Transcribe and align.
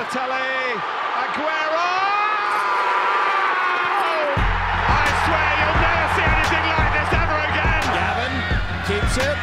Balotelli, 0.00 0.80
Aguero! 1.12 1.92
I 4.88 5.04
swear 5.28 5.50
you'll 5.60 5.80
never 5.84 6.08
see 6.16 6.24
anything 6.24 6.64
like 6.72 6.92
this 6.96 7.10
ever 7.20 7.36
again. 7.52 7.84
Gaven 7.92 8.32
keeps 8.88 9.20
it. 9.20 9.40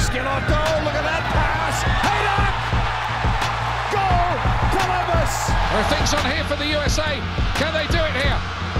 Schelotto, 0.00 0.64
look 0.88 0.96
at 0.96 1.04
that 1.04 1.24
pass. 1.28 1.84
Header! 2.08 2.44
Goal! 3.92 4.32
Columbus! 4.80 5.52
There 5.52 5.76
are 5.76 5.90
things 5.92 6.10
on 6.16 6.24
here 6.24 6.44
for 6.48 6.56
the 6.56 6.72
USA. 6.72 7.20
Can 7.60 7.76
they 7.76 7.84
do 7.92 8.00
it 8.00 8.16
here? 8.16 8.38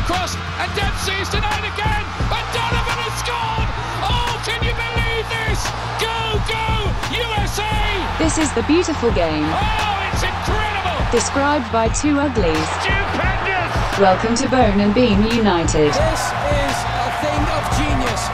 Cross 0.08 0.32
and 0.32 0.72
Dempsey's 0.72 1.28
denied 1.28 1.68
again. 1.68 2.04
And 2.32 2.46
Donovan 2.56 3.04
has 3.04 3.14
scored. 3.20 3.68
Oh, 4.00 4.32
can 4.48 4.64
you 4.64 4.72
believe 4.72 5.28
this? 5.28 5.60
Go, 6.00 6.40
go, 6.48 6.88
USA! 7.12 7.68
This 8.16 8.40
is 8.40 8.48
the 8.56 8.64
beautiful 8.64 9.12
game, 9.12 9.44
Oh, 9.44 10.08
it's 10.08 10.24
incredible. 10.24 10.67
Described 11.10 11.70
by 11.72 11.88
two 11.88 12.18
uglies. 12.18 12.68
Stupendous! 12.80 13.98
Welcome 13.98 14.34
to 14.36 14.48
Bone 14.50 14.80
and 14.80 14.94
Beam 14.94 15.22
United. 15.22 15.88
This 15.88 15.96
is 15.96 16.76
a 16.84 17.10
thing 17.22 17.42
of 17.48 17.64
genius. 17.78 18.28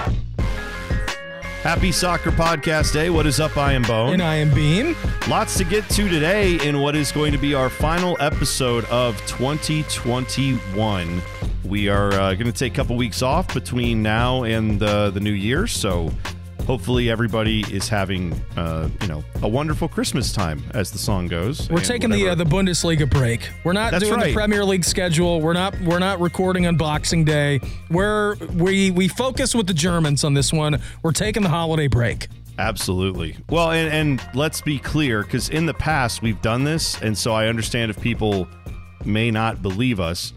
Happy 1.62 1.92
Soccer 1.92 2.32
Podcast 2.32 2.92
Day. 2.92 3.10
What 3.10 3.27
is 3.27 3.38
up? 3.38 3.56
I 3.56 3.74
am 3.74 3.82
Bone. 3.82 4.15
And 4.15 4.23
I 4.23 4.34
am 4.37 4.52
Beam. 4.52 4.96
Lots 5.29 5.56
to 5.59 5.65
get 5.65 5.88
to 5.91 6.09
today 6.09 6.56
in 6.66 6.80
what 6.80 6.96
is 6.96 7.12
going 7.12 7.30
to 7.30 7.38
be 7.38 7.55
our 7.55 7.70
final 7.70 8.16
episode 8.18 8.84
of 8.87 9.16
2021. 9.27 11.23
We 11.65 11.88
are 11.88 12.12
uh, 12.12 12.34
going 12.34 12.46
to 12.46 12.52
take 12.52 12.73
a 12.73 12.77
couple 12.77 12.96
weeks 12.96 13.23
off 13.23 13.54
between 13.54 14.02
now 14.02 14.43
and 14.43 14.82
uh, 14.82 15.10
the 15.10 15.20
new 15.20 15.32
year, 15.32 15.68
so 15.68 16.10
hopefully 16.66 17.10
everybody 17.10 17.60
is 17.73 17.88
having 17.88 18.32
uh, 18.56 18.88
you 19.02 19.09
know 19.09 19.24
a 19.42 19.48
wonderful 19.48 19.88
Christmas 19.88 20.32
time, 20.32 20.62
as 20.74 20.90
the 20.90 20.98
song 20.98 21.28
goes. 21.28 21.68
We're 21.70 21.80
taking 21.80 22.10
the 22.10 22.30
uh, 22.30 22.34
the 22.34 22.45
Bundesliga 22.45 23.09
break. 23.09 23.48
We're 23.64 23.73
not 23.73 23.92
That's 23.92 24.04
doing 24.04 24.16
right. 24.16 24.28
the 24.28 24.34
Premier 24.34 24.65
League 24.65 24.85
schedule. 24.85 25.40
We're 25.40 25.52
not 25.52 25.79
we're 25.80 25.98
not 25.98 26.20
recording 26.20 26.66
on 26.66 26.76
Boxing 26.76 27.24
Day. 27.24 27.60
We're 27.90 28.37
we 28.54 28.90
we 28.90 29.09
focus 29.09 29.54
with 29.54 29.66
the 29.66 29.74
Germans 29.74 30.24
on 30.24 30.35
this 30.35 30.52
one. 30.52 30.80
We're 31.02 31.12
taking 31.12 31.42
the 31.42 31.48
holiday 31.48 31.88
break. 31.88 32.29
Absolutely. 32.59 33.37
Well, 33.51 33.73
and, 33.73 33.92
and 33.92 34.29
let's 34.32 34.60
be 34.60 34.79
clear, 34.79 35.24
because 35.24 35.48
in 35.48 35.66
the 35.66 35.74
past 35.74 36.23
we've 36.23 36.40
done 36.40 36.62
this, 36.62 37.01
and 37.02 37.18
so 37.18 37.32
I 37.32 37.48
understand 37.48 37.90
if 37.90 38.01
people 38.01 38.46
may 39.04 39.30
not 39.30 39.60
believe 39.60 39.98
us. 39.98 40.32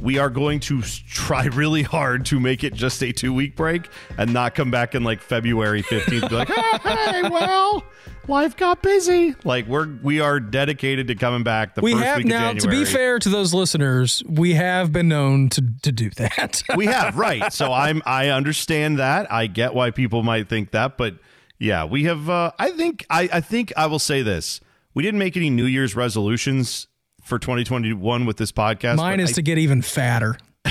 We 0.00 0.18
are 0.18 0.30
going 0.30 0.60
to 0.60 0.82
try 0.82 1.44
really 1.46 1.82
hard 1.82 2.24
to 2.26 2.40
make 2.40 2.64
it 2.64 2.74
just 2.74 3.02
a 3.02 3.12
two 3.12 3.32
week 3.32 3.56
break 3.56 3.88
and 4.16 4.32
not 4.32 4.54
come 4.54 4.70
back 4.70 4.94
in 4.94 5.04
like 5.04 5.20
February 5.20 5.82
15th. 5.82 6.28
Be 6.30 6.34
like, 6.36 6.50
"Ah, 6.56 7.10
hey, 7.12 7.28
well, 7.28 7.84
life 8.26 8.56
got 8.56 8.82
busy. 8.82 9.34
Like 9.44 9.66
we're 9.66 9.88
we 10.02 10.20
are 10.20 10.40
dedicated 10.40 11.08
to 11.08 11.14
coming 11.14 11.42
back 11.42 11.74
the 11.74 11.82
We 11.82 11.92
first 11.92 12.04
have 12.04 12.16
week 12.18 12.26
now 12.26 12.52
to 12.52 12.68
be 12.68 12.84
fair 12.84 13.18
to 13.18 13.28
those 13.28 13.52
listeners, 13.52 14.22
we 14.26 14.54
have 14.54 14.92
been 14.92 15.08
known 15.08 15.48
to 15.50 15.62
to 15.82 15.92
do 15.92 16.10
that. 16.10 16.62
we 16.76 16.86
have 16.86 17.16
right 17.16 17.52
so 17.52 17.72
i'm 17.72 18.02
i 18.06 18.28
understand 18.28 18.98
that 18.98 19.30
i 19.32 19.46
get 19.46 19.74
why 19.74 19.90
people 19.90 20.22
might 20.22 20.48
think 20.48 20.70
that 20.70 20.96
but 20.96 21.14
yeah 21.58 21.84
we 21.84 22.04
have 22.04 22.30
uh 22.30 22.52
i 22.58 22.70
think 22.70 23.04
i 23.10 23.28
i 23.32 23.40
think 23.40 23.72
i 23.76 23.86
will 23.86 23.98
say 23.98 24.22
this 24.22 24.60
we 24.94 25.02
didn't 25.02 25.18
make 25.18 25.36
any 25.36 25.50
new 25.50 25.64
year's 25.64 25.96
resolutions 25.96 26.86
for 27.30 27.38
2021 27.38 28.26
with 28.26 28.36
this 28.36 28.52
podcast 28.52 28.96
Mine 28.96 29.20
is 29.20 29.30
I- 29.30 29.32
to 29.34 29.42
get 29.42 29.56
even 29.56 29.80
fatter. 29.80 30.36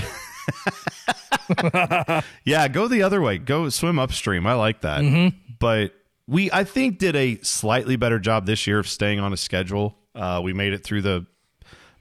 yeah 2.45 2.67
go 2.67 2.87
the 2.87 3.01
other 3.03 3.21
way 3.21 3.37
go 3.37 3.69
swim 3.69 3.97
upstream 3.99 4.45
i 4.45 4.53
like 4.53 4.81
that 4.81 5.01
Mm-hmm. 5.01 5.35
but 5.59 5.93
we 6.27 6.51
i 6.51 6.63
think 6.63 6.97
did 6.99 7.15
a 7.15 7.37
slightly 7.41 7.95
better 7.95 8.19
job 8.19 8.45
this 8.45 8.67
year 8.67 8.79
of 8.79 8.87
staying 8.87 9.19
on 9.19 9.33
a 9.33 9.37
schedule 9.37 9.97
uh 10.15 10.39
we 10.43 10.53
made 10.53 10.73
it 10.73 10.83
through 10.83 11.01
the 11.01 11.25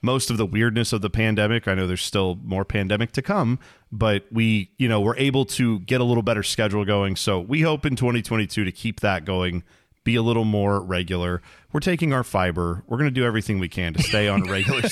most 0.02 0.30
of 0.30 0.36
the 0.36 0.46
weirdness 0.46 0.92
of 0.92 1.00
the 1.02 1.10
pandemic. 1.10 1.66
I 1.66 1.74
know 1.74 1.88
there's 1.88 2.02
still 2.04 2.38
more 2.44 2.64
pandemic 2.64 3.10
to 3.14 3.20
come, 3.22 3.58
but 3.90 4.26
we, 4.30 4.70
you 4.78 4.88
know, 4.88 5.00
we're 5.00 5.16
able 5.16 5.44
to 5.46 5.80
get 5.80 6.00
a 6.00 6.04
little 6.04 6.22
better 6.22 6.44
schedule 6.44 6.84
going. 6.84 7.16
So 7.16 7.40
we 7.40 7.62
hope 7.62 7.84
in 7.84 7.96
2022 7.96 8.64
to 8.64 8.70
keep 8.70 9.00
that 9.00 9.24
going, 9.24 9.64
be 10.08 10.16
a 10.16 10.22
little 10.22 10.44
more 10.44 10.80
regular. 10.80 11.42
We're 11.72 11.80
taking 11.80 12.14
our 12.14 12.24
fiber. 12.24 12.82
We're 12.86 12.96
going 12.96 13.10
to 13.10 13.20
do 13.20 13.24
everything 13.26 13.58
we 13.58 13.68
can 13.68 13.92
to 13.92 14.02
stay 14.02 14.26
on 14.26 14.48
a 14.48 14.50
regular. 14.50 14.82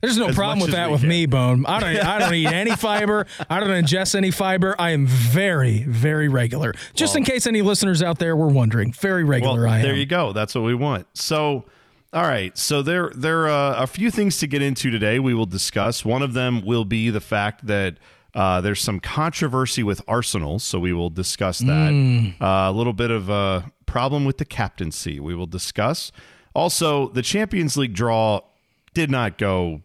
There's 0.00 0.16
no 0.18 0.28
As 0.28 0.34
problem 0.34 0.60
with 0.60 0.72
that 0.72 0.90
with 0.90 1.00
can. 1.00 1.08
me, 1.10 1.26
Bone. 1.26 1.64
I 1.66 1.80
don't 1.80 1.96
I 2.04 2.18
don't 2.18 2.34
eat 2.34 2.46
any 2.46 2.74
fiber. 2.76 3.26
I 3.50 3.60
don't 3.60 3.68
ingest 3.70 4.14
any 4.14 4.30
fiber. 4.30 4.74
I 4.78 4.90
am 4.90 5.06
very, 5.06 5.82
very 5.84 6.28
regular. 6.28 6.74
Just 6.94 7.16
in 7.16 7.24
case 7.24 7.46
any 7.46 7.62
listeners 7.62 8.02
out 8.02 8.18
there 8.18 8.34
were 8.36 8.48
wondering, 8.48 8.92
very 8.92 9.24
regular 9.24 9.66
I 9.68 9.76
am. 9.78 9.82
there 9.82 9.94
you 9.94 10.06
go. 10.06 10.32
That's 10.32 10.54
what 10.54 10.64
we 10.64 10.74
want. 10.74 11.06
So, 11.14 11.64
all 12.12 12.22
right. 12.22 12.56
So 12.58 12.80
there, 12.82 13.10
there 13.14 13.48
are 13.48 13.82
a 13.82 13.86
few 13.86 14.10
things 14.10 14.38
to 14.38 14.46
get 14.46 14.60
into 14.62 14.90
today. 14.90 15.18
We 15.18 15.32
will 15.34 15.46
discuss. 15.46 16.04
One 16.04 16.22
of 16.22 16.32
them 16.34 16.64
will 16.64 16.84
be 16.84 17.10
the 17.10 17.20
fact 17.20 17.66
that 17.66 17.96
uh, 18.34 18.60
there's 18.60 18.80
some 18.80 19.00
controversy 19.00 19.82
with 19.82 20.02
Arsenal, 20.08 20.58
so 20.58 20.78
we 20.78 20.92
will 20.92 21.10
discuss 21.10 21.60
that. 21.60 22.34
Uh, 22.40 22.70
a 22.70 22.72
little 22.72 22.92
bit 22.92 23.10
of 23.10 23.28
a 23.28 23.70
problem 23.86 24.24
with 24.24 24.38
the 24.38 24.44
captaincy. 24.44 25.20
We 25.20 25.34
will 25.34 25.46
discuss. 25.46 26.10
Also, 26.54 27.08
the 27.08 27.22
Champions 27.22 27.76
League 27.76 27.94
draw 27.94 28.40
did 28.92 29.10
not 29.10 29.38
go. 29.38 29.82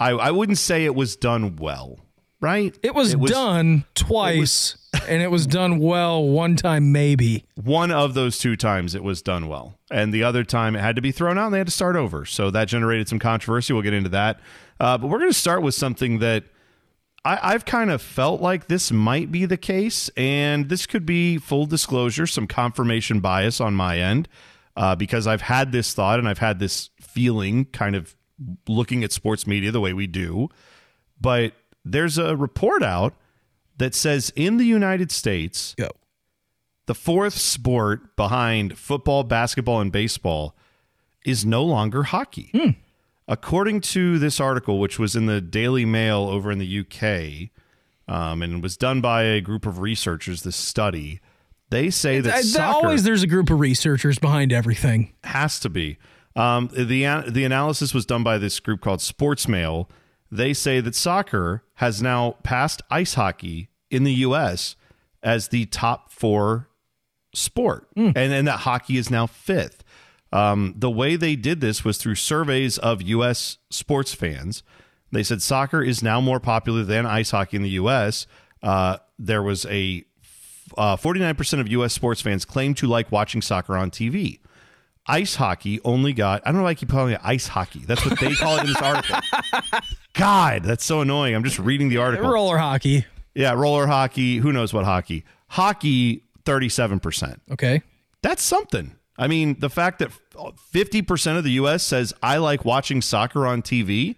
I, 0.00 0.10
I 0.10 0.30
wouldn't 0.32 0.58
say 0.58 0.84
it 0.84 0.94
was 0.94 1.16
done 1.16 1.56
well. 1.56 1.98
Right? 2.40 2.76
It 2.82 2.92
was, 2.92 3.14
done 3.14 3.84
twice, 3.94 4.76
and 5.06 5.22
it 5.22 5.30
was 5.30 5.46
done 5.46 5.78
well 5.78 6.24
one 6.24 6.56
time, 6.56 6.90
maybe. 6.90 7.44
one 7.54 7.92
of 7.92 8.14
those 8.14 8.36
two 8.38 8.56
times 8.56 8.96
it 8.96 9.04
was 9.04 9.22
done 9.22 9.46
well 9.46 9.78
and 9.92 10.12
the 10.12 10.24
other 10.24 10.42
time 10.42 10.74
it 10.74 10.80
had 10.80 10.96
to 10.96 11.02
be 11.02 11.12
thrown 11.12 11.38
out 11.38 11.44
and 11.44 11.54
they 11.54 11.58
had 11.58 11.68
to 11.68 11.72
start 11.72 11.94
over 11.94 12.24
so 12.24 12.50
that 12.50 12.66
generated 12.66 13.06
some 13.08 13.20
controversy 13.20 13.72
we'll 13.72 13.82
get 13.82 13.92
into 13.92 14.08
that 14.08 14.40
uh, 14.80 14.98
but 14.98 15.06
we're 15.06 15.20
going 15.20 15.30
to 15.30 15.38
start 15.38 15.62
with 15.62 15.74
something 15.74 16.18
that 16.18 16.42
I, 17.24 17.54
i've 17.54 17.64
kind 17.64 17.90
of 17.90 18.02
felt 18.02 18.40
like 18.40 18.68
this 18.68 18.90
might 18.90 19.30
be 19.30 19.44
the 19.44 19.56
case 19.56 20.10
and 20.16 20.68
this 20.68 20.86
could 20.86 21.06
be 21.06 21.38
full 21.38 21.66
disclosure 21.66 22.26
some 22.26 22.46
confirmation 22.46 23.20
bias 23.20 23.60
on 23.60 23.74
my 23.74 23.98
end 23.98 24.28
uh, 24.76 24.96
because 24.96 25.26
i've 25.26 25.42
had 25.42 25.72
this 25.72 25.94
thought 25.94 26.18
and 26.18 26.28
i've 26.28 26.38
had 26.38 26.58
this 26.58 26.90
feeling 27.00 27.64
kind 27.66 27.94
of 27.94 28.16
looking 28.68 29.04
at 29.04 29.12
sports 29.12 29.46
media 29.46 29.70
the 29.70 29.80
way 29.80 29.92
we 29.92 30.06
do 30.06 30.48
but 31.20 31.52
there's 31.84 32.18
a 32.18 32.36
report 32.36 32.82
out 32.82 33.14
that 33.76 33.94
says 33.94 34.32
in 34.34 34.56
the 34.56 34.64
united 34.64 35.10
states 35.12 35.74
Go. 35.78 35.90
the 36.86 36.94
fourth 36.94 37.34
sport 37.34 38.16
behind 38.16 38.76
football, 38.78 39.22
basketball, 39.24 39.80
and 39.80 39.92
baseball 39.92 40.56
is 41.24 41.44
no 41.46 41.64
longer 41.64 42.02
hockey. 42.04 42.50
According 43.28 43.80
to 43.82 44.18
this 44.18 44.40
article, 44.40 44.78
which 44.80 44.98
was 44.98 45.14
in 45.16 45.26
the 45.26 45.40
Daily 45.40 45.84
Mail 45.84 46.22
over 46.28 46.50
in 46.50 46.58
the 46.58 46.80
UK, 46.80 47.50
um, 48.12 48.42
and 48.42 48.62
was 48.62 48.76
done 48.76 49.00
by 49.00 49.22
a 49.22 49.40
group 49.40 49.64
of 49.64 49.78
researchers, 49.78 50.42
this 50.42 50.56
study, 50.56 51.20
they 51.70 51.88
say 51.88 52.20
that 52.20 52.34
I- 52.34 52.36
that 52.38 52.44
soccer 52.44 52.86
always 52.86 53.04
there's 53.04 53.22
a 53.22 53.26
group 53.28 53.48
of 53.48 53.60
researchers 53.60 54.18
behind 54.18 54.52
everything. 54.52 55.12
has 55.24 55.60
to 55.60 55.70
be. 55.70 55.98
Um, 56.34 56.68
the 56.72 57.04
the 57.28 57.44
analysis 57.44 57.92
was 57.94 58.06
done 58.06 58.22
by 58.22 58.38
this 58.38 58.58
group 58.60 58.80
called 58.80 59.00
Sportsmail. 59.00 59.86
They 60.30 60.52
say 60.54 60.80
that 60.80 60.94
soccer 60.94 61.62
has 61.74 62.00
now 62.02 62.32
passed 62.42 62.80
ice 62.90 63.14
hockey 63.14 63.68
in 63.90 64.04
the 64.04 64.14
U.S. 64.14 64.74
as 65.22 65.48
the 65.48 65.66
top 65.66 66.10
four 66.10 66.68
sport, 67.34 67.86
and 67.96 68.16
and 68.16 68.46
that 68.48 68.60
hockey 68.60 68.96
is 68.96 69.10
now 69.10 69.26
fifth. 69.26 69.81
Um, 70.32 70.74
the 70.76 70.90
way 70.90 71.16
they 71.16 71.36
did 71.36 71.60
this 71.60 71.84
was 71.84 71.98
through 71.98 72.14
surveys 72.14 72.78
of 72.78 73.02
U.S. 73.02 73.58
sports 73.70 74.14
fans. 74.14 74.62
They 75.10 75.22
said 75.22 75.42
soccer 75.42 75.82
is 75.82 76.02
now 76.02 76.20
more 76.20 76.40
popular 76.40 76.84
than 76.84 77.04
ice 77.04 77.30
hockey 77.32 77.58
in 77.58 77.62
the 77.62 77.70
U.S. 77.70 78.26
Uh, 78.62 78.96
there 79.18 79.42
was 79.42 79.66
a 79.66 80.04
uh, 80.78 80.96
49% 80.96 81.60
of 81.60 81.68
U.S. 81.68 81.92
sports 81.92 82.22
fans 82.22 82.44
claim 82.44 82.72
to 82.74 82.86
like 82.86 83.12
watching 83.12 83.42
soccer 83.42 83.76
on 83.76 83.90
TV. 83.90 84.38
Ice 85.06 85.34
hockey 85.34 85.80
only 85.84 86.12
got, 86.12 86.42
I 86.46 86.50
don't 86.50 86.58
know 86.58 86.62
why 86.62 86.70
I 86.70 86.74
keep 86.74 86.88
calling 86.88 87.12
it 87.12 87.20
ice 87.22 87.48
hockey. 87.48 87.80
That's 87.80 88.04
what 88.06 88.18
they 88.20 88.34
call 88.34 88.56
it 88.56 88.60
in 88.62 88.66
this 88.68 88.76
article. 88.76 89.18
God, 90.14 90.62
that's 90.62 90.84
so 90.84 91.00
annoying. 91.00 91.34
I'm 91.34 91.44
just 91.44 91.58
reading 91.58 91.88
the 91.88 91.96
article. 91.98 92.30
Roller 92.30 92.56
hockey. 92.56 93.04
Yeah, 93.34 93.52
roller 93.52 93.86
hockey. 93.86 94.36
Who 94.36 94.52
knows 94.52 94.72
what 94.72 94.84
hockey? 94.84 95.24
Hockey, 95.48 96.22
37%. 96.44 97.40
Okay. 97.50 97.82
That's 98.22 98.42
something. 98.42 98.94
I 99.18 99.26
mean, 99.26 99.58
the 99.58 99.70
fact 99.70 99.98
that 99.98 100.10
50% 100.34 101.36
of 101.38 101.44
the 101.44 101.52
U.S. 101.52 101.82
says, 101.82 102.12
I 102.22 102.38
like 102.38 102.64
watching 102.64 103.02
soccer 103.02 103.46
on 103.46 103.62
TV, 103.62 104.16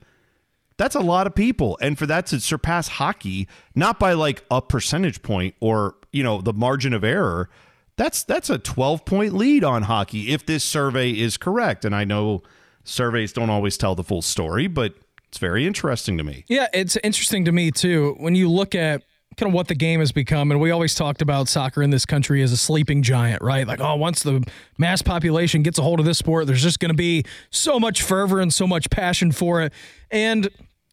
that's 0.76 0.94
a 0.94 1.00
lot 1.00 1.26
of 1.26 1.34
people. 1.34 1.78
And 1.80 1.98
for 1.98 2.06
that 2.06 2.26
to 2.26 2.40
surpass 2.40 2.88
hockey, 2.88 3.48
not 3.74 3.98
by 3.98 4.12
like 4.12 4.44
a 4.50 4.60
percentage 4.60 5.22
point 5.22 5.54
or, 5.60 5.96
you 6.12 6.22
know, 6.22 6.40
the 6.40 6.52
margin 6.52 6.92
of 6.92 7.04
error, 7.04 7.48
that's 7.96 8.24
that's 8.24 8.50
a 8.50 8.58
12 8.58 9.04
point 9.04 9.34
lead 9.34 9.62
on 9.62 9.82
hockey 9.82 10.32
if 10.32 10.44
this 10.46 10.64
survey 10.64 11.10
is 11.10 11.36
correct. 11.36 11.84
And 11.84 11.94
I 11.94 12.04
know 12.04 12.42
surveys 12.82 13.32
don't 13.32 13.50
always 13.50 13.76
tell 13.76 13.94
the 13.94 14.02
full 14.02 14.22
story, 14.22 14.66
but 14.66 14.94
it's 15.28 15.38
very 15.38 15.66
interesting 15.66 16.18
to 16.18 16.24
me. 16.24 16.44
Yeah, 16.48 16.66
it's 16.72 16.96
interesting 17.04 17.44
to 17.44 17.52
me 17.52 17.70
too. 17.70 18.16
When 18.18 18.34
you 18.34 18.50
look 18.50 18.74
at 18.74 19.02
kind 19.36 19.50
of 19.50 19.54
what 19.54 19.68
the 19.68 19.74
game 19.74 20.00
has 20.00 20.12
become. 20.12 20.50
And 20.50 20.60
we 20.60 20.70
always 20.70 20.94
talked 20.94 21.22
about 21.22 21.48
soccer 21.48 21.82
in 21.82 21.90
this 21.90 22.06
country 22.06 22.42
as 22.42 22.52
a 22.52 22.56
sleeping 22.56 23.02
giant, 23.02 23.42
right? 23.42 23.66
Like, 23.66 23.80
oh, 23.80 23.96
once 23.96 24.22
the 24.22 24.44
mass 24.78 25.02
population 25.02 25.62
gets 25.62 25.78
a 25.78 25.82
hold 25.82 26.00
of 26.00 26.06
this 26.06 26.18
sport, 26.18 26.46
there's 26.46 26.62
just 26.62 26.80
going 26.80 26.90
to 26.90 26.96
be 26.96 27.24
so 27.50 27.78
much 27.78 28.02
fervor 28.02 28.40
and 28.40 28.52
so 28.52 28.66
much 28.66 28.90
passion 28.90 29.32
for 29.32 29.62
it. 29.62 29.72
And 30.10 30.48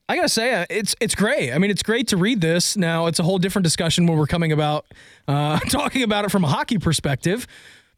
I 0.09 0.17
gotta 0.17 0.27
say, 0.27 0.53
uh, 0.53 0.65
it's 0.69 0.93
it's 0.99 1.15
great. 1.15 1.53
I 1.53 1.57
mean, 1.57 1.71
it's 1.71 1.83
great 1.83 2.09
to 2.09 2.17
read 2.17 2.41
this. 2.41 2.75
Now, 2.75 3.05
it's 3.05 3.19
a 3.19 3.23
whole 3.23 3.37
different 3.37 3.63
discussion 3.63 4.07
when 4.07 4.17
we're 4.17 4.27
coming 4.27 4.51
about 4.51 4.85
uh, 5.25 5.57
talking 5.69 6.03
about 6.03 6.25
it 6.25 6.31
from 6.31 6.43
a 6.43 6.49
hockey 6.49 6.77
perspective. 6.77 7.47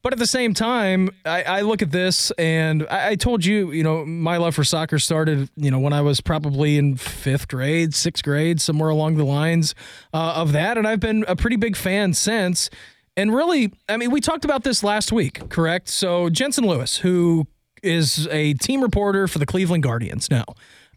But 0.04 0.12
at 0.12 0.20
the 0.20 0.28
same 0.28 0.54
time, 0.54 1.10
I, 1.26 1.44
I 1.44 1.62
look 1.62 1.82
at 1.82 1.90
this 1.92 2.30
and 2.32 2.86
I, 2.92 3.12
I, 3.12 3.16
told 3.16 3.46
you, 3.46 3.72
you 3.72 3.84
know, 3.84 4.06
my 4.06 4.36
love 4.36 4.54
for 4.54 4.66
soccer 4.66 5.00
started, 5.00 5.50
you 5.56 5.72
know, 5.72 5.80
when 5.80 5.94
I 5.94 6.02
was 6.02 6.20
probably 6.20 6.78
in 6.78 6.98
fifth 6.98 7.48
grade, 7.48 7.96
sixth 7.96 8.22
grade, 8.22 8.60
somewhere 8.60 8.90
along 8.90 9.16
the 9.16 9.24
lines 9.24 9.74
uh, 10.14 10.34
of 10.36 10.52
that. 10.52 10.78
And 10.78 10.86
I've 10.86 11.00
been 11.00 11.24
a 11.30 11.38
pretty 11.38 11.56
big 11.56 11.78
fan 11.78 12.14
since. 12.14 12.70
And 13.16 13.34
really, 13.34 13.72
I 13.88 13.96
mean, 13.96 14.12
we 14.12 14.20
talked 14.20 14.44
about 14.44 14.66
this 14.66 14.84
last 14.84 15.14
week, 15.14 15.50
correct? 15.50 15.88
So 15.88 16.30
Jensen 16.30 16.68
Lewis, 16.68 16.98
who 16.98 17.48
is 17.82 18.28
a 18.30 18.56
team 18.56 18.82
reporter 18.82 19.30
for 19.30 19.40
the 19.40 19.46
Cleveland 19.46 19.84
Guardians 19.84 20.30
now. 20.30 20.46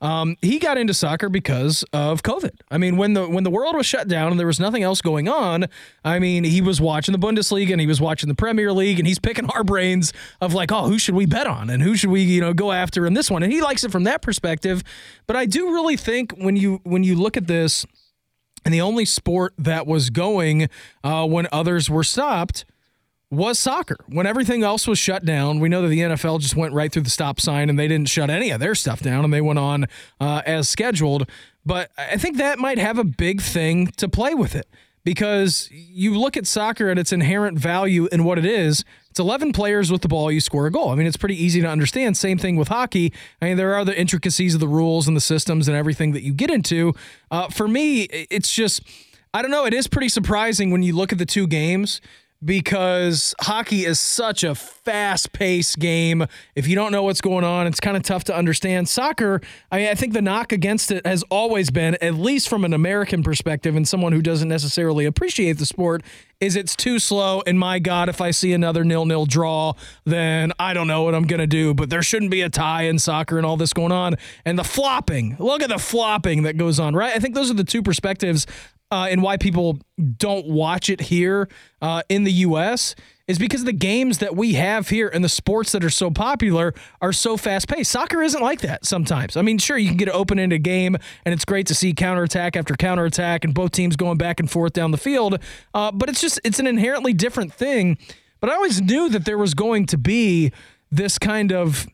Um, 0.00 0.36
he 0.42 0.58
got 0.58 0.78
into 0.78 0.94
soccer 0.94 1.28
because 1.28 1.84
of 1.92 2.22
COVID. 2.22 2.52
I 2.70 2.78
mean, 2.78 2.96
when 2.96 3.14
the 3.14 3.28
when 3.28 3.44
the 3.44 3.50
world 3.50 3.76
was 3.76 3.86
shut 3.86 4.08
down 4.08 4.30
and 4.30 4.38
there 4.38 4.46
was 4.46 4.60
nothing 4.60 4.82
else 4.82 5.00
going 5.00 5.28
on, 5.28 5.66
I 6.04 6.18
mean, 6.18 6.44
he 6.44 6.60
was 6.60 6.80
watching 6.80 7.12
the 7.12 7.18
Bundesliga 7.18 7.72
and 7.72 7.80
he 7.80 7.86
was 7.86 8.00
watching 8.00 8.28
the 8.28 8.34
Premier 8.34 8.72
League 8.72 8.98
and 8.98 9.06
he's 9.06 9.18
picking 9.18 9.48
our 9.50 9.64
brains 9.64 10.12
of 10.40 10.54
like, 10.54 10.70
oh, 10.70 10.88
who 10.88 10.98
should 10.98 11.14
we 11.14 11.26
bet 11.26 11.46
on 11.46 11.70
and 11.70 11.82
who 11.82 11.96
should 11.96 12.10
we 12.10 12.22
you 12.22 12.40
know 12.40 12.52
go 12.52 12.72
after 12.72 13.06
in 13.06 13.14
this 13.14 13.30
one? 13.30 13.42
And 13.42 13.52
he 13.52 13.62
likes 13.62 13.84
it 13.84 13.90
from 13.90 14.04
that 14.04 14.22
perspective. 14.22 14.82
But 15.26 15.36
I 15.36 15.46
do 15.46 15.72
really 15.72 15.96
think 15.96 16.32
when 16.32 16.56
you 16.56 16.80
when 16.84 17.02
you 17.02 17.14
look 17.16 17.36
at 17.36 17.46
this, 17.46 17.86
and 18.64 18.74
the 18.74 18.80
only 18.80 19.04
sport 19.04 19.54
that 19.58 19.86
was 19.86 20.10
going 20.10 20.68
uh, 21.04 21.26
when 21.26 21.46
others 21.52 21.88
were 21.88 22.02
stopped 22.02 22.64
was 23.30 23.58
soccer. 23.58 23.96
When 24.08 24.26
everything 24.26 24.62
else 24.62 24.86
was 24.86 24.98
shut 24.98 25.24
down, 25.24 25.58
we 25.58 25.68
know 25.68 25.82
that 25.82 25.88
the 25.88 26.00
NFL 26.00 26.40
just 26.40 26.56
went 26.56 26.72
right 26.74 26.92
through 26.92 27.02
the 27.02 27.10
stop 27.10 27.40
sign 27.40 27.68
and 27.68 27.78
they 27.78 27.88
didn't 27.88 28.08
shut 28.08 28.30
any 28.30 28.50
of 28.50 28.60
their 28.60 28.74
stuff 28.74 29.00
down 29.00 29.24
and 29.24 29.32
they 29.32 29.40
went 29.40 29.58
on 29.58 29.86
uh, 30.20 30.42
as 30.46 30.68
scheduled. 30.68 31.28
But 31.64 31.90
I 31.98 32.16
think 32.16 32.36
that 32.36 32.58
might 32.58 32.78
have 32.78 32.98
a 32.98 33.04
big 33.04 33.40
thing 33.40 33.88
to 33.96 34.08
play 34.08 34.34
with 34.34 34.54
it 34.54 34.68
because 35.02 35.68
you 35.72 36.16
look 36.18 36.36
at 36.36 36.46
soccer 36.46 36.88
and 36.88 36.98
its 36.98 37.12
inherent 37.12 37.58
value 37.58 38.08
in 38.12 38.24
what 38.24 38.38
it 38.38 38.44
is. 38.44 38.84
It's 39.10 39.18
11 39.18 39.52
players 39.52 39.90
with 39.90 40.02
the 40.02 40.08
ball, 40.08 40.30
you 40.30 40.40
score 40.40 40.66
a 40.66 40.70
goal. 40.70 40.90
I 40.90 40.94
mean, 40.94 41.06
it's 41.06 41.16
pretty 41.16 41.42
easy 41.42 41.60
to 41.60 41.68
understand. 41.68 42.16
Same 42.16 42.38
thing 42.38 42.56
with 42.56 42.68
hockey. 42.68 43.12
I 43.40 43.46
mean, 43.46 43.56
there 43.56 43.74
are 43.74 43.84
the 43.84 43.98
intricacies 43.98 44.54
of 44.54 44.60
the 44.60 44.68
rules 44.68 45.08
and 45.08 45.16
the 45.16 45.20
systems 45.20 45.68
and 45.68 45.76
everything 45.76 46.12
that 46.12 46.22
you 46.22 46.32
get 46.32 46.50
into. 46.50 46.92
Uh, 47.30 47.48
for 47.48 47.66
me, 47.66 48.02
it's 48.02 48.52
just, 48.52 48.82
I 49.32 49.42
don't 49.42 49.50
know, 49.50 49.64
it 49.64 49.74
is 49.74 49.88
pretty 49.88 50.08
surprising 50.08 50.70
when 50.70 50.82
you 50.82 50.94
look 50.94 51.12
at 51.12 51.18
the 51.18 51.26
two 51.26 51.46
games 51.46 52.00
because 52.44 53.34
hockey 53.40 53.84
is 53.84 53.98
such 53.98 54.44
a 54.44 54.54
fast 54.54 55.32
paced 55.32 55.78
game. 55.78 56.26
If 56.54 56.68
you 56.68 56.74
don't 56.74 56.92
know 56.92 57.02
what's 57.02 57.20
going 57.20 57.44
on, 57.44 57.66
it's 57.66 57.80
kind 57.80 57.96
of 57.96 58.02
tough 58.02 58.24
to 58.24 58.36
understand. 58.36 58.88
Soccer, 58.88 59.40
I 59.70 59.78
mean, 59.78 59.88
I 59.88 59.94
think 59.94 60.12
the 60.12 60.22
knock 60.22 60.52
against 60.52 60.90
it 60.90 61.06
has 61.06 61.22
always 61.30 61.70
been, 61.70 61.96
at 62.00 62.14
least 62.14 62.48
from 62.48 62.64
an 62.64 62.72
American 62.72 63.22
perspective 63.22 63.74
and 63.74 63.86
someone 63.86 64.12
who 64.12 64.22
doesn't 64.22 64.48
necessarily 64.48 65.06
appreciate 65.06 65.54
the 65.58 65.66
sport, 65.66 66.02
is 66.38 66.54
it's 66.54 66.76
too 66.76 66.98
slow. 66.98 67.42
And 67.46 67.58
my 67.58 67.78
God, 67.78 68.08
if 68.08 68.20
I 68.20 68.30
see 68.30 68.52
another 68.52 68.84
nil 68.84 69.06
nil 69.06 69.24
draw, 69.24 69.72
then 70.04 70.52
I 70.58 70.74
don't 70.74 70.86
know 70.86 71.02
what 71.02 71.14
I'm 71.14 71.26
going 71.26 71.40
to 71.40 71.46
do. 71.46 71.72
But 71.72 71.90
there 71.90 72.02
shouldn't 72.02 72.30
be 72.30 72.42
a 72.42 72.50
tie 72.50 72.82
in 72.82 72.98
soccer 72.98 73.38
and 73.38 73.46
all 73.46 73.56
this 73.56 73.72
going 73.72 73.92
on. 73.92 74.16
And 74.44 74.58
the 74.58 74.64
flopping, 74.64 75.36
look 75.38 75.62
at 75.62 75.70
the 75.70 75.78
flopping 75.78 76.42
that 76.42 76.58
goes 76.58 76.78
on, 76.78 76.94
right? 76.94 77.16
I 77.16 77.18
think 77.18 77.34
those 77.34 77.50
are 77.50 77.54
the 77.54 77.64
two 77.64 77.82
perspectives 77.82 78.46
uh, 78.90 79.08
and 79.10 79.22
why 79.22 79.36
people 79.36 79.78
don't 80.16 80.46
watch 80.46 80.88
it 80.88 81.00
here 81.00 81.48
uh, 81.82 82.02
in 82.08 82.24
the 82.24 82.32
U.S. 82.32 82.94
is 83.26 83.38
because 83.38 83.64
the 83.64 83.72
games 83.72 84.18
that 84.18 84.36
we 84.36 84.54
have 84.54 84.88
here 84.88 85.08
and 85.08 85.24
the 85.24 85.28
sports 85.28 85.72
that 85.72 85.82
are 85.82 85.90
so 85.90 86.10
popular 86.10 86.72
are 87.00 87.12
so 87.12 87.36
fast 87.36 87.68
paced. 87.68 87.90
Soccer 87.90 88.22
isn't 88.22 88.40
like 88.40 88.60
that 88.60 88.86
sometimes. 88.86 89.36
I 89.36 89.42
mean, 89.42 89.58
sure, 89.58 89.76
you 89.76 89.88
can 89.88 89.96
get 89.96 90.08
an 90.08 90.14
open 90.14 90.38
ended 90.38 90.62
game 90.62 90.96
and 91.24 91.34
it's 91.34 91.44
great 91.44 91.66
to 91.66 91.74
see 91.74 91.92
counterattack 91.92 92.56
after 92.56 92.74
counterattack 92.74 93.44
and 93.44 93.52
both 93.52 93.72
teams 93.72 93.96
going 93.96 94.18
back 94.18 94.38
and 94.38 94.50
forth 94.50 94.72
down 94.72 94.92
the 94.92 94.98
field, 94.98 95.38
uh, 95.74 95.90
but 95.90 96.08
it's 96.08 96.20
just, 96.20 96.38
it's 96.44 96.58
an 96.60 96.66
inherently 96.66 97.12
different 97.12 97.52
thing. 97.52 97.98
But 98.40 98.50
I 98.50 98.54
always 98.54 98.80
knew 98.80 99.08
that 99.08 99.24
there 99.24 99.38
was 99.38 99.54
going 99.54 99.86
to 99.86 99.98
be 99.98 100.52
this 100.90 101.18
kind 101.18 101.52
of, 101.52 101.86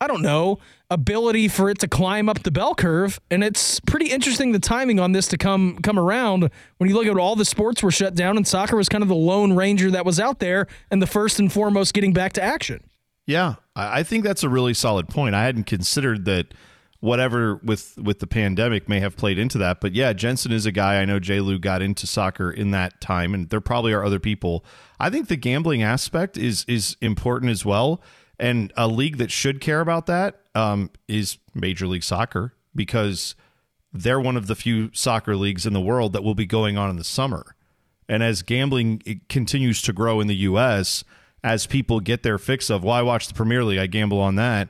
I 0.00 0.06
don't 0.06 0.22
know, 0.22 0.58
ability 0.90 1.48
for 1.48 1.68
it 1.68 1.78
to 1.80 1.88
climb 1.88 2.28
up 2.28 2.42
the 2.42 2.50
bell 2.50 2.74
curve. 2.74 3.20
And 3.30 3.44
it's 3.44 3.80
pretty 3.80 4.06
interesting 4.06 4.52
the 4.52 4.58
timing 4.58 4.98
on 4.98 5.12
this 5.12 5.28
to 5.28 5.38
come 5.38 5.78
come 5.82 5.98
around 5.98 6.50
when 6.78 6.88
you 6.88 6.96
look 6.96 7.06
at 7.06 7.16
all 7.16 7.36
the 7.36 7.44
sports 7.44 7.82
were 7.82 7.90
shut 7.90 8.14
down 8.14 8.36
and 8.36 8.46
soccer 8.46 8.76
was 8.76 8.88
kind 8.88 9.02
of 9.02 9.08
the 9.08 9.14
lone 9.14 9.54
ranger 9.54 9.90
that 9.90 10.06
was 10.06 10.18
out 10.18 10.38
there 10.38 10.66
and 10.90 11.02
the 11.02 11.06
first 11.06 11.38
and 11.38 11.52
foremost 11.52 11.94
getting 11.94 12.12
back 12.12 12.32
to 12.34 12.42
action. 12.42 12.82
Yeah, 13.26 13.56
I 13.76 14.02
think 14.04 14.24
that's 14.24 14.42
a 14.42 14.48
really 14.48 14.72
solid 14.72 15.08
point. 15.08 15.34
I 15.34 15.44
hadn't 15.44 15.64
considered 15.64 16.24
that 16.24 16.54
whatever 17.00 17.56
with 17.56 17.96
with 17.98 18.18
the 18.18 18.26
pandemic 18.26 18.88
may 18.88 19.00
have 19.00 19.16
played 19.16 19.38
into 19.38 19.58
that. 19.58 19.80
But 19.80 19.94
yeah, 19.94 20.12
Jensen 20.12 20.52
is 20.52 20.66
a 20.66 20.72
guy 20.72 21.00
I 21.00 21.04
know 21.04 21.18
J. 21.18 21.58
Got 21.58 21.82
into 21.82 22.06
soccer 22.06 22.50
in 22.50 22.70
that 22.72 23.00
time, 23.00 23.34
and 23.34 23.48
there 23.50 23.60
probably 23.60 23.92
are 23.92 24.04
other 24.04 24.18
people. 24.18 24.64
I 24.98 25.10
think 25.10 25.28
the 25.28 25.36
gambling 25.36 25.82
aspect 25.82 26.36
is 26.36 26.64
is 26.66 26.96
important 27.00 27.50
as 27.50 27.64
well. 27.64 28.00
And 28.38 28.72
a 28.76 28.86
league 28.86 29.18
that 29.18 29.30
should 29.30 29.60
care 29.60 29.80
about 29.80 30.06
that 30.06 30.40
um, 30.54 30.90
is 31.08 31.38
Major 31.54 31.86
League 31.86 32.04
Soccer 32.04 32.54
because 32.74 33.34
they're 33.92 34.20
one 34.20 34.36
of 34.36 34.46
the 34.46 34.54
few 34.54 34.90
soccer 34.92 35.34
leagues 35.36 35.66
in 35.66 35.72
the 35.72 35.80
world 35.80 36.12
that 36.12 36.22
will 36.22 36.34
be 36.34 36.46
going 36.46 36.76
on 36.76 36.90
in 36.90 36.96
the 36.96 37.04
summer. 37.04 37.56
And 38.08 38.22
as 38.22 38.42
gambling 38.42 39.22
continues 39.28 39.82
to 39.82 39.92
grow 39.92 40.20
in 40.20 40.28
the 40.28 40.36
U.S., 40.36 41.04
as 41.44 41.66
people 41.66 42.00
get 42.00 42.22
their 42.22 42.38
fix 42.38 42.70
of, 42.70 42.82
well, 42.82 42.94
I 42.94 43.02
watch 43.02 43.28
the 43.28 43.34
Premier 43.34 43.64
League, 43.64 43.78
I 43.78 43.86
gamble 43.86 44.20
on 44.20 44.36
that. 44.36 44.68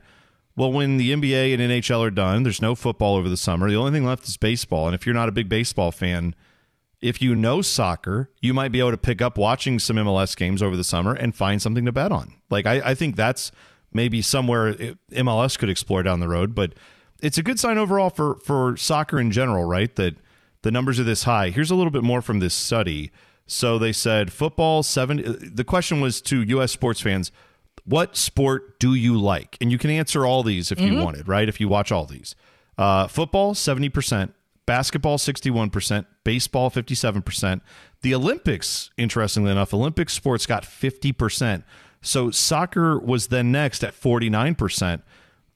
Well, 0.57 0.73
when 0.73 0.97
the 0.97 1.13
NBA 1.13 1.55
and 1.55 1.63
NHL 1.63 2.01
are 2.01 2.11
done, 2.11 2.43
there's 2.43 2.61
no 2.61 2.75
football 2.75 3.17
over 3.17 3.29
the 3.29 3.37
summer. 3.37 3.71
The 3.71 3.77
only 3.77 3.93
thing 3.93 4.05
left 4.05 4.27
is 4.27 4.37
baseball. 4.37 4.87
And 4.87 4.95
if 4.95 5.07
you're 5.07 5.15
not 5.15 5.29
a 5.29 5.33
big 5.33 5.49
baseball 5.49 5.93
fan, 5.93 6.35
if 7.01 7.23
you 7.23 7.35
know 7.35 7.63
soccer, 7.63 8.31
you 8.41 8.53
might 8.53 8.73
be 8.73 8.81
able 8.81 8.91
to 8.91 8.97
pick 8.97 9.23
up 9.23 9.39
watching 9.39 9.79
some 9.79 9.97
MLS 9.97 10.37
games 10.37 10.63
over 10.63 10.77
the 10.77 10.85
summer 10.85 11.15
and 11.15 11.35
find 11.35 11.63
something 11.63 11.85
to 11.85 11.93
bet 11.93 12.13
on. 12.13 12.35
Like 12.51 12.67
I, 12.67 12.91
I 12.91 12.95
think 12.95 13.17
that's 13.17 13.53
maybe 13.93 14.21
somewhere 14.23 14.75
MLS 15.13 15.59
could 15.59 15.71
explore 15.71 16.03
down 16.03 16.21
the 16.21 16.29
road, 16.29 16.55
but 16.55 16.75
it's 17.21 17.39
a 17.39 17.43
good 17.43 17.59
sign 17.59 17.79
overall 17.79 18.11
for 18.11 18.37
for 18.37 18.77
soccer 18.77 19.21
in 19.21 19.31
general, 19.31 19.65
right? 19.65 19.95
That 19.97 20.17
the 20.63 20.71
numbers 20.71 20.99
are 20.99 21.05
this 21.05 21.25
high. 21.25 21.51
Here's 21.51 21.71
a 21.71 21.75
little 21.75 21.91
bit 21.91 22.03
more 22.03 22.23
from 22.23 22.41
this 22.41 22.55
study. 22.55 23.11
So 23.47 23.79
they 23.79 23.93
said 23.93 24.33
football 24.33 24.83
seven. 24.83 25.53
The 25.55 25.65
question 25.65 26.01
was 26.01 26.21
to 26.23 26.43
U.S. 26.43 26.73
sports 26.73 27.01
fans, 27.01 27.33
what 27.85 28.17
sport 28.17 28.79
do 28.79 28.95
you 28.95 29.19
like? 29.19 29.57
And 29.61 29.73
you 29.73 29.79
can 29.79 29.91
answer 29.91 30.27
all 30.27 30.43
these 30.43 30.71
if 30.71 30.79
mm-hmm. 30.79 30.95
you 30.95 31.03
wanted, 31.03 31.29
right? 31.29 31.49
If 31.49 31.61
you 31.61 31.69
watch 31.69 31.91
all 31.91 32.05
these, 32.05 32.35
uh, 32.77 33.07
football 33.07 33.55
seventy 33.55 33.89
percent, 33.89 34.35
basketball 34.69 35.17
61%, 35.17 36.05
baseball 36.25 36.71
57%. 36.71 37.63
The 38.03 38.15
Olympics, 38.15 38.91
interestingly 38.99 39.51
enough, 39.51 39.73
Olympic 39.73 40.11
sports 40.11 40.45
got 40.45 40.63
50%. 40.63 41.65
So 42.03 42.31
soccer 42.31 42.99
was 43.01 43.29
then 43.29 43.51
next 43.51 43.83
at 43.83 43.99
49%. 43.99 45.01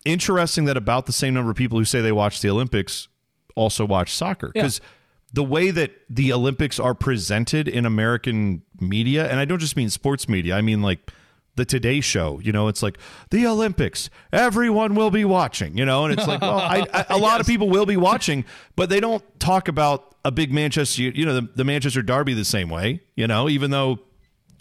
Interesting 0.07 0.64
that 0.64 0.78
about 0.78 1.04
the 1.04 1.12
same 1.12 1.35
number 1.35 1.50
of 1.50 1.59
people 1.59 1.78
who 1.78 1.85
say 1.85 2.00
they 2.00 2.11
watch 2.11 2.40
the 2.40 2.49
Olympics 2.49 3.09
also 3.54 3.85
watch 3.85 4.14
soccer 4.14 4.49
because 4.49 4.78
yeah. 4.78 4.88
the 5.35 5.45
way 5.45 5.71
that 5.71 5.92
the 6.09 6.33
Olympics 6.33 6.81
are 6.81 6.95
presented 6.95 7.69
in 7.69 7.85
American 7.85 8.62
media, 8.81 9.31
and 9.31 9.38
I 9.38 9.45
don't 9.45 9.59
just 9.59 9.76
mean 9.76 9.90
sports 9.90 10.26
media, 10.26 10.57
I 10.57 10.62
mean 10.62 10.81
like 10.81 11.12
the 11.56 11.64
Today 11.64 12.00
Show. 12.00 12.40
You 12.42 12.52
know, 12.52 12.68
it's 12.68 12.82
like 12.82 12.99
the 13.30 13.47
Olympics. 13.47 14.11
Everyone 14.32 14.94
will 14.94 15.11
be 15.11 15.25
watching. 15.25 15.76
You 15.76 15.85
know, 15.85 16.04
and 16.04 16.18
it's 16.18 16.26
like, 16.26 16.40
well, 16.40 16.59
I, 16.59 16.87
I, 16.92 17.06
a 17.11 17.18
lot 17.18 17.32
yes. 17.32 17.40
of 17.40 17.47
people 17.47 17.68
will 17.68 17.87
be 17.87 17.97
watching, 17.97 18.44
but 18.76 18.88
they 18.88 19.00
don't 19.00 19.23
talk 19.40 19.68
about 19.68 20.14
a 20.25 20.30
big 20.30 20.52
Manchester. 20.52 21.02
You 21.02 21.26
know, 21.26 21.35
the, 21.35 21.49
the 21.54 21.64
Manchester 21.64 22.02
Derby 22.02 22.35
the 22.35 22.44
same 22.44 22.68
way. 22.68 23.00
You 23.14 23.26
know, 23.26 23.49
even 23.49 23.71
though 23.71 24.00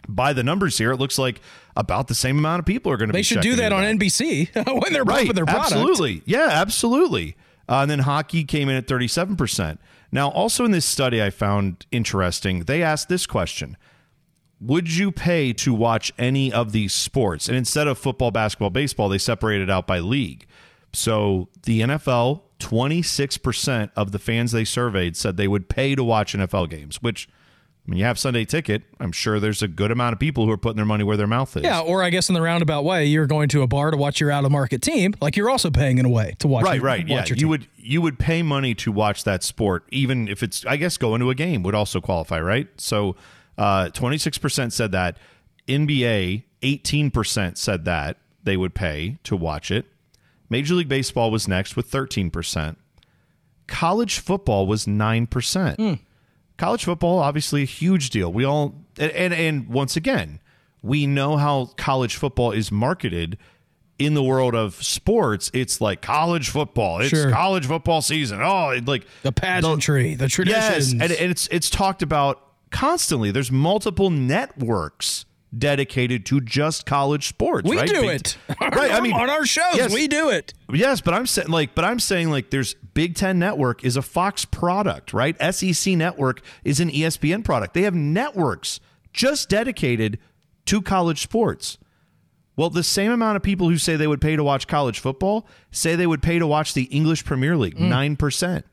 by 0.07 0.33
the 0.33 0.43
numbers 0.43 0.77
here, 0.77 0.91
it 0.91 0.97
looks 0.97 1.17
like 1.17 1.41
about 1.75 2.07
the 2.07 2.15
same 2.15 2.37
amount 2.37 2.59
of 2.59 2.65
people 2.65 2.91
are 2.91 2.97
going 2.97 3.09
to. 3.09 3.13
Be. 3.13 3.19
They 3.19 3.23
should 3.23 3.41
do 3.41 3.55
that 3.57 3.71
on 3.71 3.83
NBC 3.83 4.53
when 4.81 4.93
they're 4.93 5.03
right, 5.03 5.33
their 5.33 5.45
product. 5.45 5.71
Absolutely, 5.71 6.21
yeah, 6.25 6.47
absolutely. 6.49 7.35
Uh, 7.69 7.81
and 7.81 7.91
then 7.91 7.99
hockey 7.99 8.43
came 8.43 8.69
in 8.69 8.75
at 8.75 8.87
thirty-seven 8.87 9.35
percent. 9.35 9.79
Now, 10.11 10.29
also 10.29 10.65
in 10.65 10.71
this 10.71 10.85
study, 10.85 11.23
I 11.23 11.29
found 11.29 11.85
interesting. 11.91 12.61
They 12.61 12.83
asked 12.83 13.07
this 13.07 13.25
question: 13.25 13.77
would 14.61 14.93
you 14.95 15.11
pay 15.11 15.53
to 15.53 15.73
watch 15.73 16.13
any 16.17 16.53
of 16.53 16.71
these 16.71 16.93
sports? 16.93 17.47
And 17.47 17.57
instead 17.57 17.87
of 17.87 17.97
football, 17.97 18.29
basketball, 18.31 18.69
baseball, 18.69 19.09
they 19.09 19.17
separated 19.17 19.69
out 19.69 19.87
by 19.87 19.99
league. 19.99 20.45
So 20.93 21.47
the 21.63 21.81
NFL, 21.81 22.41
26% 22.59 23.91
of 23.95 24.11
the 24.11 24.19
fans 24.19 24.51
they 24.51 24.63
surveyed 24.65 25.17
said 25.17 25.35
they 25.37 25.47
would 25.47 25.67
pay 25.67 25.95
to 25.95 26.03
watch 26.03 26.33
NFL 26.33 26.69
games, 26.69 27.01
which 27.01 27.27
When 27.85 27.97
you 27.97 28.05
have 28.05 28.19
Sunday 28.19 28.45
ticket, 28.45 28.83
I'm 28.99 29.11
sure 29.11 29.39
there's 29.39 29.63
a 29.63 29.67
good 29.67 29.89
amount 29.89 30.13
of 30.13 30.19
people 30.19 30.45
who 30.45 30.51
are 30.51 30.57
putting 30.57 30.75
their 30.75 30.85
money 30.85 31.03
where 31.03 31.17
their 31.17 31.27
mouth 31.27 31.57
is. 31.57 31.63
Yeah, 31.63 31.79
or 31.79 32.03
I 32.03 32.11
guess 32.11 32.29
in 32.29 32.35
the 32.35 32.41
roundabout 32.41 32.83
way, 32.83 33.05
you're 33.05 33.25
going 33.25 33.49
to 33.49 33.63
a 33.63 33.67
bar 33.67 33.89
to 33.89 33.97
watch 33.97 34.21
your 34.21 34.29
out 34.29 34.45
of 34.45 34.51
market 34.51 34.83
team. 34.83 35.15
Like 35.19 35.35
you're 35.35 35.49
also 35.49 35.71
paying 35.71 35.97
in 35.97 36.05
a 36.05 36.09
way 36.09 36.35
to 36.39 36.47
watch. 36.47 36.63
right, 36.63 36.75
your, 36.75 36.83
right. 36.83 37.09
Watch 37.09 37.31
Yeah, 37.31 37.37
you 37.37 37.47
would 37.47 37.67
you 37.77 38.01
would 38.01 38.19
pay 38.19 38.43
money 38.43 38.75
to 38.75 38.91
watch 38.91 39.23
that 39.23 39.41
sport, 39.43 39.85
even 39.89 40.27
if 40.27 40.43
it's 40.43 40.63
I 40.65 40.77
guess 40.77 40.97
going 40.97 41.21
to 41.21 41.31
a 41.31 41.35
game 41.35 41.63
would 41.63 41.73
also 41.73 41.99
qualify, 41.99 42.39
right? 42.39 42.67
So, 42.77 43.15
Uh, 43.57 43.89
six 44.17 44.37
percent 44.37 44.73
said 44.73 44.91
that. 44.91 45.17
NBA 45.67 46.43
eighteen 46.63 47.11
percent 47.11 47.57
said 47.57 47.85
that 47.85 48.17
they 48.43 48.57
would 48.57 48.73
pay 48.73 49.17
to 49.23 49.35
watch 49.35 49.71
it. 49.71 49.85
Major 50.49 50.73
League 50.73 50.89
Baseball 50.89 51.31
was 51.31 51.47
next 51.47 51.75
with 51.75 51.85
thirteen 51.87 52.29
percent. 52.31 52.77
College 53.67 54.19
football 54.19 54.67
was 54.67 54.87
nine 54.87 55.27
percent. 55.27 55.79
Hmm. 55.79 55.93
College 56.57 56.83
football, 56.85 57.19
obviously, 57.19 57.61
a 57.61 57.65
huge 57.65 58.09
deal. 58.09 58.31
We 58.31 58.43
all 58.43 58.75
and, 58.99 59.11
and 59.11 59.33
and 59.33 59.67
once 59.69 59.95
again, 59.95 60.39
we 60.81 61.07
know 61.07 61.37
how 61.37 61.65
college 61.77 62.15
football 62.15 62.51
is 62.51 62.71
marketed 62.71 63.37
in 63.97 64.13
the 64.15 64.23
world 64.23 64.55
of 64.55 64.75
sports. 64.83 65.49
It's 65.53 65.79
like 65.79 66.01
college 66.01 66.49
football. 66.49 66.99
It's 66.99 67.09
Sure. 67.09 67.31
college 67.31 67.65
football 67.67 68.01
season. 68.01 68.41
Oh, 68.41 68.77
like 68.85 69.05
the 69.23 69.31
pageantry, 69.31 70.15
the 70.15 70.25
Yes, 70.25 70.31
traditions. 70.33 70.91
and, 70.93 71.01
and 71.03 71.31
it's 71.31 71.47
it's 71.47 71.69
talked 71.69 72.01
about 72.01 72.41
constantly. 72.71 73.31
There's 73.31 73.51
multiple 73.51 74.09
networks 74.09 75.25
dedicated 75.57 76.25
to 76.25 76.39
just 76.39 76.85
college 76.85 77.27
sports. 77.27 77.69
we 77.69 77.77
right? 77.77 77.87
do 77.89 78.01
Big- 78.01 78.09
it. 78.21 78.37
right? 78.61 78.91
I 78.91 79.01
mean, 79.01 79.13
on 79.13 79.29
our 79.29 79.45
shows, 79.45 79.75
yes, 79.75 79.93
we 79.93 80.07
do 80.07 80.29
it. 80.29 80.53
Yes, 80.71 81.01
but 81.01 81.13
I'm 81.13 81.27
saying 81.27 81.49
like, 81.49 81.75
but 81.75 81.83
I'm 81.83 81.99
saying 81.99 82.29
like, 82.31 82.49
there's 82.51 82.73
Big 82.93 83.15
Ten 83.15 83.37
Network 83.37 83.83
is 83.83 83.97
a 83.97 84.01
Fox 84.01 84.45
product, 84.45 85.13
right? 85.13 85.35
SEC 85.53 85.93
Network 85.95 86.41
is 86.63 86.79
an 86.79 86.89
ESPN 86.89 87.43
product. 87.43 87.73
They 87.73 87.81
have 87.83 87.93
networks 87.95 88.79
just 89.13 89.49
dedicated 89.49 90.19
to 90.67 90.81
college 90.81 91.21
sports. 91.21 91.77
Well, 92.55 92.69
the 92.69 92.83
same 92.83 93.11
amount 93.11 93.35
of 93.37 93.43
people 93.43 93.67
who 93.69 93.77
say 93.77 93.95
they 93.95 94.07
would 94.07 94.21
pay 94.21 94.35
to 94.35 94.43
watch 94.43 94.67
college 94.67 94.99
football 94.99 95.47
say 95.71 95.95
they 95.95 96.07
would 96.07 96.21
pay 96.21 96.37
to 96.39 96.47
watch 96.47 96.73
the 96.73 96.83
English 96.83 97.25
Premier 97.25 97.57
League. 97.57 97.77
Hmm. 97.77 97.89
Nine 97.89 98.15
percent. 98.15 98.65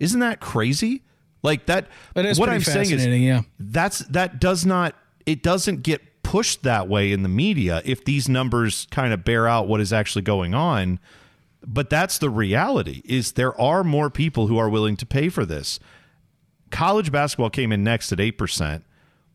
Isn't 0.00 0.20
that 0.20 0.40
crazy? 0.40 1.02
Like 1.46 1.66
that. 1.66 1.86
That 2.14 2.26
is 2.26 2.38
what 2.38 2.50
I'm 2.50 2.60
saying 2.60 2.90
is 2.90 3.06
yeah. 3.06 3.42
that's 3.58 4.00
that 4.00 4.40
does 4.40 4.66
not 4.66 4.94
it 5.24 5.42
doesn't 5.42 5.82
get 5.82 6.22
pushed 6.26 6.64
that 6.64 6.88
way 6.88 7.12
in 7.12 7.22
the 7.22 7.28
media 7.28 7.80
if 7.84 8.04
these 8.04 8.28
numbers 8.28 8.88
kind 8.90 9.12
of 9.12 9.24
bear 9.24 9.46
out 9.46 9.68
what 9.68 9.80
is 9.80 9.92
actually 9.92 10.22
going 10.22 10.54
on 10.54 10.98
but 11.64 11.88
that's 11.88 12.18
the 12.18 12.28
reality 12.28 13.00
is 13.04 13.32
there 13.32 13.58
are 13.60 13.84
more 13.84 14.10
people 14.10 14.48
who 14.48 14.58
are 14.58 14.68
willing 14.68 14.96
to 14.96 15.06
pay 15.06 15.28
for 15.28 15.46
this 15.46 15.78
college 16.72 17.12
basketball 17.12 17.48
came 17.48 17.70
in 17.70 17.84
next 17.84 18.10
at 18.10 18.18
8% 18.18 18.82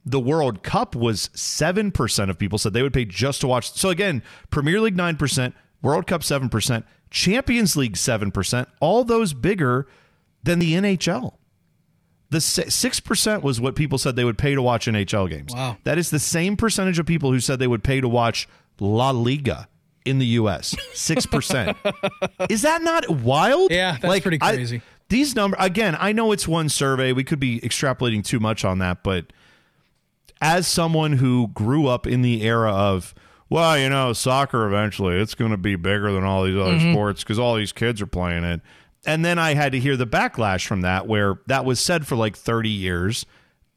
the 0.06 0.20
world 0.20 0.64
cup 0.64 0.94
was 0.94 1.30
7% 1.30 2.30
of 2.30 2.38
people 2.38 2.58
said 2.58 2.74
they 2.74 2.84
would 2.84 2.94
pay 2.94 3.06
just 3.06 3.40
to 3.40 3.48
watch 3.48 3.72
so 3.72 3.88
again 3.88 4.22
premier 4.50 4.82
league 4.82 4.98
9% 4.98 5.54
world 5.82 6.08
cup 6.08 6.24
7% 6.24 6.84
champions 7.10 7.78
league 7.78 7.96
7% 7.96 8.66
all 8.82 9.06
those 9.06 9.34
bigger 9.34 9.88
than 10.44 10.60
the 10.60 10.74
nhl 10.74 11.36
the 12.32 12.42
six 12.42 13.00
percent 13.00 13.44
was 13.44 13.62
what 13.62 13.76
people 13.76 13.98
said 13.98 14.16
they 14.16 14.24
would 14.24 14.38
pay 14.40 14.56
to 14.56 14.62
watch 14.62 14.88
NHL 14.88 15.30
games. 15.30 15.54
Wow. 15.54 15.78
that 15.84 15.98
is 16.00 16.10
the 16.10 16.20
same 16.20 16.58
percentage 16.58 16.98
of 16.98 17.06
people 17.06 17.32
who 17.32 17.40
said 17.40 17.60
they 17.60 17.68
would 17.68 17.84
pay 17.84 18.02
to 18.02 18.08
watch 18.10 18.48
La 18.80 19.12
Liga 19.12 19.68
in 20.06 20.18
the 20.18 20.26
U.S. 20.26 20.76
Six 20.94 21.26
percent. 21.28 21.78
is 22.50 22.64
that 22.64 22.82
not 22.82 23.08
wild? 23.10 23.70
Yeah, 23.72 23.98
that's 24.02 24.22
pretty 24.22 24.40
I- 24.42 24.54
crazy. 24.56 24.82
these 25.10 25.36
numbers 25.36 25.60
again. 25.62 25.96
I 26.00 26.12
know 26.12 26.32
it's 26.32 26.48
one 26.48 26.70
survey. 26.70 27.14
We 27.14 27.24
could 27.24 27.40
be 27.40 27.60
extrapolating 27.60 28.24
too 28.24 28.40
much 28.40 28.66
on 28.66 28.80
that, 28.80 29.04
but 29.04 29.28
as 30.42 30.68
someone 30.68 31.14
who 31.14 31.50
grew 31.50 31.88
up 31.88 32.08
in 32.08 32.22
the 32.24 32.42
era 32.44 32.72
of 32.74 33.14
well, 33.50 33.78
you 33.78 33.90
know, 33.90 34.14
soccer 34.14 34.66
eventually 34.66 35.18
it's 35.20 35.36
going 35.36 35.52
to 35.52 35.58
be 35.58 35.76
bigger 35.76 36.12
than 36.14 36.24
all 36.24 36.44
these 36.46 36.56
other 36.56 36.76
Mm-hmm. 36.76 36.94
sports 36.94 37.24
because 37.24 37.38
all 37.38 37.56
these 37.56 37.74
kids 37.74 38.02
are 38.02 38.08
playing 38.08 38.44
it. 38.46 38.62
And 39.06 39.26
then 39.26 39.40
I 39.40 39.56
had 39.56 39.72
to 39.72 39.80
hear 39.80 39.98
the 39.98 40.06
backlash 40.06 40.66
from 40.66 40.82
that 40.82 41.08
where 41.08 41.40
that 41.48 41.66
was 41.66 41.80
said 41.80 42.06
for 42.06 42.16
like 42.16 42.36
30 42.36 42.70
years 42.70 43.26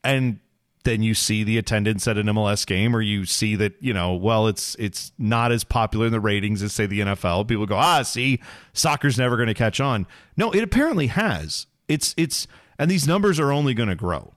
and 0.03 0.39
then 0.85 1.03
you 1.03 1.15
see 1.15 1.43
the 1.43 1.57
attendance 1.57 2.07
at 2.07 2.19
an 2.19 2.27
MLS 2.27 2.67
game 2.67 2.95
or 2.95 3.01
you 3.01 3.25
see 3.25 3.57
that, 3.57 3.73
you 3.81 3.95
know, 3.95 4.15
well, 4.15 4.47
it's 4.47 4.77
it's 4.79 5.13
not 5.19 5.51
as 5.51 5.65
popular 5.65 6.07
in 6.07 6.13
the 6.13 6.21
ratings 6.21 6.63
as 6.63 6.73
say 6.75 6.85
the 6.87 7.01
NFL. 7.01 7.49
People 7.49 7.65
go, 7.67 7.77
"Ah, 7.77 8.03
see, 8.03 8.41
soccer's 8.75 9.19
never 9.19 9.37
going 9.37 9.47
to 9.47 9.55
catch 9.55 9.81
on." 9.81 10.07
No, 10.37 10.51
it 10.53 10.63
apparently 10.63 11.07
has. 11.07 11.67
It's 11.89 12.15
it's 12.19 12.47
and 12.79 12.91
these 12.91 13.09
numbers 13.09 13.41
are 13.41 13.51
only 13.51 13.73
going 13.73 13.89
to 13.89 13.95
grow. 13.95 14.35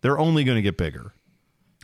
They're 0.00 0.18
only 0.18 0.42
going 0.42 0.56
to 0.56 0.62
get 0.62 0.76
bigger. 0.76 1.14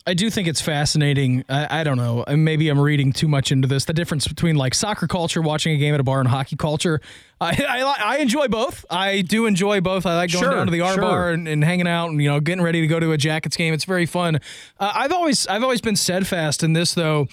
I 0.06 0.14
do 0.14 0.30
think 0.30 0.48
it's 0.48 0.60
fascinating. 0.60 1.44
I, 1.48 1.80
I 1.80 1.84
don't 1.84 1.98
know. 1.98 2.24
Maybe 2.28 2.68
I'm 2.68 2.80
reading 2.80 3.12
too 3.12 3.28
much 3.28 3.52
into 3.52 3.68
this. 3.68 3.84
The 3.84 3.92
difference 3.92 4.26
between 4.26 4.56
like 4.56 4.74
soccer 4.74 5.06
culture, 5.06 5.42
watching 5.42 5.74
a 5.74 5.76
game 5.76 5.92
at 5.94 6.00
a 6.00 6.02
bar, 6.02 6.20
and 6.20 6.28
hockey 6.28 6.56
culture. 6.56 7.00
I 7.40 7.50
I, 7.50 8.14
I 8.14 8.18
enjoy 8.18 8.48
both. 8.48 8.84
I 8.90 9.20
do 9.20 9.46
enjoy 9.46 9.80
both. 9.80 10.06
I 10.06 10.16
like 10.16 10.32
going 10.32 10.42
Sure, 10.44 10.52
down 10.52 10.66
to 10.66 10.72
the 10.72 10.80
R 10.80 10.94
sure. 10.94 11.02
bar 11.02 11.30
and, 11.30 11.46
and 11.46 11.62
hanging 11.62 11.86
out, 11.86 12.10
and 12.10 12.20
you 12.20 12.28
know, 12.30 12.40
getting 12.40 12.62
ready 12.62 12.80
to 12.80 12.86
go 12.86 12.98
to 12.98 13.12
a 13.12 13.18
Jackets 13.18 13.56
game. 13.56 13.74
It's 13.74 13.84
very 13.84 14.06
fun. 14.06 14.36
Uh, 14.78 14.92
I've 14.94 15.12
always 15.12 15.46
I've 15.46 15.62
always 15.62 15.80
been 15.80 15.96
steadfast 15.96 16.62
in 16.62 16.72
this 16.72 16.94
though. 16.94 17.28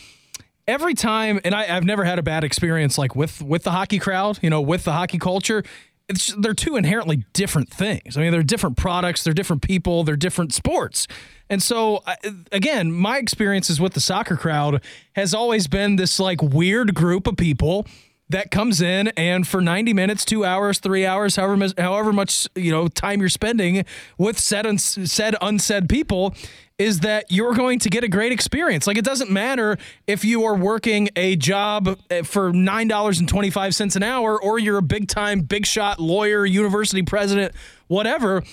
Every 0.67 0.93
time, 0.93 1.39
and 1.45 1.55
I, 1.55 1.73
I've 1.73 1.85
never 1.85 2.03
had 2.03 2.19
a 2.19 2.23
bad 2.23 2.43
experience 2.43 2.97
like 2.97 3.15
with 3.15 3.41
with 3.41 3.63
the 3.63 3.71
hockey 3.71 3.99
crowd. 3.99 4.39
You 4.41 4.49
know, 4.49 4.61
with 4.61 4.83
the 4.83 4.91
hockey 4.93 5.17
culture. 5.19 5.63
It's, 6.09 6.33
they're 6.37 6.53
two 6.53 6.77
inherently 6.77 7.25
different 7.33 7.69
things. 7.69 8.15
I 8.15 8.21
mean, 8.21 8.31
they're 8.31 8.41
different 8.41 8.77
products, 8.77 9.25
they're 9.25 9.33
different 9.33 9.61
people, 9.61 10.05
they're 10.05 10.15
different 10.15 10.53
sports. 10.53 11.05
And 11.49 11.63
so, 11.63 12.03
again, 12.51 12.91
my 12.91 13.17
experiences 13.17 13.79
with 13.79 13.93
the 13.93 14.01
soccer 14.01 14.35
crowd 14.35 14.83
has 15.13 15.33
always 15.33 15.67
been 15.67 15.95
this 15.95 16.19
like 16.19 16.41
weird 16.41 16.93
group 16.93 17.27
of 17.27 17.37
people 17.37 17.85
that 18.29 18.51
comes 18.51 18.81
in 18.81 19.07
and 19.09 19.47
for 19.47 19.61
90 19.61 19.93
minutes, 19.93 20.25
two 20.25 20.43
hours, 20.43 20.79
three 20.79 21.05
hours, 21.05 21.37
however, 21.37 21.55
mu- 21.57 21.69
however 21.77 22.11
much, 22.11 22.47
you 22.55 22.71
know, 22.71 22.87
time 22.87 23.21
you're 23.21 23.29
spending 23.29 23.85
with 24.17 24.37
said, 24.37 24.79
said, 24.79 25.35
unsaid 25.41 25.87
people 25.87 26.35
is 26.77 26.99
that 26.99 27.25
you're 27.29 27.53
going 27.53 27.79
to 27.79 27.89
get 27.89 28.03
a 28.03 28.07
great 28.07 28.31
experience. 28.31 28.85
Like 28.85 28.97
it 28.97 29.05
doesn't 29.05 29.31
matter 29.31 29.77
if 30.05 30.23
you 30.23 30.43
are 30.43 30.55
working 30.55 31.09
a 31.15 31.35
job 31.35 31.97
eh, 32.11 32.21
for 32.21 32.51
$9.25 32.51 33.95
an 33.95 34.03
hour 34.03 34.39
or 34.41 34.59
you're 34.59 34.77
a 34.77 34.83
big 34.83 35.07
time, 35.07 35.41
big 35.41 35.65
shot 35.65 35.99
lawyer, 35.99 36.45
university 36.45 37.01
president, 37.01 37.55
whatever 37.87 38.43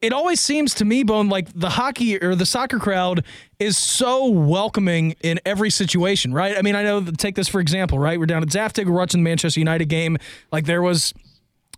it 0.00 0.12
always 0.12 0.40
seems 0.40 0.74
to 0.74 0.84
me, 0.84 1.02
Bone, 1.02 1.28
like 1.28 1.48
the 1.54 1.70
hockey 1.70 2.22
or 2.22 2.34
the 2.34 2.46
soccer 2.46 2.78
crowd 2.78 3.24
is 3.58 3.76
so 3.76 4.26
welcoming 4.26 5.14
in 5.22 5.38
every 5.44 5.70
situation, 5.70 6.32
right? 6.32 6.56
I 6.56 6.62
mean, 6.62 6.74
I 6.74 6.82
know, 6.82 7.02
take 7.02 7.34
this 7.34 7.48
for 7.48 7.60
example, 7.60 7.98
right? 7.98 8.18
We're 8.18 8.26
down 8.26 8.42
at 8.42 8.48
Zaftig, 8.48 8.86
we're 8.86 8.92
watching 8.92 9.20
the 9.22 9.28
Manchester 9.28 9.60
United 9.60 9.86
game. 9.86 10.16
Like 10.52 10.64
there 10.64 10.82
was. 10.82 11.12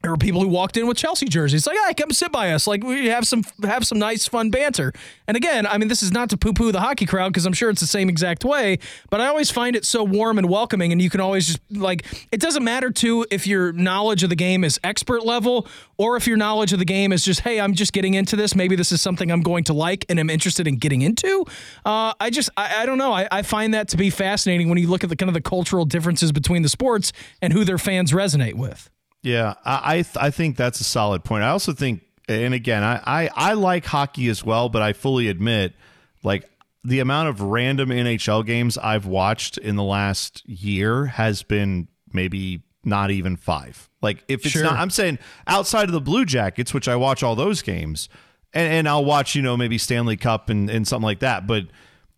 There 0.02 0.10
were 0.10 0.16
people 0.16 0.40
who 0.40 0.48
walked 0.48 0.76
in 0.76 0.88
with 0.88 0.96
Chelsea 0.96 1.26
jerseys. 1.26 1.66
Like, 1.66 1.78
hey, 1.86 1.94
come 1.94 2.10
sit 2.10 2.32
by 2.32 2.52
us. 2.52 2.66
Like 2.66 2.82
we 2.82 3.06
have 3.06 3.26
some 3.26 3.44
have 3.62 3.86
some 3.86 3.98
nice 3.98 4.26
fun 4.26 4.50
banter. 4.50 4.92
And 5.28 5.36
again, 5.36 5.64
I 5.64 5.78
mean, 5.78 5.88
this 5.88 6.02
is 6.02 6.10
not 6.10 6.28
to 6.30 6.36
poo 6.36 6.52
poo 6.52 6.72
the 6.72 6.80
hockey 6.80 7.06
crowd 7.06 7.28
because 7.32 7.46
I'm 7.46 7.52
sure 7.52 7.70
it's 7.70 7.80
the 7.80 7.86
same 7.86 8.08
exact 8.08 8.44
way. 8.44 8.80
But 9.10 9.20
I 9.20 9.28
always 9.28 9.50
find 9.50 9.76
it 9.76 9.84
so 9.84 10.02
warm 10.02 10.38
and 10.38 10.48
welcoming, 10.48 10.90
and 10.90 11.00
you 11.00 11.08
can 11.08 11.20
always 11.20 11.46
just 11.46 11.60
like 11.70 12.04
it 12.32 12.40
doesn't 12.40 12.64
matter 12.64 12.90
too 12.90 13.26
if 13.30 13.46
your 13.46 13.72
knowledge 13.72 14.24
of 14.24 14.30
the 14.30 14.36
game 14.36 14.64
is 14.64 14.80
expert 14.82 15.24
level 15.24 15.68
or 15.98 16.16
if 16.16 16.26
your 16.26 16.36
knowledge 16.36 16.72
of 16.72 16.80
the 16.80 16.84
game 16.84 17.12
is 17.12 17.24
just, 17.24 17.40
hey, 17.40 17.60
I'm 17.60 17.74
just 17.74 17.92
getting 17.92 18.14
into 18.14 18.34
this. 18.34 18.56
Maybe 18.56 18.74
this 18.74 18.90
is 18.90 19.00
something 19.00 19.30
I'm 19.30 19.42
going 19.42 19.62
to 19.64 19.72
like 19.72 20.04
and 20.08 20.18
I'm 20.18 20.30
interested 20.30 20.66
in 20.66 20.78
getting 20.78 21.02
into. 21.02 21.44
Uh, 21.84 22.12
I 22.18 22.30
just 22.30 22.50
I, 22.56 22.82
I 22.82 22.86
don't 22.86 22.98
know. 22.98 23.12
I, 23.12 23.28
I 23.30 23.42
find 23.42 23.72
that 23.74 23.88
to 23.88 23.96
be 23.96 24.10
fascinating 24.10 24.68
when 24.68 24.78
you 24.78 24.88
look 24.88 25.04
at 25.04 25.10
the 25.10 25.16
kind 25.16 25.30
of 25.30 25.34
the 25.34 25.40
cultural 25.40 25.84
differences 25.84 26.32
between 26.32 26.62
the 26.62 26.68
sports 26.68 27.12
and 27.40 27.52
who 27.52 27.64
their 27.64 27.78
fans 27.78 28.10
resonate 28.10 28.54
with. 28.54 28.90
Yeah, 29.22 29.54
I 29.64 29.80
I, 29.84 29.94
th- 30.02 30.16
I 30.18 30.30
think 30.30 30.56
that's 30.56 30.80
a 30.80 30.84
solid 30.84 31.24
point. 31.24 31.44
I 31.44 31.48
also 31.50 31.72
think, 31.72 32.02
and 32.28 32.54
again, 32.54 32.82
I, 32.82 33.00
I 33.06 33.30
I 33.34 33.52
like 33.54 33.84
hockey 33.86 34.28
as 34.28 34.44
well, 34.44 34.68
but 34.68 34.82
I 34.82 34.92
fully 34.92 35.28
admit, 35.28 35.74
like 36.22 36.48
the 36.84 36.98
amount 37.00 37.28
of 37.28 37.40
random 37.40 37.90
NHL 37.90 38.44
games 38.44 38.76
I've 38.78 39.06
watched 39.06 39.58
in 39.58 39.76
the 39.76 39.84
last 39.84 40.42
year 40.48 41.06
has 41.06 41.42
been 41.44 41.86
maybe 42.12 42.62
not 42.84 43.12
even 43.12 43.36
five. 43.36 43.88
Like 44.02 44.24
if 44.26 44.40
it's 44.44 44.50
Sure. 44.50 44.64
not, 44.64 44.72
I'm 44.74 44.90
saying 44.90 45.20
outside 45.46 45.84
of 45.84 45.92
the 45.92 46.00
Blue 46.00 46.24
Jackets, 46.24 46.74
which 46.74 46.88
I 46.88 46.96
watch 46.96 47.22
all 47.22 47.36
those 47.36 47.62
games, 47.62 48.08
and, 48.52 48.72
and 48.72 48.88
I'll 48.88 49.04
watch 49.04 49.36
you 49.36 49.42
know 49.42 49.56
maybe 49.56 49.78
Stanley 49.78 50.16
Cup 50.16 50.48
and, 50.50 50.68
and 50.68 50.86
something 50.88 51.04
like 51.06 51.20
that, 51.20 51.46
but 51.46 51.66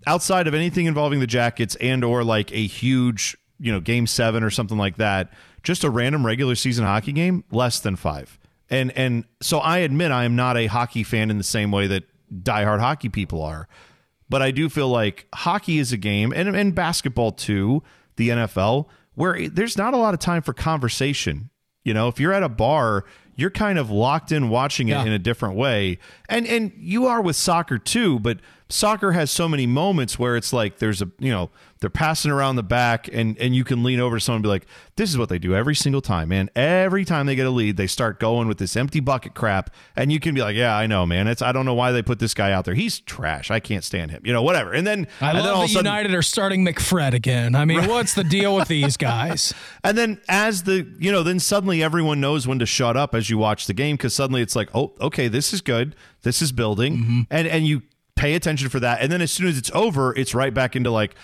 outside 0.07 0.47
of 0.47 0.55
anything 0.55 0.87
involving 0.87 1.21
the 1.21 1.27
Jackets 1.27 1.77
and 1.77 2.03
or 2.03 2.25
like 2.25 2.51
a 2.53 2.67
huge 2.67 3.37
you 3.61 3.71
know 3.71 3.81
game 3.81 4.07
seven 4.07 4.43
or 4.43 4.49
something 4.49 4.79
like 4.79 4.97
that, 4.97 5.31
just 5.65 5.83
a 5.83 5.91
random 5.91 6.25
regular 6.25 6.55
season 6.55 6.85
hockey 6.85 7.13
game, 7.13 7.43
less 7.51 7.81
than 7.81 7.97
five. 7.97 8.39
And 8.71 8.93
and 8.93 9.25
so 9.43 9.59
I 9.59 9.79
admit 9.79 10.11
I 10.13 10.25
am 10.25 10.37
not 10.37 10.57
a 10.57 10.67
hockey 10.67 11.03
fan 11.03 11.31
in 11.31 11.39
the 11.39 11.45
same 11.45 11.71
way 11.71 11.87
that 11.89 12.05
diehard 12.33 12.81
hockey 12.81 13.09
people 13.09 13.43
are. 13.43 13.69
But 14.29 14.41
I 14.43 14.51
do 14.53 14.69
feel 14.69 14.89
like 14.89 15.27
hockey 15.35 15.79
is 15.79 15.93
a 15.93 15.97
game, 15.99 16.33
and, 16.35 16.55
and 16.57 16.75
basketball 16.75 17.33
too, 17.33 17.83
the 18.17 18.31
NFL, 18.31 18.87
where 19.15 19.49
there's 19.49 19.77
not 19.77 19.93
a 19.93 19.99
lot 19.99 20.15
of 20.15 20.21
time 20.21 20.41
for 20.43 20.53
conversation. 20.55 21.51
You 21.85 21.93
know, 21.93 22.09
if 22.09 22.19
you're 22.19 22.33
at 22.33 22.43
a 22.43 22.49
bar, 22.49 23.05
you're 23.37 23.51
kind 23.51 23.79
of 23.79 23.91
locked 23.91 24.33
in 24.33 24.49
watching 24.49 24.89
it 24.89 24.93
Yeah. 24.93 25.05
in 25.05 25.13
a 25.13 25.19
different 25.19 25.57
way. 25.57 25.99
And 26.29 26.47
and 26.47 26.73
you 26.79 27.07
are 27.07 27.21
with 27.21 27.37
soccer 27.37 27.77
too, 27.79 28.19
but 28.21 28.39
soccer 28.71 29.13
has 29.13 29.31
so 29.31 29.47
many 29.49 29.67
moments 29.67 30.19
where 30.19 30.37
it's 30.37 30.53
like 30.55 30.79
there's 30.79 31.03
a 31.03 31.11
you 31.19 31.31
know 31.31 31.51
they're 31.85 31.91
passing 31.91 32.31
around 32.31 32.57
the 32.57 32.63
back 32.63 33.09
and 33.13 33.37
and 33.39 33.55
you 33.55 33.63
can 33.63 33.83
lean 33.83 34.01
over 34.01 34.17
to 34.17 34.21
someone 34.25 34.39
and 34.39 34.43
be 34.43 34.49
like 34.49 34.65
this 34.97 35.11
is 35.11 35.19
what 35.19 35.29
they 35.29 35.39
do 35.39 35.55
every 35.55 35.75
single 35.75 36.01
time 36.01 36.31
man 36.31 36.49
every 36.57 37.05
time 37.05 37.27
they 37.27 37.35
get 37.35 37.47
a 37.47 37.51
lead 37.51 37.77
they 37.77 37.87
start 37.87 38.19
going 38.19 38.49
with 38.49 38.57
this 38.57 38.75
empty 38.75 39.01
bucket 39.01 39.35
crap 39.35 39.69
and 39.95 40.11
you 40.11 40.19
can 40.19 40.35
be 40.35 40.41
like 40.41 40.57
yeah 40.57 40.75
i 40.75 40.87
know 40.87 41.05
man 41.05 41.29
it's 41.29 41.43
i 41.43 41.53
don't 41.53 41.67
know 41.67 41.75
why 41.75 41.93
they 41.93 42.01
put 42.01 42.19
this 42.21 42.33
guy 42.33 42.53
out 42.53 42.65
there 42.65 42.73
he's 42.73 43.01
trash 43.01 43.51
i 43.51 43.61
can't 43.61 43.85
stand 43.85 44.11
him 44.11 44.23
you 44.25 44.33
know 44.33 44.41
whatever 44.41 44.73
and 44.73 44.87
then 44.87 45.07
I 45.21 45.29
and 45.29 45.39
then 45.41 45.45
love 45.45 45.55
all 45.57 45.61
that 45.61 45.65
of 45.65 45.71
a 45.71 45.73
sudden, 45.75 45.85
United 45.93 46.15
are 46.15 46.23
starting 46.23 46.65
McFred 46.65 47.13
again. 47.13 47.55
I 47.55 47.67
mean, 47.67 47.87
what's 47.87 48.15
the 48.15 48.25
deal 48.25 48.57
with 48.57 48.69
these 48.69 48.97
guys? 48.97 49.53
And 49.85 49.99
then 49.99 50.23
as 50.27 50.63
the 50.63 50.87
you 50.99 51.13
know, 51.13 51.23
then 51.23 51.39
suddenly 51.39 51.83
everyone 51.83 52.19
knows 52.19 52.47
when 52.47 52.59
to 52.61 52.67
shut 52.67 52.97
up 52.97 53.15
as 53.15 53.29
you 53.29 53.37
watch 53.37 53.67
the 53.67 53.75
game 53.75 53.97
because 53.97 54.15
suddenly 54.15 54.41
it's 54.41 54.57
like, 54.57 54.71
oh, 54.75 54.95
okay, 55.01 55.29
this 55.29 55.53
is 55.53 55.61
good, 55.61 55.95
this 56.23 56.41
is 56.41 56.51
building, 56.53 56.97
Mm-hmm. 56.97 57.21
and 57.31 57.47
and 57.47 57.67
you 57.67 57.83
pay 58.17 58.35
attention 58.35 58.69
for 58.71 58.81
that. 58.81 59.01
And 59.03 59.13
then 59.13 59.21
as 59.21 59.31
soon 59.33 59.49
as 59.49 59.59
it's 59.59 59.71
over, 59.75 60.15
it's 60.17 60.35
right 60.35 60.55
back 60.55 60.75
into 60.77 60.91
like, 60.91 61.15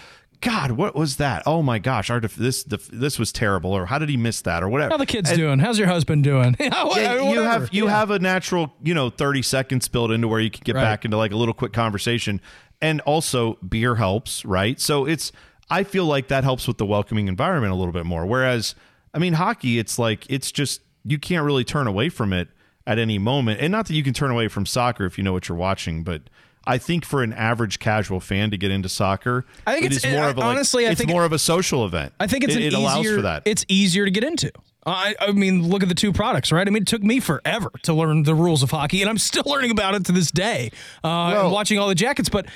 God, 0.40 0.70
what 0.72 0.94
was 0.94 1.16
that? 1.16 1.42
Oh 1.44 1.62
my 1.62 1.78
gosh, 1.78 2.08
our 2.08 2.18
def- 2.20 2.34
this 2.36 2.64
def- 2.64 2.88
this 2.88 3.18
was 3.18 3.30
terrible, 3.30 3.72
or 3.72 3.86
how 3.86 3.98
did 3.98 4.08
he 4.08 4.16
miss 4.16 4.40
that, 4.42 4.62
or 4.62 4.68
whatever. 4.70 4.90
How 4.92 4.96
the 4.96 5.04
kids 5.06 5.28
And- 5.30 5.38
doing? 5.38 5.58
How's 5.58 5.78
your 5.78 5.88
husband 5.88 6.24
doing? 6.24 6.56
Yeah, 6.60 7.30
you 7.30 7.42
have 7.42 7.68
you 7.72 7.84
Yeah. 7.86 7.90
have 7.90 8.10
a 8.10 8.18
natural 8.18 8.72
you 8.82 8.94
know 8.94 9.10
30 9.10 9.42
seconds 9.42 9.88
built 9.88 10.10
into 10.10 10.28
where 10.28 10.40
you 10.40 10.50
can 10.50 10.62
get 10.64 10.76
Right. 10.76 10.82
back 10.82 11.04
into 11.04 11.16
like 11.16 11.32
a 11.32 11.36
little 11.36 11.52
quick 11.54 11.72
conversation 11.72 12.40
and 12.80 13.00
also 13.02 13.54
beer 13.68 13.96
helps 13.96 14.42
right 14.46 14.80
so 14.80 15.04
it's 15.06 15.32
i 15.68 15.82
feel 15.84 16.06
like 16.06 16.28
that 16.28 16.44
helps 16.44 16.66
with 16.66 16.78
the 16.78 16.86
welcoming 16.86 17.28
environment 17.28 17.72
a 17.72 17.76
little 17.76 17.92
bit 17.92 18.06
more 18.06 18.24
whereas 18.24 18.74
i 19.12 19.18
mean 19.18 19.34
hockey 19.34 19.78
it's 19.78 19.98
like 19.98 20.24
it's 20.30 20.50
just 20.50 20.80
you 21.04 21.18
can't 21.18 21.44
really 21.44 21.64
turn 21.64 21.86
away 21.86 22.08
from 22.08 22.32
it 22.32 22.48
at 22.86 22.98
any 22.98 23.18
moment 23.18 23.60
and 23.60 23.70
not 23.70 23.86
that 23.86 23.94
you 23.94 24.02
can 24.02 24.14
turn 24.14 24.30
away 24.30 24.48
from 24.48 24.64
soccer 24.64 25.04
if 25.04 25.18
you 25.18 25.24
know 25.24 25.32
what 25.34 25.46
you're 25.48 25.58
watching 25.58 26.02
but 26.02 26.22
I 26.66 26.78
think 26.78 27.04
for 27.04 27.22
an 27.22 27.32
average 27.32 27.78
casual 27.78 28.20
fan 28.20 28.50
to 28.50 28.56
get 28.58 28.70
into 28.70 28.88
soccer, 28.88 29.46
I 29.66 29.72
think 29.74 29.86
it 29.86 29.92
it's- 29.92 30.04
is 30.04 30.12
more 30.14 30.24
I- 30.24 30.30
of 30.30 30.36
a 30.36 30.40
like, 30.40 30.48
honestly, 30.48 30.86
I 30.86 30.94
think 30.94 31.08
it's 31.10 31.14
more 31.14 31.24
of 31.24 31.32
a 31.32 31.38
social 31.38 31.84
event. 31.86 32.12
I 32.20 32.26
think 32.26 32.44
it's 32.44 32.54
it, 32.54 32.58
an 32.58 32.62
it 32.64 32.66
easier. 32.72 32.78
allows 32.80 33.06
for 33.06 33.22
that. 33.22 33.42
It's 33.46 33.64
easier 33.68 34.04
to 34.04 34.10
get 34.10 34.24
into. 34.24 34.52
I, 34.86 35.14
I 35.20 35.32
mean, 35.32 35.68
look 35.68 35.82
at 35.82 35.90
the 35.90 35.94
two 35.94 36.10
products, 36.12 36.50
right? 36.52 36.66
I 36.66 36.70
mean, 36.70 36.82
it 36.84 36.86
took 36.88 37.02
me 37.02 37.20
forever 37.20 37.70
to 37.82 37.92
learn 37.92 38.22
the 38.22 38.34
rules 38.34 38.62
of 38.62 38.70
hockey, 38.70 39.02
and 39.02 39.10
I'm 39.10 39.18
still 39.18 39.42
learning 39.46 39.70
about 39.70 39.94
it 39.94 40.06
to 40.06 40.12
this 40.12 40.30
day. 40.30 40.70
Uh, 41.04 41.32
Well- 41.34 41.50
watching 41.50 41.78
all 41.78 41.88
the 41.88 41.94
jackets, 41.94 42.28
but 42.30 42.46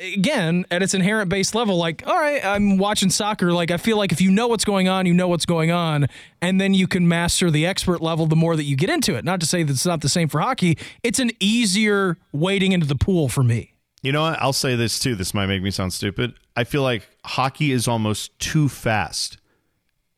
again, 0.00 0.64
at 0.70 0.82
its 0.82 0.94
inherent 0.94 1.28
base 1.28 1.54
level, 1.54 1.76
like, 1.76 2.02
all 2.06 2.18
right, 2.18 2.44
I'm 2.44 2.78
watching 2.78 3.10
soccer. 3.10 3.52
Like, 3.52 3.70
I 3.70 3.76
feel 3.76 3.96
like 3.96 4.12
if 4.12 4.20
you 4.20 4.30
know 4.30 4.48
what's 4.48 4.64
going 4.64 4.88
on, 4.88 5.06
you 5.06 5.14
know 5.14 5.28
what's 5.28 5.46
going 5.46 5.70
on, 5.70 6.06
and 6.40 6.60
then 6.60 6.74
you 6.74 6.86
can 6.86 7.06
master 7.06 7.50
the 7.50 7.66
expert 7.66 8.00
level 8.00 8.26
the 8.26 8.36
more 8.36 8.56
that 8.56 8.64
you 8.64 8.76
get 8.76 8.90
into 8.90 9.14
it. 9.14 9.24
Not 9.24 9.40
to 9.40 9.46
say 9.46 9.62
that 9.62 9.72
it's 9.72 9.86
not 9.86 10.00
the 10.00 10.08
same 10.08 10.28
for 10.28 10.40
hockey. 10.40 10.78
It's 11.02 11.18
an 11.18 11.30
easier 11.40 12.16
wading 12.32 12.72
into 12.72 12.86
the 12.86 12.96
pool 12.96 13.28
for 13.28 13.42
me. 13.42 13.74
You 14.02 14.12
know 14.12 14.22
what? 14.22 14.40
I'll 14.40 14.54
say 14.54 14.76
this 14.76 14.98
too. 14.98 15.14
This 15.14 15.34
might 15.34 15.46
make 15.46 15.62
me 15.62 15.70
sound 15.70 15.92
stupid. 15.92 16.34
I 16.56 16.64
feel 16.64 16.82
like 16.82 17.08
hockey 17.24 17.70
is 17.70 17.86
almost 17.86 18.38
too 18.38 18.68
fast, 18.68 19.36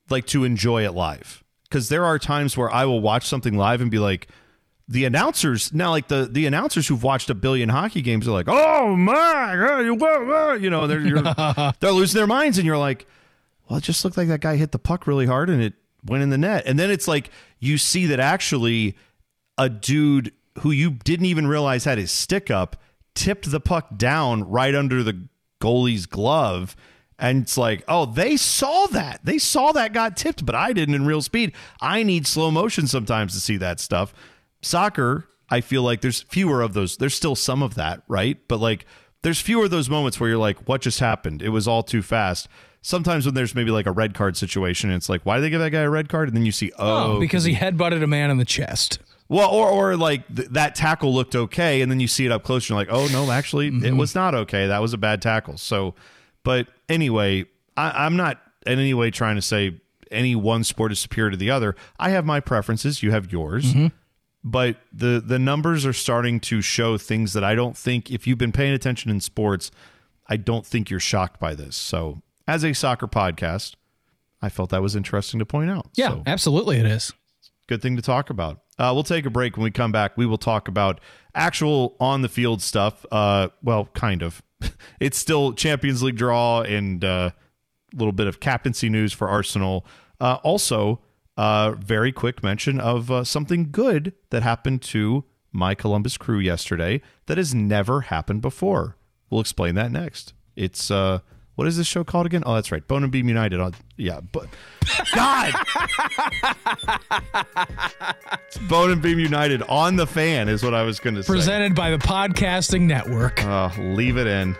like 0.09 0.27
to 0.27 0.45
enjoy 0.45 0.85
it 0.85 0.93
live. 0.93 1.43
Because 1.65 1.89
there 1.89 2.05
are 2.05 2.19
times 2.19 2.57
where 2.57 2.71
I 2.71 2.85
will 2.85 3.01
watch 3.01 3.27
something 3.27 3.57
live 3.57 3.81
and 3.81 3.91
be 3.91 3.99
like, 3.99 4.29
the 4.93 5.07
announcers 5.07 5.73
now, 5.73 5.91
like 5.91 6.09
the 6.09 6.29
the 6.31 6.45
announcers 6.45 6.87
who've 6.87 7.03
watched 7.03 7.31
a 7.31 7.35
billion 7.35 7.71
hockey 7.71 8.03
games, 8.03 8.29
are 8.29 8.33
like, 8.33 8.47
"Oh 8.47 8.95
my 8.95 9.57
god!" 9.57 9.87
whoa, 9.99 10.25
whoa," 10.25 10.53
You 10.53 10.69
know, 10.69 10.87
they're 10.87 11.01
you're, 11.01 11.23
they're 11.81 11.93
losing 11.93 12.19
their 12.19 12.27
minds, 12.27 12.59
and 12.59 12.67
you're 12.67 12.79
like, 12.79 13.07
"Well, 13.69 13.79
it 13.79 13.83
just 13.83 14.05
looked 14.05 14.19
like 14.19 14.29
that 14.29 14.43
guy 14.43 14.57
hit 14.57 14.73
the 14.73 14.79
puck 14.79 15.07
really 15.07 15.25
hard 15.25 15.49
and 15.49 15.63
it 15.63 15.73
went 16.05 16.23
in 16.23 16.29
the 16.29 16.37
net." 16.37 16.65
And 16.67 16.79
then 16.79 16.91
it's 16.91 17.09
like 17.09 17.31
you 17.59 17.79
see 17.79 18.05
that 18.07 18.21
actually 18.21 18.95
a 19.57 19.71
dude 19.71 20.33
who 20.59 20.71
you 20.71 20.91
didn't 20.91 21.27
even 21.27 21.47
realize 21.47 21.85
had 21.85 21.97
his 21.97 22.13
stick 22.13 22.51
up 22.51 22.77
tipped 23.15 23.51
the 23.51 23.61
puck 23.61 23.97
down 23.97 24.45
right 24.45 24.75
under 24.75 25.03
the 25.03 25.27
goalie's 25.61 26.05
glove. 26.05 26.77
And 27.19 27.43
it's 27.43 27.57
like, 27.57 27.85
oh, 27.89 28.05
they 28.05 28.37
saw 28.37 28.87
that. 28.89 29.25
They 29.25 29.39
saw 29.39 29.73
that 29.73 29.93
got 29.93 30.17
tipped, 30.17 30.45
but 30.45 30.55
I 30.55 30.73
didn't 30.73 30.95
in 30.95 31.07
real 31.07 31.23
speed. 31.23 31.53
I 31.81 32.03
need 32.03 32.27
slow 32.27 32.51
motion 32.51 32.87
sometimes 32.87 33.33
to 33.35 33.41
see 33.41 33.57
that 33.59 33.79
stuff. 33.81 34.13
Soccer, 34.63 35.29
I 35.51 35.61
feel 35.61 35.83
like 35.83 36.01
there's 36.01 36.23
fewer 36.23 36.63
of 36.63 36.73
those. 36.73 36.97
There's 36.97 37.15
still 37.15 37.35
some 37.35 37.63
of 37.63 37.75
that, 37.75 38.03
right? 38.09 38.39
But 38.49 38.59
like, 38.59 38.87
there's 39.23 39.41
fewer 39.41 39.65
of 39.65 39.71
those 39.71 39.91
moments 39.91 40.19
where 40.19 40.31
you're 40.31 40.39
like, 40.39 40.69
what 40.69 40.81
just 40.81 41.01
happened? 41.01 41.43
It 41.43 41.51
was 41.51 41.69
all 41.69 41.83
too 41.83 42.03
fast. 42.03 42.49
Sometimes 42.81 43.27
when 43.27 43.35
there's 43.35 43.55
maybe 43.55 43.71
like 43.71 43.87
a 43.87 43.93
red 43.93 44.15
card 44.15 44.37
situation, 44.37 44.91
it's 44.91 45.09
like, 45.09 45.25
why 45.25 45.37
did 45.37 45.43
they 45.43 45.51
give 45.51 45.61
that 45.61 45.71
guy 45.71 45.83
a 45.83 45.91
red 45.91 46.09
card? 46.09 46.29
And 46.29 46.37
then 46.37 46.47
you 46.47 46.53
see, 46.53 46.73
oh, 46.79 47.17
Oh, 47.17 47.21
because 47.21 47.45
he 47.45 47.55
headbutted 47.55 48.03
a 48.03 48.07
man 48.07 48.31
in 48.31 48.39
the 48.39 48.45
chest. 48.45 48.99
well, 49.29 49.51
or 49.51 49.69
or 49.69 49.97
like 49.97 50.27
th- 50.35 50.49
that 50.49 50.75
tackle 50.75 51.15
looked 51.15 51.37
okay, 51.37 51.81
and 51.81 51.91
then 51.91 52.01
you 52.01 52.09
see 52.09 52.27
it 52.27 52.33
up 52.33 52.43
close, 52.43 52.65
and 52.65 52.71
you're 52.71 52.79
like, 52.79 52.89
oh 52.91 53.07
no, 53.13 53.31
actually, 53.31 53.69
it 53.69 53.73
mm-hmm. 53.75 53.97
was 53.97 54.15
not 54.15 54.35
okay. 54.35 54.67
That 54.67 54.81
was 54.83 54.93
a 54.93 54.99
bad 54.99 55.23
tackle. 55.23 55.59
So, 55.59 55.95
but 56.43 56.67
anyway, 56.89 57.45
I, 57.77 58.05
I'm 58.05 58.17
not 58.17 58.41
in 58.67 58.79
any 58.79 58.95
way 58.95 59.11
trying 59.13 59.37
to 59.37 59.43
say 59.43 59.81
any 60.11 60.35
one 60.35 60.65
sport 60.65 60.93
is 60.93 60.99
superior 60.99 61.31
to 61.31 61.37
the 61.37 61.51
other. 61.51 61.77
I 61.99 62.11
have 62.11 62.25
my 62.25 62.41
preferences. 62.41 63.03
You 63.03 63.13
have 63.13 63.31
yours. 63.33 63.73
Mm-hmm. 63.73 63.87
But 64.45 64.77
the 64.93 65.23
the 65.25 65.39
numbers 65.39 65.87
are 65.87 65.93
starting 65.93 66.41
to 66.41 66.61
show 66.61 66.99
things 66.99 67.33
that 67.33 67.45
I 67.45 67.55
don't 67.55 67.77
think 67.77 68.11
if 68.11 68.27
you've 68.27 68.39
been 68.39 68.53
paying 68.53 68.73
attention 68.75 69.11
in 69.11 69.21
sports, 69.21 69.71
I 70.27 70.37
don't 70.37 70.67
think 70.67 70.91
you're 70.91 70.99
shocked 71.01 71.39
by 71.39 71.55
this. 71.55 71.77
So, 71.77 72.23
as 72.49 72.65
a 72.65 72.73
soccer 72.73 73.07
podcast, 73.07 73.75
I 74.41 74.49
felt 74.49 74.71
that 74.71 74.83
was 74.83 74.97
interesting 74.97 75.39
to 75.39 75.47
point 75.47 75.71
out. 75.71 75.91
Yeah, 75.95 76.09
So 76.09 76.23
absolutely, 76.27 76.79
it 76.79 76.87
is. 76.87 77.13
good 77.69 77.81
thing 77.83 77.95
to 77.97 78.03
talk 78.03 78.31
about. 78.31 78.63
Uh, 78.79 78.91
we'll 78.93 79.05
take 79.05 79.27
a 79.27 79.31
break. 79.31 79.57
When 79.57 79.63
we 79.65 79.71
come 79.71 79.93
back, 79.93 80.17
we 80.17 80.27
will 80.27 80.39
talk 80.39 80.67
about 80.67 81.01
actual 81.37 81.95
on 82.01 82.23
the 82.23 82.29
field 82.29 82.63
stuff. 82.63 83.07
Uh, 83.13 83.49
well, 83.63 83.87
kind 83.95 84.23
of. 84.23 84.43
it's 85.01 85.19
still 85.19 85.53
Champions 85.53 86.03
League 86.03 86.17
draw 86.17 86.63
and 86.63 87.05
uh, 87.05 87.31
a 87.93 87.97
little 87.97 88.13
bit 88.13 88.27
of 88.27 88.41
captaincy 88.41 88.89
news 88.89 89.13
for 89.13 89.29
Arsenal. 89.29 89.87
Uh, 90.21 90.39
also, 90.43 91.01
uh, 91.37 91.73
very 91.73 92.13
quick 92.13 92.43
mention 92.43 92.81
of 92.81 93.11
uh, 93.11 93.25
something 93.25 93.71
good 93.71 94.13
that 94.31 94.43
happened 94.43 94.83
to 94.83 95.25
my 95.53 95.75
Columbus 95.75 96.17
crew 96.17 96.39
yesterday 96.39 97.01
that 97.27 97.39
has 97.39 97.55
never 97.55 98.03
happened 98.03 98.43
before. 98.43 98.97
We'll 99.31 99.41
explain 99.41 99.75
that 99.77 99.91
next. 99.91 100.35
It's 100.57 100.91
uh, 100.91 101.21
what 101.55 101.67
is 101.67 101.77
this 101.77 101.87
show 101.87 102.05
called 102.05 102.27
again? 102.27 102.43
Oh, 102.47 102.55
that's 102.55 102.73
right, 102.73 102.87
Bone 102.87 103.03
and 103.03 103.13
Beam 103.13 103.29
United. 103.29 103.61
On 103.61 103.75
yeah, 103.97 104.21
but 104.21 104.49
God. 105.15 105.53
Bone 108.69 108.91
and 108.91 109.03
Beam 109.03 109.19
United 109.19 109.63
on 109.65 109.97
the 109.97 110.07
fan 110.07 110.49
is 110.49 110.63
what 110.63 110.75
I 110.75 110.83
was 110.83 110.99
going 111.01 111.15
to 111.17 111.23
say. 111.23 111.33
Presented 111.33 111.75
by 111.75 111.91
the 111.91 111.99
Podcasting 111.99 112.83
Network. 112.83 113.43
Uh, 113.45 113.71
leave 113.79 114.17
it 114.17 114.27
in. 114.27 114.57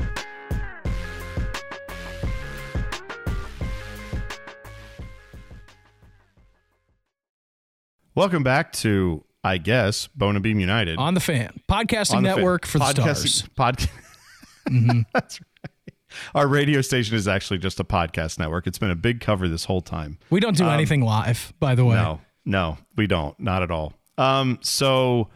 Welcome 8.15 8.43
back 8.43 8.73
to, 8.75 9.25
I 9.43 9.59
guess, 9.59 10.07
Bone 10.09 10.37
and 10.37 10.43
Beam 10.43 10.61
United. 10.61 10.99
On 10.99 11.15
the 11.15 11.21
fan. 11.21 11.61
Podcasting 11.69 12.09
the 12.09 12.15
fan. 12.15 12.23
Network 12.37 12.67
for 12.67 12.79
the 12.79 12.85
Podcasting- 12.85 13.29
stars. 13.29 13.49
Pod- 13.57 13.89
That's 15.15 15.41
right. 15.41 15.49
Our 16.35 16.47
radio 16.47 16.83
station 16.83 17.17
is 17.17 17.27
actually 17.27 17.59
just 17.59 17.81
a 17.81 17.85
podcast 17.85 18.39
network. 18.39 18.67
It's 18.67 18.79
been 18.79 18.91
a 18.91 18.95
big 18.95 19.21
cover 19.23 19.49
this 19.49 19.65
whole 19.65 19.81
time. 19.81 20.19
We 20.29 20.41
don't 20.41 20.57
do 20.57 20.69
anything 20.69 21.01
live, 21.01 21.55
by 21.59 21.75
the 21.75 21.87
way. 21.87 21.97
Um, 21.97 22.21
No, 22.45 22.75
no, 22.75 22.79
we 22.97 23.07
don't. 23.07 23.39
Not 23.41 23.63
at 23.63 23.71
all. 23.71 23.95
Um, 24.19 24.59
so 24.61 25.31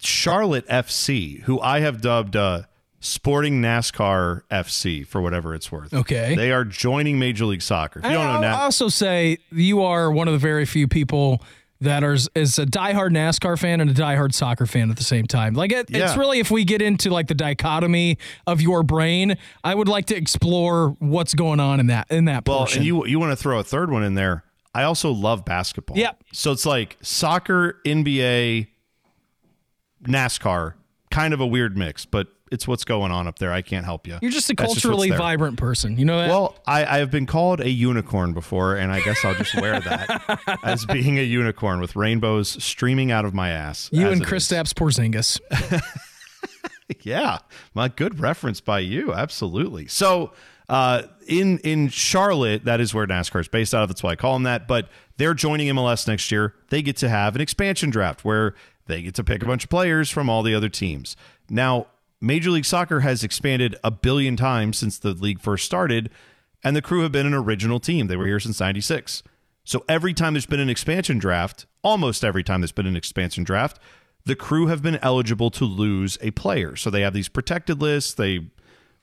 Charlotte 0.00 0.66
FC, 0.66 1.40
who 1.42 1.60
I 1.60 1.80
have 1.80 2.00
dubbed 2.00 2.34
uh, 2.34 2.62
Sporting 2.98 3.62
NASCAR 3.62 4.42
FC 4.50 5.06
for 5.06 5.20
whatever 5.20 5.54
it's 5.54 5.70
worth. 5.70 5.94
Okay. 5.94 6.34
They 6.34 6.50
are 6.50 6.64
joining 6.64 7.20
Major 7.20 7.44
League 7.44 7.62
Soccer. 7.62 8.00
If 8.00 8.06
you 8.06 8.10
don't 8.12 8.24
know 8.24 8.30
I'll 8.32 8.40
now, 8.40 8.58
also 8.60 8.88
say 8.88 9.38
you 9.52 9.82
are 9.82 10.10
one 10.10 10.26
of 10.26 10.32
the 10.32 10.38
very 10.38 10.64
few 10.66 10.88
people 10.88 11.40
that 11.82 12.04
are 12.04 12.14
is 12.34 12.58
a 12.58 12.66
diehard 12.66 13.10
NASCAR 13.10 13.58
fan 13.58 13.80
and 13.80 13.90
a 13.90 13.94
diehard 13.94 14.32
soccer 14.32 14.66
fan 14.66 14.90
at 14.90 14.96
the 14.96 15.04
same 15.04 15.26
time. 15.26 15.54
Like 15.54 15.72
it, 15.72 15.86
it's 15.90 16.16
really 16.16 16.38
if 16.38 16.50
we 16.50 16.64
get 16.64 16.80
into 16.80 17.10
like 17.10 17.26
the 17.26 17.34
dichotomy 17.34 18.18
of 18.46 18.60
your 18.60 18.82
brain, 18.82 19.36
I 19.62 19.74
would 19.74 19.88
like 19.88 20.06
to 20.06 20.16
explore 20.16 20.90
what's 21.00 21.34
going 21.34 21.60
on 21.60 21.80
in 21.80 21.88
that 21.88 22.10
in 22.10 22.26
that 22.26 22.46
well, 22.46 22.58
portion. 22.58 22.78
and 22.78 22.86
you 22.86 23.06
you 23.06 23.18
want 23.18 23.32
to 23.32 23.36
throw 23.36 23.58
a 23.58 23.64
third 23.64 23.90
one 23.90 24.04
in 24.04 24.14
there. 24.14 24.44
I 24.74 24.84
also 24.84 25.10
love 25.10 25.44
basketball. 25.44 25.98
Yep. 25.98 26.24
So 26.32 26.50
it's 26.50 26.64
like 26.64 26.96
soccer, 27.02 27.80
NBA, 27.84 28.68
NASCAR, 30.04 30.74
kind 31.10 31.34
of 31.34 31.40
a 31.40 31.46
weird 31.46 31.76
mix, 31.76 32.06
but 32.06 32.28
it's 32.52 32.68
what's 32.68 32.84
going 32.84 33.10
on 33.10 33.26
up 33.26 33.38
there. 33.38 33.52
I 33.52 33.62
can't 33.62 33.84
help 33.84 34.06
you. 34.06 34.18
You're 34.22 34.30
just 34.30 34.48
a 34.50 34.54
That's 34.54 34.72
culturally 34.74 35.08
there. 35.08 35.18
vibrant 35.18 35.56
person. 35.58 35.96
You 35.98 36.04
know 36.04 36.18
that? 36.18 36.28
Well, 36.28 36.54
I, 36.66 36.84
I 36.84 36.98
have 36.98 37.10
been 37.10 37.26
called 37.26 37.60
a 37.60 37.70
unicorn 37.70 38.32
before, 38.34 38.76
and 38.76 38.92
I 38.92 39.00
guess 39.00 39.24
I'll 39.24 39.34
just 39.34 39.54
wear 39.60 39.80
that 39.80 40.58
as 40.64 40.84
being 40.86 41.18
a 41.18 41.22
unicorn 41.22 41.80
with 41.80 41.96
rainbows 41.96 42.62
streaming 42.62 43.10
out 43.10 43.24
of 43.24 43.34
my 43.34 43.50
ass. 43.50 43.88
you 43.92 44.08
and 44.08 44.24
Chris 44.24 44.50
is. 44.50 44.56
Stapps 44.58 44.72
Porzingis. 44.74 45.40
Yeah, 47.04 47.38
my 47.74 47.88
good 47.88 48.20
reference 48.20 48.60
by 48.60 48.80
you. 48.80 49.14
Absolutely. 49.14 49.86
So 49.86 50.32
Uh, 50.68 51.02
in 51.26 51.58
in 51.60 51.88
Charlotte, 51.88 52.64
that 52.64 52.80
is 52.80 52.94
where 52.94 53.06
NASCAR 53.06 53.40
is 53.40 53.48
based 53.48 53.74
out 53.74 53.82
of. 53.82 53.88
That's 53.88 54.02
why 54.02 54.10
I 54.10 54.16
call 54.16 54.34
them 54.34 54.42
that. 54.44 54.68
But 54.68 54.88
they're 55.16 55.34
joining 55.34 55.68
MLS 55.68 56.06
next 56.06 56.30
year. 56.30 56.54
They 56.68 56.82
get 56.82 56.96
to 56.98 57.08
have 57.08 57.34
an 57.34 57.40
expansion 57.40 57.90
draft 57.90 58.24
where 58.24 58.54
they 58.86 59.02
get 59.02 59.14
to 59.16 59.24
pick 59.24 59.42
a 59.42 59.46
bunch 59.46 59.64
of 59.64 59.70
players 59.70 60.10
from 60.10 60.28
all 60.30 60.42
the 60.42 60.54
other 60.54 60.68
teams. 60.68 61.16
Now, 61.50 61.86
Major 62.22 62.50
League 62.50 62.64
Soccer 62.64 63.00
has 63.00 63.24
expanded 63.24 63.76
a 63.82 63.90
billion 63.90 64.36
times 64.36 64.78
since 64.78 64.98
the 64.98 65.12
league 65.12 65.40
first 65.40 65.64
started, 65.66 66.08
and 66.64 66.76
the 66.76 66.80
crew 66.82 67.02
have 67.02 67.12
been 67.12 67.26
an 67.26 67.34
original 67.34 67.80
team. 67.80 68.06
They 68.06 68.16
were 68.16 68.26
here 68.26 68.40
since 68.40 68.60
96. 68.60 69.22
So 69.64 69.84
every 69.88 70.14
time 70.14 70.32
there's 70.34 70.46
been 70.46 70.60
an 70.60 70.70
expansion 70.70 71.18
draft, 71.18 71.66
almost 71.82 72.24
every 72.24 72.42
time 72.44 72.60
there's 72.60 72.72
been 72.72 72.86
an 72.86 72.96
expansion 72.96 73.44
draft, 73.44 73.78
the 74.24 74.36
crew 74.36 74.68
have 74.68 74.82
been 74.82 74.96
eligible 75.02 75.50
to 75.50 75.64
lose 75.64 76.16
a 76.20 76.30
player. 76.30 76.76
So 76.76 76.90
they 76.90 77.00
have 77.02 77.12
these 77.12 77.28
protected 77.28 77.82
lists. 77.82 78.14
They 78.14 78.40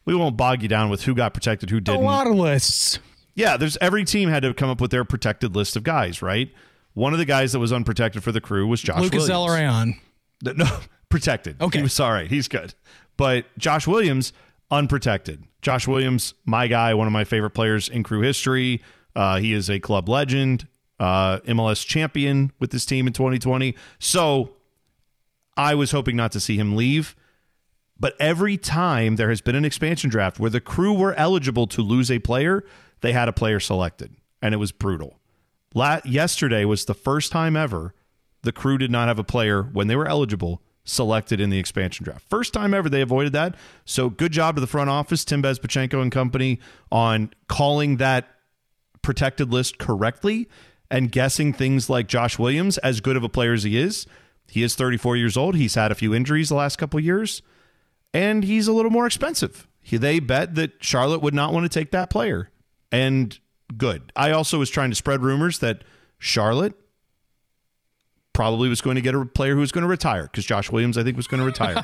we 0.06 0.16
won't 0.16 0.38
bog 0.38 0.62
you 0.64 0.70
down 0.70 0.90
with 0.90 1.04
who 1.04 1.14
got 1.14 1.34
protected, 1.34 1.70
who 1.70 1.80
didn't. 1.82 2.02
A 2.02 2.06
lot 2.06 2.26
of 2.26 2.36
lists. 2.36 3.00
Yeah, 3.36 3.58
there's 3.58 3.78
every 3.82 4.06
team 4.06 4.30
had 4.30 4.44
to 4.44 4.54
come 4.54 4.70
up 4.70 4.82
with 4.82 4.92
their 4.92 5.04
protected 5.06 5.56
list 5.56 5.76
of 5.76 5.84
guys, 5.84 6.22
right? 6.22 6.52
One 6.94 7.14
of 7.14 7.20
the 7.20 7.26
guys 7.26 7.52
that 7.52 7.60
was 7.60 7.72
unprotected 7.72 8.24
for 8.24 8.32
the 8.32 8.42
crew 8.42 8.66
was 8.68 8.82
Josh 8.82 9.00
Lucas 9.02 9.28
Williams. 9.28 9.30
Th- 10.44 10.58
No, 10.58 10.66
protected. 11.10 11.62
Okay. 11.62 11.80
He 11.80 11.84
was 11.84 12.00
all 12.00 12.12
right. 12.12 12.30
He's 12.30 12.48
good. 12.48 12.74
But 13.20 13.48
Josh 13.58 13.86
Williams, 13.86 14.32
unprotected. 14.72 15.44
Josh 15.62 15.90
Williams, 15.90 16.34
my 16.46 16.68
guy, 16.68 16.94
one 16.94 17.06
of 17.06 17.12
my 17.12 17.26
favorite 17.26 17.50
players 17.50 17.90
in 17.90 18.02
crew 18.02 18.22
history. 18.22 18.82
Uh, 19.14 19.40
he 19.40 19.52
is 19.52 19.70
a 19.70 19.78
club 19.78 20.08
legend, 20.08 20.66
uh, 21.02 21.40
MLS 21.40 21.86
champion 21.86 22.54
with 22.60 22.72
this 22.72 22.86
team 22.86 23.08
in 23.08 23.12
2020. 23.12 23.76
So 24.00 24.52
I 25.58 25.76
was 25.76 25.92
hoping 25.92 26.16
not 26.16 26.32
to 26.32 26.40
see 26.40 26.56
him 26.56 26.78
leave. 26.78 27.14
But 28.00 28.16
every 28.22 28.56
time 28.56 29.18
there 29.18 29.28
has 29.28 29.42
been 29.42 29.56
an 29.56 29.66
expansion 29.66 30.10
draft 30.10 30.40
where 30.40 30.50
the 30.50 30.62
crew 30.62 30.94
were 30.94 31.14
eligible 31.16 31.68
to 31.68 31.82
lose 31.82 32.10
a 32.10 32.20
player, 32.20 32.64
they 33.02 33.12
had 33.12 33.28
a 33.28 33.34
player 33.34 33.60
selected, 33.60 34.16
and 34.42 34.54
it 34.54 34.58
was 34.60 34.72
brutal. 34.72 35.20
La- 35.76 36.00
yesterday 36.06 36.64
was 36.64 36.86
the 36.86 36.94
first 36.94 37.34
time 37.34 37.58
ever 37.58 37.94
the 38.44 38.54
crew 38.54 38.78
did 38.78 38.92
not 38.92 39.10
have 39.10 39.20
a 39.20 39.26
player 39.26 39.62
when 39.62 39.88
they 39.88 39.98
were 39.98 40.08
eligible 40.08 40.62
selected 40.84 41.40
in 41.40 41.50
the 41.50 41.60
expansion 41.60 42.04
draft. 42.04 42.28
First 42.30 42.54
time 42.54 42.74
ever 42.74 42.90
they 42.90 43.02
avoided 43.02 43.34
that. 43.34 43.56
So 43.86 44.10
good 44.10 44.32
job 44.32 44.56
to 44.56 44.62
the 44.62 44.68
front 44.68 44.90
office, 44.90 45.24
Tim 45.24 45.42
Bezbatchenko 45.42 46.02
and 46.02 46.12
company, 46.12 46.60
on 46.92 47.32
calling 47.48 47.98
that 47.98 48.28
protected 49.02 49.52
list 49.52 49.78
correctly 49.78 50.48
and 50.92 51.12
guessing 51.12 51.54
things 51.54 51.90
like 51.90 52.08
Josh 52.08 52.40
Williams, 52.40 52.78
as 52.80 53.02
good 53.02 53.16
of 53.16 53.24
a 53.24 53.30
player 53.30 53.54
as 53.54 53.64
he 53.64 53.78
is. 53.78 54.08
He 54.48 54.64
is 54.64 54.76
34 54.76 55.18
years 55.18 55.38
old. 55.38 55.56
He's 55.56 55.76
had 55.76 55.92
a 55.92 55.96
few 55.96 56.14
injuries 56.14 56.50
the 56.50 56.56
last 56.56 56.78
couple 56.78 57.00
years, 57.00 57.42
and 58.14 58.44
he's 58.44 58.68
a 58.68 58.74
little 58.74 58.92
more 58.92 59.06
expensive. 59.06 59.68
He, 59.82 59.98
they 59.98 60.20
bet 60.20 60.56
that 60.56 60.84
Charlotte 60.84 61.22
would 61.22 61.34
not 61.36 61.54
want 61.54 61.66
to 61.66 61.80
take 61.80 61.92
that 61.92 62.10
player, 62.10 62.50
and 62.92 63.38
good. 63.78 64.12
I 64.16 64.32
also 64.32 64.58
was 64.58 64.70
trying 64.70 64.90
to 64.90 64.96
spread 64.96 65.22
rumors 65.22 65.60
that 65.60 65.84
Charlotte 66.18 66.74
probably 68.40 68.70
was 68.70 68.80
going 68.80 68.96
to 68.96 69.02
get 69.02 69.14
a 69.14 69.26
player 69.26 69.54
who 69.54 69.60
was 69.60 69.74
going 69.74 69.82
to 69.82 69.88
retire 69.90 70.24
because 70.24 70.46
Josh 70.46 70.72
Williams, 70.72 70.98
I 70.98 71.04
think, 71.04 71.18
was 71.18 71.28
going 71.28 71.42
to 71.42 71.46
retire. 71.46 71.84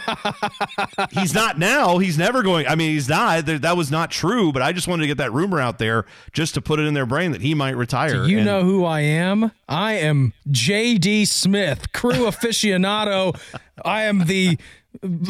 he's 1.11 1.33
not 1.33 1.59
now. 1.59 1.97
He's 1.97 2.17
never 2.17 2.43
going. 2.43 2.65
I 2.65 2.75
mean, 2.75 2.91
he's 2.91 3.09
not. 3.09 3.45
That 3.45 3.75
was 3.75 3.91
not 3.91 4.09
true. 4.09 4.53
But 4.53 4.61
I 4.61 4.71
just 4.71 4.87
wanted 4.87 5.01
to 5.01 5.07
get 5.07 5.17
that 5.17 5.33
rumor 5.33 5.59
out 5.59 5.79
there 5.79 6.05
just 6.31 6.53
to 6.53 6.61
put 6.61 6.79
it 6.79 6.83
in 6.83 6.93
their 6.93 7.05
brain 7.05 7.33
that 7.33 7.41
he 7.41 7.53
might 7.53 7.75
retire. 7.75 8.23
You 8.23 8.37
And 8.37 8.45
know 8.45 8.63
who 8.63 8.85
I 8.85 9.01
am? 9.01 9.51
I 9.67 9.95
am 9.95 10.31
J.D. 10.49 11.25
Smith, 11.25 11.91
crew 11.91 12.11
aficionado. 12.25 13.37
I 13.83 14.03
am 14.03 14.19
the 14.19 14.57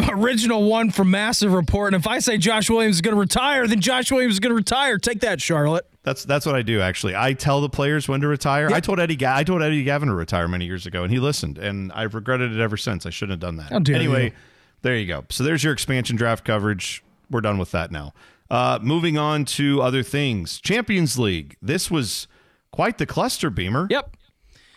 original 0.07 0.69
one 0.69 0.91
from 0.91 1.09
Massive 1.09 1.53
Report. 1.53 1.95
And 1.95 1.99
if 1.99 2.07
I 2.07 2.19
say 2.19 2.38
Josh 2.38 2.69
Williams 2.69 2.97
is 2.97 3.01
going 3.01 3.15
to 3.15 3.19
retire, 3.19 3.65
then 3.65 3.81
Josh 3.81 4.11
Williams 4.11 4.35
is 4.35 4.39
going 4.39 4.51
to 4.51 4.55
retire. 4.55 4.99
Take 4.99 5.21
that, 5.21 5.41
Charlotte. 5.41 5.88
That's 6.05 6.23
that's 6.23 6.45
what 6.45 6.55
I 6.55 6.61
do. 6.61 6.81
Actually, 6.81 7.15
I 7.15 7.33
tell 7.33 7.61
the 7.61 7.69
players 7.69 8.07
when 8.07 8.21
to 8.21 8.27
retire. 8.27 8.69
I 8.71 8.79
told 8.79 8.99
Eddie. 8.99 9.17
I 9.25 9.43
told 9.43 9.63
Eddie 9.63 9.83
Gaven 9.83 10.05
to 10.05 10.13
retire 10.13 10.47
many 10.47 10.65
years 10.65 10.85
ago, 10.85 11.03
and 11.03 11.11
he 11.11 11.19
listened. 11.19 11.57
And 11.57 11.91
I've 11.93 12.13
regretted 12.13 12.53
it 12.53 12.61
ever 12.61 12.77
since. 12.77 13.05
I 13.05 13.09
shouldn't 13.09 13.31
have 13.31 13.39
done 13.39 13.57
that. 13.57 13.71
How 13.71 13.95
anyway, 13.95 14.25
you. 14.25 14.31
there 14.83 14.95
you 14.95 15.07
go. 15.07 15.25
So 15.29 15.43
there's 15.43 15.63
your 15.63 15.73
expansion 15.73 16.15
draft 16.15 16.45
coverage. 16.45 17.03
We're 17.31 17.41
done 17.41 17.57
with 17.57 17.71
that 17.71 17.91
now. 17.91 18.13
Uh, 18.51 18.77
moving 18.81 19.17
on 19.17 19.45
to 19.45 19.81
other 19.81 20.03
things. 20.03 20.61
Champions 20.61 21.17
League. 21.17 21.57
This 21.59 21.89
was 21.89 22.27
quite 22.71 22.99
the 22.99 23.07
cluster, 23.07 23.49
Beamer. 23.49 23.87
Yep. 23.89 24.15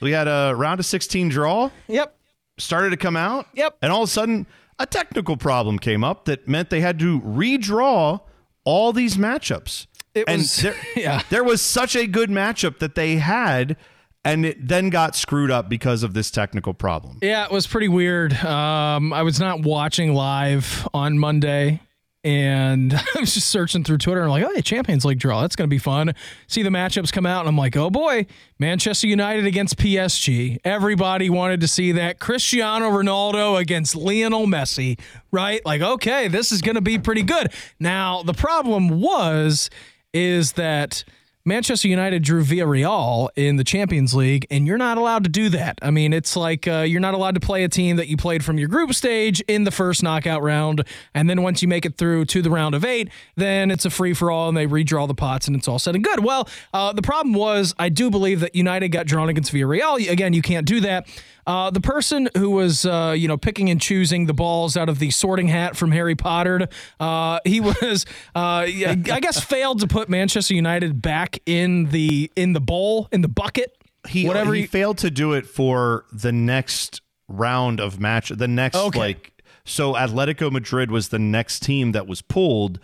We 0.00 0.12
had 0.12 0.28
a 0.28 0.54
round 0.56 0.80
of 0.80 0.86
16 0.86 1.28
draw. 1.28 1.70
Yep. 1.88 2.16
started 2.56 2.90
to 2.90 2.96
come 2.96 3.16
out. 3.16 3.48
Yep. 3.52 3.76
And 3.82 3.92
all 3.92 4.04
of 4.04 4.08
a 4.08 4.12
sudden, 4.12 4.46
a 4.78 4.86
technical 4.86 5.36
problem 5.36 5.78
came 5.78 6.02
up 6.02 6.24
that 6.24 6.48
meant 6.48 6.70
they 6.70 6.80
had 6.80 6.98
to 7.00 7.20
redraw 7.20 8.20
all 8.64 8.92
these 8.94 9.16
matchups. 9.16 9.86
It 10.18 10.24
and 10.28 10.38
was- 10.38 10.57
there, 10.62 10.76
yeah. 10.96 11.22
there 11.31 11.44
was 11.44 11.62
such 11.62 11.96
a 11.96 12.07
good 12.07 12.31
matchup 12.31 12.78
that 12.78 12.94
they 12.94 13.16
had, 13.16 13.76
and 14.24 14.44
it 14.44 14.68
then 14.68 14.90
got 14.90 15.16
screwed 15.16 15.50
up 15.50 15.68
because 15.68 16.02
of 16.02 16.12
this 16.14 16.31
technical 16.31 16.74
problem. 16.74 17.18
Yeah, 17.22 17.44
it 17.44 17.50
was 17.50 17.66
pretty 17.66 17.88
weird. 17.88 18.33
Um, 18.44 19.12
I 19.12 19.22
was 19.22 19.38
not 19.40 19.62
watching 19.62 20.12
live 20.14 20.87
on 20.92 21.18
Monday, 21.18 21.81
and 22.24 22.92
I 23.16 23.20
was 23.20 23.33
just 23.33 23.48
searching 23.48 23.85
through 23.85 23.98
Twitter 23.98 24.20
and 24.20 24.31
I'm 24.31 24.42
like, 24.42 24.50
oh, 24.50 24.54
hey, 24.54 24.61
Champions 24.61 25.04
League 25.04 25.20
draw. 25.20 25.40
That's 25.40 25.54
going 25.54 25.68
to 25.70 25.74
be 25.74 25.78
fun. 25.78 26.14
See 26.48 26.62
the 26.64 26.68
matchups 26.68 27.12
come 27.12 27.24
out, 27.26 27.40
and 27.40 27.48
I'm 27.48 27.57
like, 27.57 27.76
oh 27.76 27.90
boy, 27.90 28.26
Manchester 28.59 29.07
United 29.07 29.46
against 29.46 29.76
PSG. 29.78 30.59
Everybody 30.64 31.31
wanted 31.31 31.61
to 31.61 31.68
see 31.68 31.92
that. 31.92 32.18
Cristiano 32.18 32.90
Ronaldo 32.90 33.59
against 33.59 33.94
Lionel 33.94 34.46
Messi, 34.46 34.98
right? 35.31 35.64
Like, 35.64 35.81
okay, 35.81 36.26
this 36.28 36.50
is 36.50 36.61
going 36.61 36.74
to 36.74 36.81
be 36.83 36.98
pretty 36.98 37.22
good. 37.22 37.52
Now, 37.78 38.24
the 38.24 38.35
problem 38.35 39.00
was, 39.00 39.70
is 40.12 40.52
that. 40.52 41.04
Manchester 41.44 41.88
United 41.88 42.22
drew 42.22 42.44
Villarreal 42.44 43.30
in 43.34 43.56
the 43.56 43.64
Champions 43.64 44.12
League, 44.14 44.46
and 44.50 44.66
you're 44.66 44.76
not 44.76 44.98
allowed 44.98 45.24
to 45.24 45.30
do 45.30 45.48
that. 45.48 45.78
I 45.80 45.90
mean, 45.90 46.12
it's 46.12 46.36
like 46.36 46.68
uh, 46.68 46.80
you're 46.80 47.00
not 47.00 47.14
allowed 47.14 47.36
to 47.36 47.40
play 47.40 47.64
a 47.64 47.70
team 47.70 47.96
that 47.96 48.06
you 48.06 48.18
played 48.18 48.44
from 48.44 48.58
your 48.58 48.68
group 48.68 48.92
stage 48.92 49.40
in 49.48 49.64
the 49.64 49.70
first 49.70 50.02
knockout 50.02 50.42
round, 50.42 50.84
and 51.14 51.30
then 51.30 51.40
once 51.40 51.62
you 51.62 51.68
make 51.68 51.86
it 51.86 51.96
through 51.96 52.26
to 52.26 52.42
the 52.42 52.50
round 52.50 52.74
of 52.74 52.84
eight, 52.84 53.08
then 53.36 53.70
it's 53.70 53.86
a 53.86 53.90
free 53.90 54.12
for 54.12 54.30
all, 54.30 54.48
and 54.48 54.58
they 54.58 54.66
redraw 54.66 55.08
the 55.08 55.14
pots, 55.14 55.46
and 55.46 55.56
it's 55.56 55.66
all 55.66 55.78
said 55.78 55.94
and 55.94 56.04
good. 56.04 56.22
Well, 56.22 56.50
uh, 56.74 56.92
the 56.92 57.00
problem 57.00 57.34
was, 57.34 57.74
I 57.78 57.88
do 57.88 58.10
believe 58.10 58.40
that 58.40 58.54
United 58.54 58.90
got 58.90 59.06
drawn 59.06 59.30
against 59.30 59.50
Villarreal. 59.50 60.06
Again, 60.06 60.34
you 60.34 60.42
can't 60.42 60.66
do 60.66 60.80
that. 60.80 61.08
Uh, 61.48 61.70
the 61.70 61.80
person 61.80 62.28
who 62.37 62.50
was, 62.50 62.84
uh, 62.84 63.14
you 63.16 63.26
know, 63.26 63.38
picking 63.38 63.70
and 63.70 63.80
choosing 63.80 64.26
the 64.26 64.34
balls 64.34 64.76
out 64.76 64.90
of 64.90 64.98
the 64.98 65.11
sorting 65.11 65.48
hat 65.48 65.74
from 65.78 65.90
Harry 65.92 66.14
Potter, 66.14 66.68
uh, 67.00 67.40
he 67.46 67.58
was, 67.70 68.04
uh, 68.37 68.66
I 68.68 68.94
guess, 69.22 69.42
failed 69.42 69.80
to 69.80 69.87
put 69.87 70.11
Manchester 70.11 70.52
United 70.52 71.00
back 71.00 71.38
in 71.46 71.87
the 71.87 72.30
in 72.37 72.52
the 72.52 72.61
bowl 72.61 73.08
in 73.12 73.22
the 73.22 73.28
bucket. 73.28 73.74
He 74.06 74.26
whatever 74.28 74.52
he 74.52 74.61
he- 74.62 74.66
failed 74.66 74.98
to 74.98 75.11
do 75.11 75.32
it 75.32 75.46
for 75.46 76.04
the 76.12 76.32
next 76.32 77.00
round 77.28 77.80
of 77.80 77.98
match. 77.98 78.28
The 78.28 78.46
next 78.48 78.76
Okay. 78.76 78.98
like 78.98 79.32
so 79.64 79.94
Atletico 79.94 80.52
Madrid 80.52 80.90
was 80.90 81.08
the 81.08 81.18
next 81.18 81.61
team 81.62 81.92
that 81.92 82.06
was 82.06 82.20
pulled, 82.20 82.78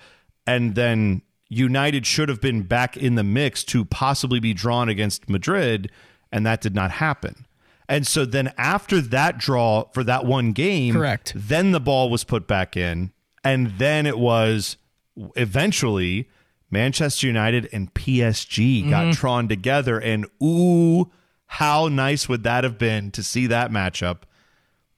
and 0.47 0.75
then 0.75 1.21
United 1.51 2.07
should 2.07 2.31
have 2.31 2.41
been 2.41 2.63
back 2.63 2.97
in 2.97 3.15
the 3.15 3.25
mix 3.25 3.63
to 3.65 3.85
possibly 3.85 4.41
be 4.41 4.55
drawn 4.55 4.89
against 4.89 5.29
Madrid, 5.29 5.91
and 6.33 6.47
that 6.47 6.63
did 6.63 6.75
not 6.75 6.91
happen. 6.93 7.45
And 7.89 8.07
so 8.07 8.25
then 8.25 8.53
after 8.57 9.01
that 9.01 9.39
draw 9.39 9.85
for 9.93 10.05
that 10.05 10.25
one 10.25 10.53
game, 10.53 10.95
Correct. 10.95 11.33
Then 11.35 11.73
the 11.73 11.81
ball 11.81 12.11
was 12.11 12.25
put 12.25 12.47
back 12.47 12.77
in, 12.77 13.13
and 13.43 13.79
then 13.79 14.07
it 14.07 14.19
was 14.19 14.77
eventually 15.37 16.29
Manchester 16.71 17.27
United 17.27 17.69
and 17.73 17.93
PSG 17.93 18.89
got 18.89 19.03
mm-hmm. 19.03 19.11
drawn 19.13 19.49
together, 19.49 19.99
and 19.99 20.27
ooh, 20.43 21.11
how 21.47 21.89
nice 21.89 22.29
would 22.29 22.43
that 22.45 22.65
have 22.65 22.79
been 22.79 23.11
to 23.13 23.23
see 23.23 23.47
that 23.47 23.71
matchup? 23.71 24.23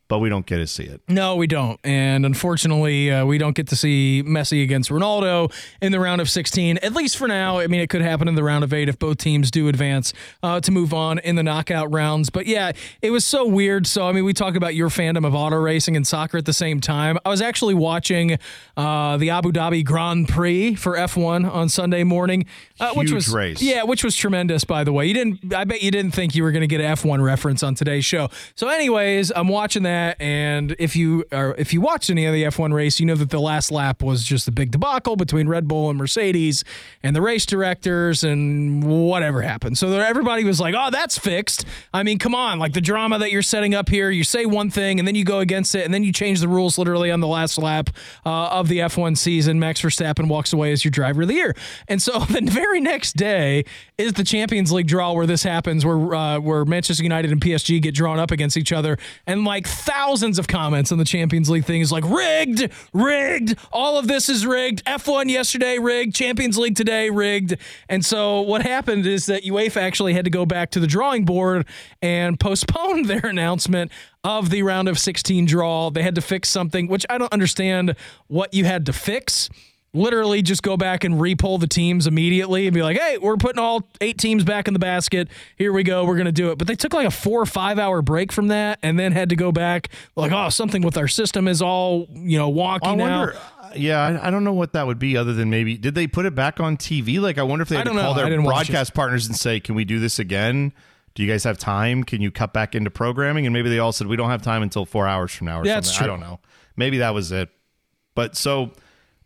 But 0.08 0.20
we 0.20 0.28
don't 0.28 0.46
get 0.46 0.58
to 0.58 0.68
see 0.68 0.84
it. 0.84 1.00
No, 1.08 1.34
we 1.34 1.48
don't. 1.48 1.80
And 1.82 2.24
unfortunately, 2.24 3.10
uh, 3.10 3.26
we 3.26 3.38
don't 3.38 3.56
get 3.56 3.66
to 3.68 3.76
see 3.76 4.22
Messi 4.24 4.62
against 4.62 4.88
Ronaldo 4.88 5.52
in 5.82 5.90
the 5.90 5.98
round 5.98 6.20
of 6.20 6.30
16, 6.30 6.78
at 6.78 6.92
least 6.92 7.16
for 7.16 7.26
now. 7.26 7.58
I 7.58 7.66
mean, 7.66 7.80
it 7.80 7.90
could 7.90 8.02
happen 8.02 8.28
in 8.28 8.36
the 8.36 8.44
round 8.44 8.62
of 8.62 8.72
eight 8.72 8.88
if 8.88 9.00
both 9.00 9.18
teams 9.18 9.50
do 9.50 9.66
advance 9.66 10.12
uh, 10.44 10.60
to 10.60 10.70
move 10.70 10.94
on 10.94 11.18
in 11.18 11.34
the 11.34 11.42
knockout 11.42 11.92
rounds. 11.92 12.30
But 12.30 12.46
yeah, 12.46 12.70
it 13.02 13.10
was 13.10 13.24
so 13.24 13.48
weird. 13.48 13.88
So, 13.88 14.06
I 14.06 14.12
mean, 14.12 14.24
we 14.24 14.32
talk 14.32 14.54
about 14.54 14.76
your 14.76 14.90
fandom 14.90 15.26
of 15.26 15.34
auto 15.34 15.56
racing 15.56 15.96
and 15.96 16.06
soccer 16.06 16.38
at 16.38 16.44
the 16.44 16.52
same 16.52 16.80
time. 16.80 17.18
I 17.24 17.28
was 17.28 17.42
actually 17.42 17.74
watching 17.74 18.38
uh, 18.76 19.16
the 19.16 19.30
Abu 19.30 19.50
Dhabi 19.50 19.84
Grand 19.84 20.28
Prix 20.28 20.76
for 20.76 20.96
F1 20.96 21.50
on 21.52 21.68
Sunday 21.68 22.04
morning, 22.04 22.46
uh, 22.78 22.94
which 22.94 23.10
was 23.10 23.28
race. 23.28 23.60
Yeah, 23.60 23.82
which 23.82 24.04
was 24.04 24.14
tremendous, 24.14 24.62
by 24.62 24.84
the 24.84 24.92
way. 24.92 25.06
You 25.06 25.14
didn't. 25.14 25.52
I 25.52 25.64
bet 25.64 25.82
you 25.82 25.90
didn't 25.90 26.12
think 26.12 26.36
you 26.36 26.44
were 26.44 26.52
going 26.52 26.60
to 26.60 26.68
get 26.68 26.80
an 26.80 26.94
F1 26.94 27.20
reference 27.24 27.64
on 27.64 27.74
today's 27.74 28.04
show. 28.04 28.28
So, 28.54 28.68
anyways, 28.68 29.32
I'm 29.34 29.48
watching 29.48 29.82
that 29.82 29.95
that. 29.96 30.20
And 30.20 30.76
if 30.78 30.94
you 30.96 31.24
are 31.32 31.54
if 31.56 31.72
you 31.72 31.80
watch 31.80 32.10
any 32.10 32.26
of 32.26 32.32
the 32.32 32.44
F1 32.44 32.72
race, 32.72 33.00
you 33.00 33.06
know 33.06 33.14
that 33.14 33.30
the 33.30 33.40
last 33.40 33.70
lap 33.70 34.02
was 34.02 34.24
just 34.24 34.46
a 34.48 34.52
big 34.52 34.70
debacle 34.70 35.16
between 35.16 35.48
Red 35.48 35.66
Bull 35.66 35.88
and 35.88 35.98
Mercedes 35.98 36.64
and 37.02 37.16
the 37.16 37.22
race 37.22 37.46
directors 37.46 38.22
and 38.22 38.84
whatever 38.84 39.42
happened. 39.42 39.78
So 39.78 39.88
everybody 39.92 40.44
was 40.44 40.60
like, 40.60 40.74
"Oh, 40.76 40.90
that's 40.90 41.18
fixed." 41.18 41.64
I 41.92 42.02
mean, 42.02 42.18
come 42.18 42.34
on, 42.34 42.58
like 42.58 42.72
the 42.72 42.80
drama 42.80 43.18
that 43.18 43.30
you're 43.30 43.42
setting 43.42 43.74
up 43.74 43.88
here. 43.88 44.10
You 44.10 44.24
say 44.24 44.46
one 44.46 44.70
thing 44.70 44.98
and 44.98 45.06
then 45.06 45.14
you 45.14 45.24
go 45.24 45.40
against 45.40 45.74
it, 45.74 45.84
and 45.84 45.92
then 45.92 46.04
you 46.04 46.12
change 46.12 46.40
the 46.40 46.48
rules 46.48 46.78
literally 46.78 47.10
on 47.10 47.20
the 47.20 47.26
last 47.26 47.58
lap 47.58 47.90
uh, 48.24 48.48
of 48.48 48.68
the 48.68 48.78
F1 48.80 49.16
season. 49.16 49.58
Max 49.58 49.80
Verstappen 49.80 50.28
walks 50.28 50.52
away 50.52 50.72
as 50.72 50.84
your 50.84 50.90
driver 50.90 51.22
of 51.22 51.28
the 51.28 51.34
year, 51.34 51.54
and 51.88 52.02
so 52.02 52.18
the 52.36 52.40
very 52.42 52.80
next 52.80 53.16
day 53.16 53.64
is 53.98 54.12
the 54.12 54.24
Champions 54.24 54.72
League 54.72 54.86
draw 54.86 55.12
where 55.12 55.26
this 55.26 55.42
happens, 55.42 55.84
where 55.84 56.14
uh, 56.14 56.38
where 56.38 56.64
Manchester 56.64 57.02
United 57.02 57.32
and 57.32 57.40
PSG 57.40 57.80
get 57.80 57.94
drawn 57.94 58.18
up 58.18 58.30
against 58.30 58.56
each 58.56 58.72
other, 58.72 58.98
and 59.26 59.44
like 59.44 59.66
thousands 59.86 60.38
of 60.38 60.48
comments 60.48 60.90
on 60.90 60.98
the 60.98 61.04
Champions 61.04 61.48
League 61.48 61.64
thing 61.64 61.80
is 61.80 61.92
like 61.92 62.04
rigged, 62.04 62.70
rigged. 62.92 63.56
All 63.72 63.98
of 63.98 64.08
this 64.08 64.28
is 64.28 64.44
rigged. 64.44 64.84
F1 64.84 65.30
yesterday 65.30 65.78
rigged. 65.78 66.14
Champions 66.14 66.58
League 66.58 66.74
today 66.74 67.08
rigged. 67.08 67.56
And 67.88 68.04
so 68.04 68.40
what 68.40 68.62
happened 68.62 69.06
is 69.06 69.26
that 69.26 69.44
UEFA 69.44 69.76
actually 69.76 70.12
had 70.12 70.24
to 70.24 70.30
go 70.30 70.44
back 70.44 70.70
to 70.72 70.80
the 70.80 70.86
drawing 70.86 71.24
board 71.24 71.66
and 72.02 72.38
postpone 72.38 73.02
their 73.06 73.24
announcement 73.24 73.92
of 74.24 74.50
the 74.50 74.62
round 74.62 74.88
of 74.88 74.98
16 74.98 75.46
draw. 75.46 75.90
They 75.90 76.02
had 76.02 76.16
to 76.16 76.20
fix 76.20 76.48
something, 76.48 76.88
which 76.88 77.06
I 77.08 77.16
don't 77.16 77.32
understand 77.32 77.94
what 78.26 78.52
you 78.52 78.64
had 78.64 78.86
to 78.86 78.92
fix 78.92 79.48
literally 79.96 80.42
just 80.42 80.62
go 80.62 80.76
back 80.76 81.02
and 81.04 81.16
repull 81.16 81.58
the 81.58 81.66
teams 81.66 82.06
immediately 82.06 82.66
and 82.66 82.74
be 82.74 82.82
like, 82.82 82.98
hey, 82.98 83.18
we're 83.18 83.36
putting 83.36 83.58
all 83.58 83.88
eight 84.00 84.18
teams 84.18 84.44
back 84.44 84.68
in 84.68 84.74
the 84.74 84.78
basket. 84.78 85.28
Here 85.56 85.72
we 85.72 85.82
go. 85.82 86.04
We're 86.04 86.14
going 86.16 86.26
to 86.26 86.32
do 86.32 86.50
it. 86.50 86.58
But 86.58 86.68
they 86.68 86.74
took 86.74 86.92
like 86.92 87.06
a 87.06 87.10
four 87.10 87.40
or 87.40 87.46
five 87.46 87.78
hour 87.78 88.02
break 88.02 88.30
from 88.32 88.48
that 88.48 88.78
and 88.82 88.98
then 88.98 89.12
had 89.12 89.30
to 89.30 89.36
go 89.36 89.50
back 89.52 89.88
like, 90.14 90.32
oh, 90.32 90.48
something 90.50 90.82
with 90.82 90.96
our 90.96 91.08
system 91.08 91.48
is 91.48 91.62
all, 91.62 92.06
you 92.10 92.38
know, 92.38 92.52
wonky 92.52 92.80
I 92.84 92.94
now. 92.94 93.18
wonder. 93.20 93.38
Yeah, 93.74 94.00
I, 94.00 94.28
I 94.28 94.30
don't 94.30 94.44
know 94.44 94.52
what 94.52 94.72
that 94.74 94.86
would 94.86 94.98
be 94.98 95.16
other 95.16 95.32
than 95.32 95.50
maybe 95.50 95.76
did 95.76 95.94
they 95.94 96.06
put 96.06 96.24
it 96.24 96.34
back 96.34 96.60
on 96.60 96.76
TV? 96.76 97.20
Like, 97.20 97.36
I 97.38 97.42
wonder 97.42 97.62
if 97.62 97.68
they 97.68 97.76
had 97.76 97.84
to 97.84 97.90
call 97.90 98.14
know. 98.14 98.28
Their 98.28 98.40
broadcast 98.40 98.94
partners 98.94 99.26
and 99.26 99.36
say, 99.36 99.60
"Can 99.60 99.74
we 99.74 99.84
do 99.84 99.98
this 99.98 100.18
again? 100.18 100.72
Do 101.14 101.22
you 101.22 101.30
guys 101.30 101.44
have 101.44 101.58
time? 101.58 102.04
Can 102.04 102.22
you 102.22 102.30
cut 102.30 102.52
back 102.52 102.74
into 102.74 102.90
programming?" 102.90 103.44
And 103.44 103.52
maybe 103.52 103.68
they 103.68 103.78
all 103.78 103.92
said, 103.92 104.06
"We 104.06 104.16
don't 104.16 104.30
have 104.30 104.40
time 104.40 104.62
until 104.62 104.86
four 104.86 105.06
hours 105.06 105.32
from 105.32 105.46
now." 105.48 105.60
Or 105.60 105.66
Yeah, 105.66 105.80
something. 105.80 106.04
I 106.04 106.06
don't 106.06 106.20
know. 106.20 106.38
Maybe 106.76 106.98
that 106.98 107.12
was 107.12 107.32
it. 107.32 107.50
But 108.14 108.36
so 108.36 108.70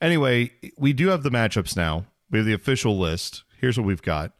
anyway, 0.00 0.50
we 0.78 0.92
do 0.92 1.08
have 1.08 1.22
the 1.22 1.30
matchups 1.30 1.76
now. 1.76 2.06
We 2.30 2.38
have 2.38 2.46
the 2.46 2.52
official 2.52 2.98
list. 2.98 3.44
Here's 3.60 3.78
what 3.78 3.86
we've 3.86 4.02
got. 4.02 4.32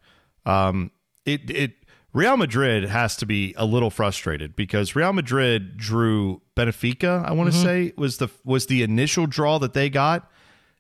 Um, 0.47 0.91
it 1.25 1.51
it 1.51 1.73
Real 2.13 2.37
Madrid 2.37 2.85
has 2.85 3.17
to 3.17 3.27
be 3.27 3.55
a 3.57 3.65
little 3.65 3.91
frustrated 3.91 4.57
because 4.57 4.97
Real 4.97 5.13
Madrid 5.13 5.77
drew 5.77 6.43
Benfica. 6.57 7.25
I 7.25 7.33
want 7.33 7.53
to 7.53 7.59
say 7.59 7.93
was 7.97 8.19
the 8.19 8.29
was 8.45 8.67
the 8.67 8.83
initial 8.83 9.27
draw 9.27 9.59
that 9.59 9.75
they 9.75 9.89
got. 9.91 10.31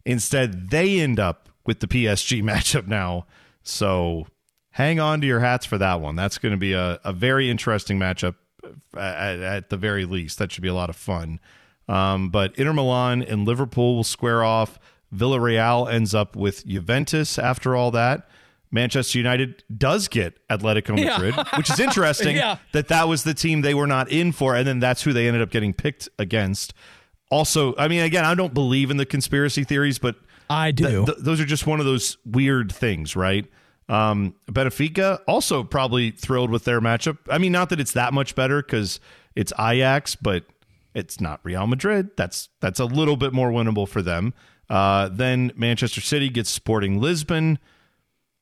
Instead, 0.05 0.71
they 0.71 0.99
end 1.01 1.21
up 1.21 1.49
with 1.67 1.81
the 1.81 1.87
PSG 1.87 2.43
matchup 2.43 2.87
now. 2.87 3.27
So 3.63 4.27
hang 4.71 4.99
on 4.99 5.21
to 5.21 5.27
your 5.27 5.41
hats 5.41 5.67
for 5.67 5.79
that 5.79 6.01
one. 6.01 6.17
That's 6.17 6.39
going 6.39 6.53
to 6.53 6.59
be 6.59 6.73
a, 6.73 6.99
a 7.05 7.13
very 7.13 7.51
interesting 7.51 7.99
matchup 7.99 8.37
at, 8.97 9.41
at 9.41 9.71
the 9.71 9.77
very 9.77 10.05
least. 10.05 10.39
That 10.39 10.51
should 10.51 10.63
be 10.63 10.69
a 10.69 10.75
lot 10.75 10.91
of 10.91 10.97
fun. 10.97 11.39
Um, 11.89 12.31
but 12.31 12.55
Inter 12.57 12.73
Milan 12.73 13.23
and 13.23 13.45
Liverpool 13.47 13.97
will 13.97 14.05
square 14.05 14.45
off. 14.45 14.79
Villarreal 15.15 15.91
ends 15.93 16.15
up 16.15 16.37
with 16.37 16.65
Juventus 16.67 17.39
after 17.39 17.75
all 17.75 17.91
that. 17.93 18.29
Manchester 18.71 19.19
United 19.19 19.65
does 19.77 20.07
get 20.07 20.39
Atletico 20.49 20.97
Yeah. 20.97 21.19
Madrid, 21.19 21.35
which 21.57 21.69
is 21.71 21.81
interesting 21.87 22.37
Yeah. 22.37 22.59
that 22.73 22.87
that 22.89 23.09
was 23.09 23.25
the 23.25 23.35
team 23.35 23.63
they 23.63 23.75
were 23.75 23.89
not 23.89 24.09
in 24.13 24.31
for, 24.31 24.55
and 24.55 24.67
then 24.67 24.79
that's 24.79 25.03
who 25.03 25.13
they 25.13 25.27
ended 25.27 25.43
up 25.43 25.51
getting 25.51 25.73
picked 25.73 26.09
against. 26.21 26.73
Also, 27.33 27.75
I 27.77 27.89
mean, 27.89 28.03
again, 28.03 28.25
I 28.25 28.35
don't 28.37 28.55
believe 28.55 28.91
in 28.93 28.97
the 28.97 29.07
conspiracy 29.07 29.65
theories, 29.65 29.99
but 29.99 30.15
I 30.49 30.71
th- 30.71 30.89
do. 30.89 31.07
th- 31.07 31.19
those 31.21 31.41
are 31.41 31.45
just 31.45 31.67
one 31.67 31.81
of 31.81 31.87
those 31.87 32.17
weird 32.25 32.71
things, 32.71 33.17
right? 33.17 33.47
Um, 33.89 34.35
Benfica 34.49 35.19
also 35.27 35.65
probably 35.65 36.13
thrilled 36.13 36.51
with 36.51 36.65
their 36.65 36.81
matchup. 36.81 37.19
I 37.29 37.39
mean, 37.39 37.51
not 37.51 37.71
that 37.71 37.81
it's 37.81 37.93
that 37.93 38.13
much 38.15 38.37
better 38.37 38.63
because 38.63 39.01
it's 39.35 39.53
Ajax, 39.59 40.15
but 40.15 40.45
it's 40.95 41.21
not 41.21 41.41
Real 41.43 41.67
Madrid. 41.67 42.11
That's 42.17 42.49
that's 42.61 42.81
a 42.81 42.85
little 42.85 43.17
bit 43.17 43.33
more 43.33 43.51
winnable 43.51 43.89
for 43.89 44.03
them. 44.03 44.35
Uh, 44.69 45.09
then 45.09 45.53
Manchester 45.57 46.01
City 46.01 46.29
gets 46.29 46.49
Sporting 46.51 47.01
Lisbon, 47.01 47.59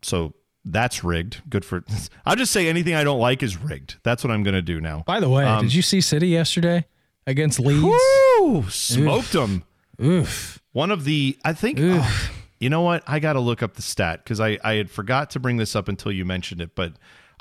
so 0.02 0.34
that's 0.64 1.02
rigged. 1.02 1.42
Good 1.48 1.64
for. 1.64 1.82
I'll 2.26 2.36
just 2.36 2.52
say 2.52 2.68
anything 2.68 2.94
I 2.94 3.04
don't 3.04 3.20
like 3.20 3.42
is 3.42 3.56
rigged. 3.56 3.96
That's 4.02 4.22
what 4.24 4.30
I'm 4.30 4.42
going 4.42 4.54
to 4.54 4.62
do 4.62 4.80
now. 4.80 5.04
By 5.06 5.20
the 5.20 5.28
way, 5.28 5.44
Um, 5.44 5.62
did 5.64 5.74
you 5.74 5.82
see 5.82 6.00
City 6.00 6.28
yesterday 6.28 6.86
against 7.26 7.58
Leeds? 7.60 7.82
Woo! 7.82 8.64
Smoked 8.68 9.32
them. 9.32 9.64
Oof. 10.02 10.60
One 10.72 10.90
of 10.90 11.04
the, 11.04 11.36
I 11.44 11.54
think, 11.54 11.78
oh, 11.80 12.30
you 12.60 12.70
know 12.70 12.82
what? 12.82 13.02
I 13.06 13.18
got 13.18 13.32
to 13.32 13.40
look 13.40 13.62
up 13.62 13.74
the 13.74 13.82
stat 13.82 14.22
because 14.22 14.38
I, 14.38 14.58
I 14.62 14.74
had 14.74 14.90
forgot 14.90 15.30
to 15.30 15.40
bring 15.40 15.56
this 15.56 15.74
up 15.74 15.88
until 15.88 16.12
you 16.12 16.24
mentioned 16.24 16.60
it, 16.60 16.74
but 16.76 16.92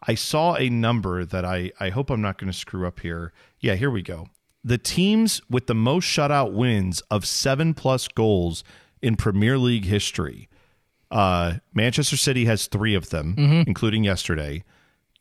I 0.08 0.16
saw 0.16 0.56
a 0.56 0.70
number 0.70 1.24
that 1.26 1.46
I, 1.46 1.72
I 1.80 1.90
hope 1.90 2.10
I'm 2.10 2.22
not 2.22 2.38
going 2.40 2.52
to 2.52 2.58
screw 2.58 2.88
up 2.88 3.02
here. 3.02 3.34
Yeah, 3.60 3.76
here 3.76 3.92
we 3.92 4.02
go. 4.02 4.30
The 4.68 4.78
teams 4.78 5.42
with 5.50 5.68
the 5.68 5.74
most 5.76 6.04
shutout 6.06 6.52
wins 6.52 7.00
of 7.10 7.26
seven 7.26 7.74
plus 7.74 8.10
goals 8.10 8.66
in 9.02 9.16
Premier 9.16 9.58
League 9.58 9.86
history. 9.86 10.50
Uh, 11.10 11.60
Manchester 11.74 12.18
City 12.18 12.44
has 12.46 12.68
three 12.68 12.94
of 12.94 13.10
them, 13.10 13.36
including 13.66 14.04
yesterday. 14.04 14.66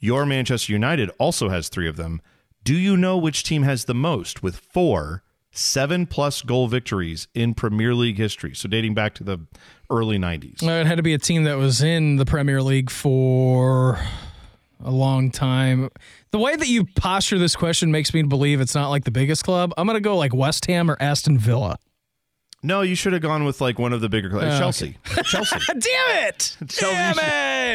Your 0.00 0.26
Manchester 0.26 0.72
United 0.72 1.11
also 1.18 1.48
has 1.48 1.68
three 1.68 1.88
of 1.88 1.96
them. 1.96 2.20
Do 2.64 2.74
you 2.74 2.96
know 2.96 3.16
which 3.16 3.44
team 3.44 3.62
has 3.62 3.85
the 3.85 3.94
most 3.94 4.42
with 4.42 4.56
four 4.56 5.22
seven 5.52 6.06
plus 6.06 6.42
goal 6.42 6.66
victories 6.66 7.28
in 7.32 7.54
Premier 7.54 7.94
League 7.94 8.18
history? 8.18 8.52
So 8.52 8.68
dating 8.68 8.94
back 8.94 9.14
to 9.14 9.24
the 9.24 9.38
early 9.90 10.18
90s. 10.18 10.61
Uh, 10.66 10.72
It 10.80 10.87
had 10.88 10.96
to 10.96 11.02
be 11.04 11.14
a 11.14 11.18
team 11.18 11.44
that 11.44 11.56
was 11.56 11.82
in 11.82 12.16
the 12.16 12.26
Premier 12.26 12.61
League 12.62 12.90
for 12.90 14.00
a 14.84 14.90
long 14.90 15.30
time. 15.30 15.90
The 16.30 16.38
way 16.38 16.56
that 16.56 16.68
you 16.68 16.84
posture 16.96 17.38
this 17.38 17.56
question 17.56 17.90
makes 17.90 18.12
me 18.12 18.22
believe 18.22 18.60
it's 18.60 18.74
not 18.74 18.90
like 18.90 19.04
the 19.04 19.10
biggest 19.10 19.44
club. 19.44 19.72
I'm 19.76 19.86
going 19.86 19.96
to 19.96 20.00
go 20.00 20.16
like 20.16 20.34
West 20.34 20.66
Ham 20.66 20.90
or 20.90 20.96
Aston 21.00 21.38
Villa. 21.38 21.78
No, 22.62 22.80
you 22.80 22.94
should 22.96 23.12
have 23.12 23.22
gone 23.22 23.44
with 23.44 23.60
like 23.60 23.78
one 23.78 23.92
of 23.92 24.00
the 24.00 24.08
bigger 24.08 24.28
clubs. 24.28 24.46
Oh, 24.46 24.58
Chelsea. 24.58 24.96
Chelsea. 25.24 25.56
Damn 25.68 26.28
it! 26.28 26.56
Chelsea 26.68 26.80
Damn 26.80 27.14
should- 27.14 27.22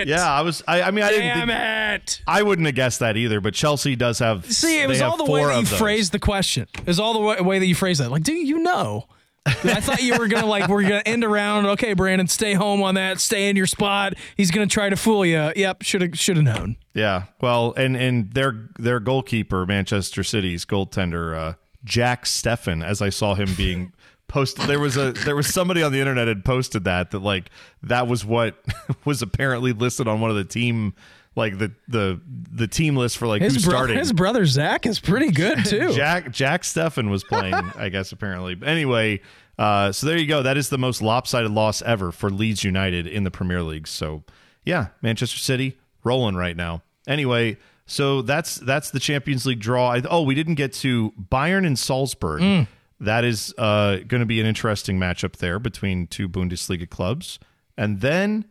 it! 0.01 0.07
Yeah, 0.09 0.29
I 0.29 0.41
was. 0.41 0.61
I, 0.67 0.81
I 0.81 0.91
mean, 0.91 1.05
I 1.05 1.11
didn't. 1.11 1.47
Damn 1.47 1.49
it! 1.95 2.21
I 2.27 2.43
wouldn't 2.43 2.65
have 2.65 2.75
guessed 2.75 2.99
that 2.99 3.15
either. 3.15 3.39
But 3.39 3.53
Chelsea 3.53 3.95
does 3.95 4.19
have. 4.19 4.51
See, 4.51 4.81
it 4.81 4.89
was 4.89 5.01
all 5.01 5.15
the 5.17 5.31
way 5.31 5.43
that 5.45 5.59
you 5.59 5.65
those. 5.65 5.77
phrased 5.79 6.11
the 6.11 6.19
question. 6.19 6.67
It 6.77 6.87
was 6.87 6.99
all 6.99 7.13
the 7.13 7.19
way, 7.19 7.39
way 7.39 7.59
that 7.59 7.67
you 7.67 7.75
phrased 7.75 8.01
that. 8.01 8.11
Like, 8.11 8.23
do 8.23 8.33
you 8.33 8.57
know? 8.59 9.05
I 9.45 9.79
thought 9.81 10.03
you 10.03 10.17
were 10.17 10.27
gonna 10.27 10.45
like 10.45 10.67
we're 10.67 10.83
gonna 10.83 11.01
end 11.05 11.23
around. 11.23 11.65
Okay, 11.65 11.93
Brandon, 11.93 12.27
stay 12.27 12.53
home 12.53 12.83
on 12.83 12.95
that. 12.95 13.19
Stay 13.19 13.49
in 13.49 13.55
your 13.55 13.65
spot. 13.65 14.13
He's 14.37 14.51
gonna 14.51 14.67
try 14.67 14.89
to 14.89 14.95
fool 14.95 15.25
you. 15.25 15.51
Yep, 15.55 15.81
should 15.81 16.01
have 16.01 16.19
should 16.19 16.37
have 16.37 16.45
known. 16.45 16.77
Yeah. 16.93 17.23
Well, 17.41 17.73
and 17.75 17.95
and 17.97 18.31
their 18.33 18.69
their 18.77 18.99
goalkeeper, 18.99 19.65
Manchester 19.65 20.23
City's 20.23 20.65
goaltender, 20.65 21.35
uh, 21.35 21.53
Jack 21.83 22.25
Steffen, 22.25 22.85
as 22.85 23.01
I 23.01 23.09
saw 23.09 23.33
him 23.33 23.49
being 23.55 23.93
posted. 24.27 24.65
There 24.67 24.79
was 24.79 24.95
a 24.95 25.11
there 25.11 25.35
was 25.35 25.51
somebody 25.51 25.81
on 25.81 25.91
the 25.91 25.99
internet 25.99 26.27
had 26.27 26.45
posted 26.45 26.83
that 26.83 27.09
that 27.11 27.19
like 27.19 27.49
that 27.81 28.07
was 28.07 28.23
what 28.23 28.63
was 29.05 29.23
apparently 29.23 29.73
listed 29.73 30.07
on 30.07 30.21
one 30.21 30.29
of 30.29 30.35
the 30.35 30.45
team 30.45 30.93
like 31.35 31.57
the 31.57 31.71
the 31.87 32.19
the 32.51 32.67
team 32.67 32.95
list 32.95 33.17
for 33.17 33.27
like 33.27 33.41
His 33.41 33.53
who's 33.53 33.65
bro- 33.65 33.73
starting. 33.73 33.97
his 33.97 34.11
brother 34.13 34.45
Zach 34.45 34.85
is 34.85 34.99
pretty 34.99 35.31
good 35.31 35.65
too. 35.65 35.93
Jack 35.93 36.31
Jack 36.31 36.63
Steffen 36.63 37.09
was 37.09 37.23
playing, 37.23 37.53
I 37.75 37.89
guess 37.89 38.11
apparently. 38.11 38.55
But 38.55 38.67
anyway, 38.69 39.21
uh, 39.57 39.91
so 39.91 40.07
there 40.07 40.17
you 40.17 40.27
go. 40.27 40.43
That 40.43 40.57
is 40.57 40.69
the 40.69 40.77
most 40.77 41.01
lopsided 41.01 41.51
loss 41.51 41.81
ever 41.81 42.11
for 42.11 42.29
Leeds 42.29 42.63
United 42.63 43.07
in 43.07 43.23
the 43.23 43.31
Premier 43.31 43.63
League. 43.63 43.87
So 43.87 44.23
yeah, 44.65 44.87
Manchester 45.01 45.39
City 45.39 45.77
rolling 46.03 46.35
right 46.35 46.55
now. 46.57 46.83
Anyway, 47.07 47.57
so 47.85 48.21
that's 48.21 48.55
that's 48.57 48.91
the 48.91 48.99
Champions 48.99 49.45
League 49.45 49.59
draw. 49.59 49.93
I, 49.93 50.01
oh, 50.09 50.21
we 50.23 50.35
didn't 50.35 50.55
get 50.55 50.73
to 50.73 51.11
Bayern 51.31 51.65
and 51.65 51.77
Salzburg. 51.79 52.67
That 52.99 53.23
is 53.23 53.51
uh, 53.57 53.97
going 54.07 54.19
to 54.19 54.27
be 54.27 54.39
an 54.39 54.45
interesting 54.45 54.99
matchup 54.99 55.37
there 55.37 55.57
between 55.57 56.05
two 56.05 56.29
Bundesliga 56.29 56.87
clubs, 56.87 57.39
and 57.75 57.99
then 58.01 58.45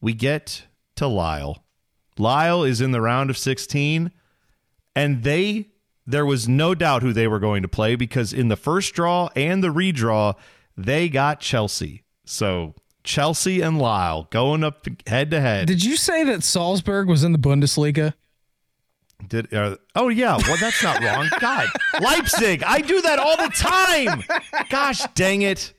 we 0.00 0.12
get 0.12 0.66
to 0.96 1.06
Lyle. 1.06 1.62
Lyle 2.18 2.62
is 2.64 2.80
in 2.80 2.92
the 2.92 3.00
round 3.00 3.30
of 3.30 3.38
16 3.38 4.10
and 4.94 5.22
they 5.22 5.68
there 6.06 6.26
was 6.26 6.48
no 6.48 6.74
doubt 6.74 7.02
who 7.02 7.12
they 7.12 7.28
were 7.28 7.38
going 7.38 7.62
to 7.62 7.68
play 7.68 7.94
because 7.94 8.32
in 8.32 8.48
the 8.48 8.56
first 8.56 8.94
draw 8.94 9.28
and 9.36 9.62
the 9.62 9.68
redraw 9.68 10.34
they 10.76 11.08
got 11.08 11.40
Chelsea. 11.40 12.02
So 12.24 12.74
Chelsea 13.04 13.60
and 13.60 13.78
Lyle 13.78 14.28
going 14.30 14.64
up 14.64 14.86
head 15.06 15.30
to 15.30 15.40
head. 15.40 15.66
Did 15.66 15.84
you 15.84 15.96
say 15.96 16.24
that 16.24 16.42
Salzburg 16.42 17.08
was 17.08 17.24
in 17.24 17.32
the 17.32 17.38
Bundesliga? 17.38 18.14
Did 19.28 19.52
uh, 19.54 19.76
oh 19.94 20.08
yeah, 20.08 20.36
well 20.36 20.56
that's 20.56 20.82
not 20.82 21.02
wrong. 21.02 21.28
God, 21.38 21.68
Leipzig. 22.00 22.62
I 22.64 22.80
do 22.80 23.00
that 23.02 23.18
all 23.18 23.36
the 23.36 23.50
time. 23.54 24.24
Gosh 24.68 25.02
dang 25.14 25.42
it. 25.42 25.72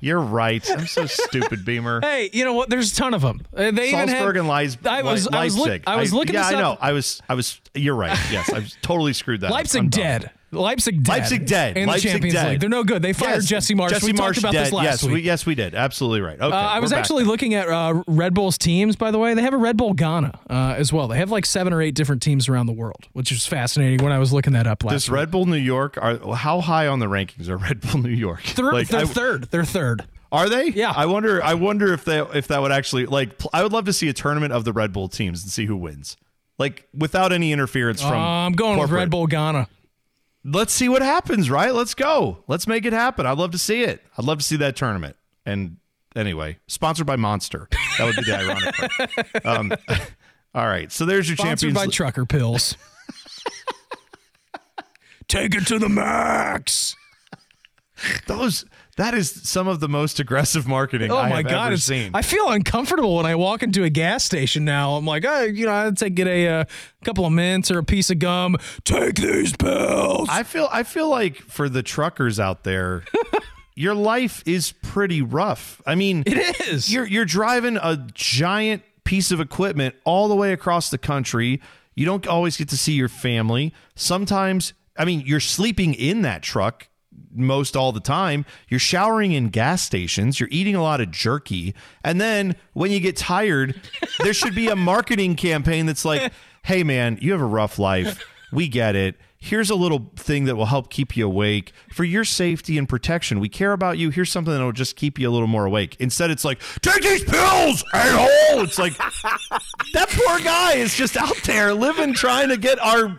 You're 0.00 0.20
right. 0.20 0.68
I'm 0.70 0.86
so 0.86 1.06
stupid, 1.06 1.64
Beamer. 1.64 2.00
Hey, 2.12 2.30
you 2.32 2.44
know 2.44 2.52
what? 2.54 2.68
There's 2.70 2.92
a 2.92 2.96
ton 2.96 3.14
of 3.14 3.22
them. 3.22 3.40
Uh, 3.56 3.70
They 3.70 3.88
even 3.88 4.08
Salzburg 4.08 4.36
had, 4.36 4.40
and 4.40 4.48
Leis- 4.48 4.76
I 4.84 5.02
was, 5.02 5.28
I 5.28 5.44
was, 5.44 5.56
Leipzig. 5.56 5.82
look, 5.86 5.88
I 5.88 5.96
was 6.00 6.12
looking. 6.12 6.34
Yeah, 6.34 6.50
this 6.50 6.58
I 6.58 6.60
know. 6.60 6.76
I 6.80 6.92
was. 6.92 7.22
I 7.28 7.34
was. 7.34 7.60
You're 7.74 7.94
right. 7.94 8.18
Yes, 8.30 8.52
I 8.52 8.58
was 8.60 8.76
totally 8.82 9.12
screwed 9.12 9.40
that. 9.42 9.46
up. 9.46 9.52
Leipzig 9.52 9.90
dead. 9.90 10.30
Leipzig 10.52 11.02
dead. 11.02 11.12
Leipzig 11.12 11.46
dead. 11.46 11.76
In 11.78 11.88
Leipzig 11.88 12.02
the 12.08 12.12
Champions 12.12 12.34
dead. 12.34 12.50
League. 12.50 12.60
They're 12.60 12.68
no 12.68 12.84
good. 12.84 13.00
They 13.02 13.12
fired 13.12 13.36
Yes, 13.36 13.46
Jesse 13.46 13.74
Marsch. 13.74 13.88
Jesse 13.90 14.06
we 14.06 14.12
Marsch 14.12 14.16
talked 14.18 14.38
about 14.38 14.52
dead. 14.52 14.66
this 14.66 14.72
last 14.72 14.84
yes, 14.84 15.02
week. 15.04 15.12
We, 15.14 15.20
yes, 15.22 15.46
we 15.46 15.54
did. 15.54 15.74
Absolutely 15.74 16.20
right. 16.20 16.38
Okay, 16.40 16.54
Uh, 16.56 16.60
I 16.60 16.78
was 16.80 16.92
actually 16.92 17.24
looking 17.24 17.54
at 17.54 17.68
uh, 17.68 18.02
Red 18.06 18.34
Bull's 18.34 18.58
teams, 18.58 18.94
by 18.96 19.10
the 19.10 19.18
way. 19.18 19.32
They 19.34 19.42
have 19.42 19.54
a 19.54 19.58
Red 19.58 19.76
Bull 19.76 19.94
Ghana 19.94 20.38
uh, 20.50 20.74
as 20.76 20.92
well. 20.92 21.08
They 21.08 21.16
have 21.18 21.30
like 21.30 21.46
seven 21.46 21.72
or 21.72 21.80
eight 21.80 21.94
different 21.94 22.20
teams 22.22 22.48
around 22.48 22.66
the 22.66 22.72
world, 22.72 23.08
which 23.12 23.32
is 23.32 23.46
fascinating 23.46 24.04
when 24.04 24.12
I 24.12 24.18
was 24.18 24.32
looking 24.32 24.52
that 24.52 24.66
up 24.66 24.84
last 24.84 24.92
Does 24.92 25.08
week. 25.08 25.16
Red 25.16 25.30
Bull 25.30 25.46
New 25.46 25.56
York 25.56 25.96
are 26.00 26.34
how 26.34 26.60
high 26.60 26.86
on 26.86 26.98
the 26.98 27.06
rankings 27.06 27.48
are 27.48 27.56
Red 27.56 27.80
Bull 27.80 28.00
New 28.02 28.10
York? 28.10 28.42
They're, 28.54 28.72
Like, 28.72 28.88
they're 28.88 29.00
I- 29.00 29.04
third. 29.06 29.44
They're 29.50 29.64
third. 29.64 30.04
Are 30.30 30.48
they? 30.48 30.68
Yeah. 30.68 30.92
I 30.96 31.04
wonder. 31.06 31.42
I 31.42 31.54
wonder 31.54 31.92
if 31.92 32.04
they 32.06 32.18
if 32.20 32.48
that 32.48 32.62
would 32.62 32.72
actually 32.72 33.04
like. 33.04 33.36
pl- 33.36 33.50
I 33.52 33.62
would 33.62 33.72
love 33.72 33.84
to 33.84 33.92
see 33.92 34.08
a 34.08 34.14
tournament 34.14 34.52
of 34.54 34.64
the 34.64 34.72
Red 34.72 34.90
Bull 34.92 35.08
teams 35.08 35.42
and 35.42 35.50
see 35.52 35.66
who 35.66 35.76
wins. 35.76 36.16
Like 36.58 36.88
without 36.94 37.32
any 37.32 37.52
interference 37.52 38.00
from. 38.00 38.12
Uh, 38.12 38.46
I'm 38.46 38.52
going 38.52 38.78
with. 38.78 38.90
Red 38.90 39.10
Bull 39.10 39.26
Ghana. 39.26 39.68
Let's 40.44 40.72
see 40.72 40.88
what 40.88 41.02
happens. 41.02 41.48
Right. 41.50 41.72
Let's 41.72 41.94
go. 41.94 42.42
Let's 42.48 42.66
make 42.66 42.84
it 42.84 42.92
happen. 42.92 43.26
I'd 43.26 43.38
love 43.38 43.52
to 43.52 43.58
see 43.58 43.82
it. 43.82 44.04
I'd 44.18 44.24
love 44.24 44.38
to 44.38 44.44
see 44.44 44.56
that 44.56 44.74
tournament. 44.76 45.16
And 45.46 45.76
anyway, 46.16 46.58
sponsored 46.66 47.06
by 47.06 47.16
Monster. 47.16 47.68
That 47.98 48.04
would 48.06 48.16
be 48.16 48.22
the 48.22 48.36
ironic 48.36 48.74
part. 48.74 49.46
Um, 49.46 49.72
all 50.54 50.66
right. 50.66 50.90
So 50.90 51.04
there's 51.06 51.28
your 51.28 51.36
Sponsored 51.36 51.58
champions. 51.58 51.74
by 51.78 51.82
League- 51.84 51.92
Trucker 51.92 52.26
Pills. 52.26 52.76
Take 55.28 55.54
it 55.54 55.66
to 55.68 55.78
the 55.78 55.88
max. 55.88 56.96
Those. 58.26 58.64
That 58.98 59.14
is 59.14 59.30
some 59.48 59.68
of 59.68 59.80
the 59.80 59.88
most 59.88 60.20
aggressive 60.20 60.68
marketing 60.68 61.10
Oh 61.10 61.16
I 61.16 61.30
my 61.30 61.36
have 61.36 61.48
god! 61.48 61.66
ever 61.68 61.76
seen. 61.78 62.10
I 62.12 62.20
feel 62.20 62.50
uncomfortable 62.50 63.16
when 63.16 63.24
I 63.24 63.34
walk 63.36 63.62
into 63.62 63.84
a 63.84 63.90
gas 63.90 64.22
station 64.22 64.66
now. 64.66 64.96
I'm 64.96 65.06
like, 65.06 65.24
oh, 65.26 65.44
you 65.44 65.64
know, 65.64 65.72
I'd 65.72 65.96
take 65.96 66.14
get 66.14 66.26
a 66.28 66.46
uh, 66.48 66.64
couple 67.02 67.24
of 67.24 67.32
mints 67.32 67.70
or 67.70 67.78
a 67.78 67.84
piece 67.84 68.10
of 68.10 68.18
gum. 68.18 68.56
Take 68.84 69.14
these 69.14 69.56
pills. 69.56 70.28
I 70.30 70.42
feel 70.42 70.68
I 70.70 70.82
feel 70.82 71.08
like 71.08 71.36
for 71.36 71.70
the 71.70 71.82
truckers 71.82 72.38
out 72.38 72.64
there, 72.64 73.04
your 73.74 73.94
life 73.94 74.42
is 74.44 74.72
pretty 74.82 75.22
rough. 75.22 75.80
I 75.86 75.94
mean, 75.94 76.24
it 76.26 76.60
is. 76.68 76.92
you're 76.92 77.06
you're 77.06 77.24
driving 77.24 77.78
a 77.78 77.96
giant 78.12 78.82
piece 79.04 79.30
of 79.30 79.40
equipment 79.40 79.94
all 80.04 80.28
the 80.28 80.36
way 80.36 80.52
across 80.52 80.90
the 80.90 80.98
country. 80.98 81.62
You 81.94 82.04
don't 82.04 82.26
always 82.26 82.58
get 82.58 82.68
to 82.70 82.76
see 82.76 82.92
your 82.92 83.08
family. 83.08 83.72
Sometimes, 83.94 84.74
I 84.98 85.06
mean, 85.06 85.22
you're 85.24 85.40
sleeping 85.40 85.94
in 85.94 86.22
that 86.22 86.42
truck 86.42 86.88
most 87.34 87.76
all 87.76 87.92
the 87.92 88.00
time. 88.00 88.44
You're 88.68 88.80
showering 88.80 89.32
in 89.32 89.48
gas 89.48 89.82
stations. 89.82 90.40
You're 90.40 90.48
eating 90.52 90.74
a 90.74 90.82
lot 90.82 91.00
of 91.00 91.10
jerky. 91.10 91.74
And 92.04 92.20
then 92.20 92.56
when 92.72 92.90
you 92.90 93.00
get 93.00 93.16
tired, 93.16 93.80
there 94.22 94.34
should 94.34 94.54
be 94.54 94.68
a 94.68 94.76
marketing 94.76 95.36
campaign 95.36 95.86
that's 95.86 96.04
like, 96.04 96.32
hey, 96.64 96.82
man, 96.82 97.18
you 97.20 97.32
have 97.32 97.40
a 97.40 97.46
rough 97.46 97.78
life. 97.78 98.22
We 98.52 98.68
get 98.68 98.94
it. 98.96 99.16
Here's 99.38 99.70
a 99.70 99.74
little 99.74 100.12
thing 100.14 100.44
that 100.44 100.54
will 100.54 100.66
help 100.66 100.88
keep 100.88 101.16
you 101.16 101.26
awake 101.26 101.72
for 101.92 102.04
your 102.04 102.24
safety 102.24 102.78
and 102.78 102.88
protection. 102.88 103.40
We 103.40 103.48
care 103.48 103.72
about 103.72 103.98
you. 103.98 104.10
Here's 104.10 104.30
something 104.30 104.54
that 104.54 104.62
will 104.62 104.70
just 104.70 104.94
keep 104.94 105.18
you 105.18 105.28
a 105.28 105.32
little 105.32 105.48
more 105.48 105.64
awake. 105.64 105.96
Instead, 105.98 106.30
it's 106.30 106.44
like, 106.44 106.60
take 106.80 107.02
these 107.02 107.24
pills, 107.24 107.82
a-hole. 107.92 108.62
It's 108.62 108.78
like, 108.78 108.96
that 109.94 110.08
poor 110.10 110.38
guy 110.38 110.74
is 110.74 110.94
just 110.94 111.16
out 111.16 111.34
there 111.44 111.74
living, 111.74 112.14
trying 112.14 112.50
to 112.50 112.56
get 112.56 112.78
our. 112.78 113.18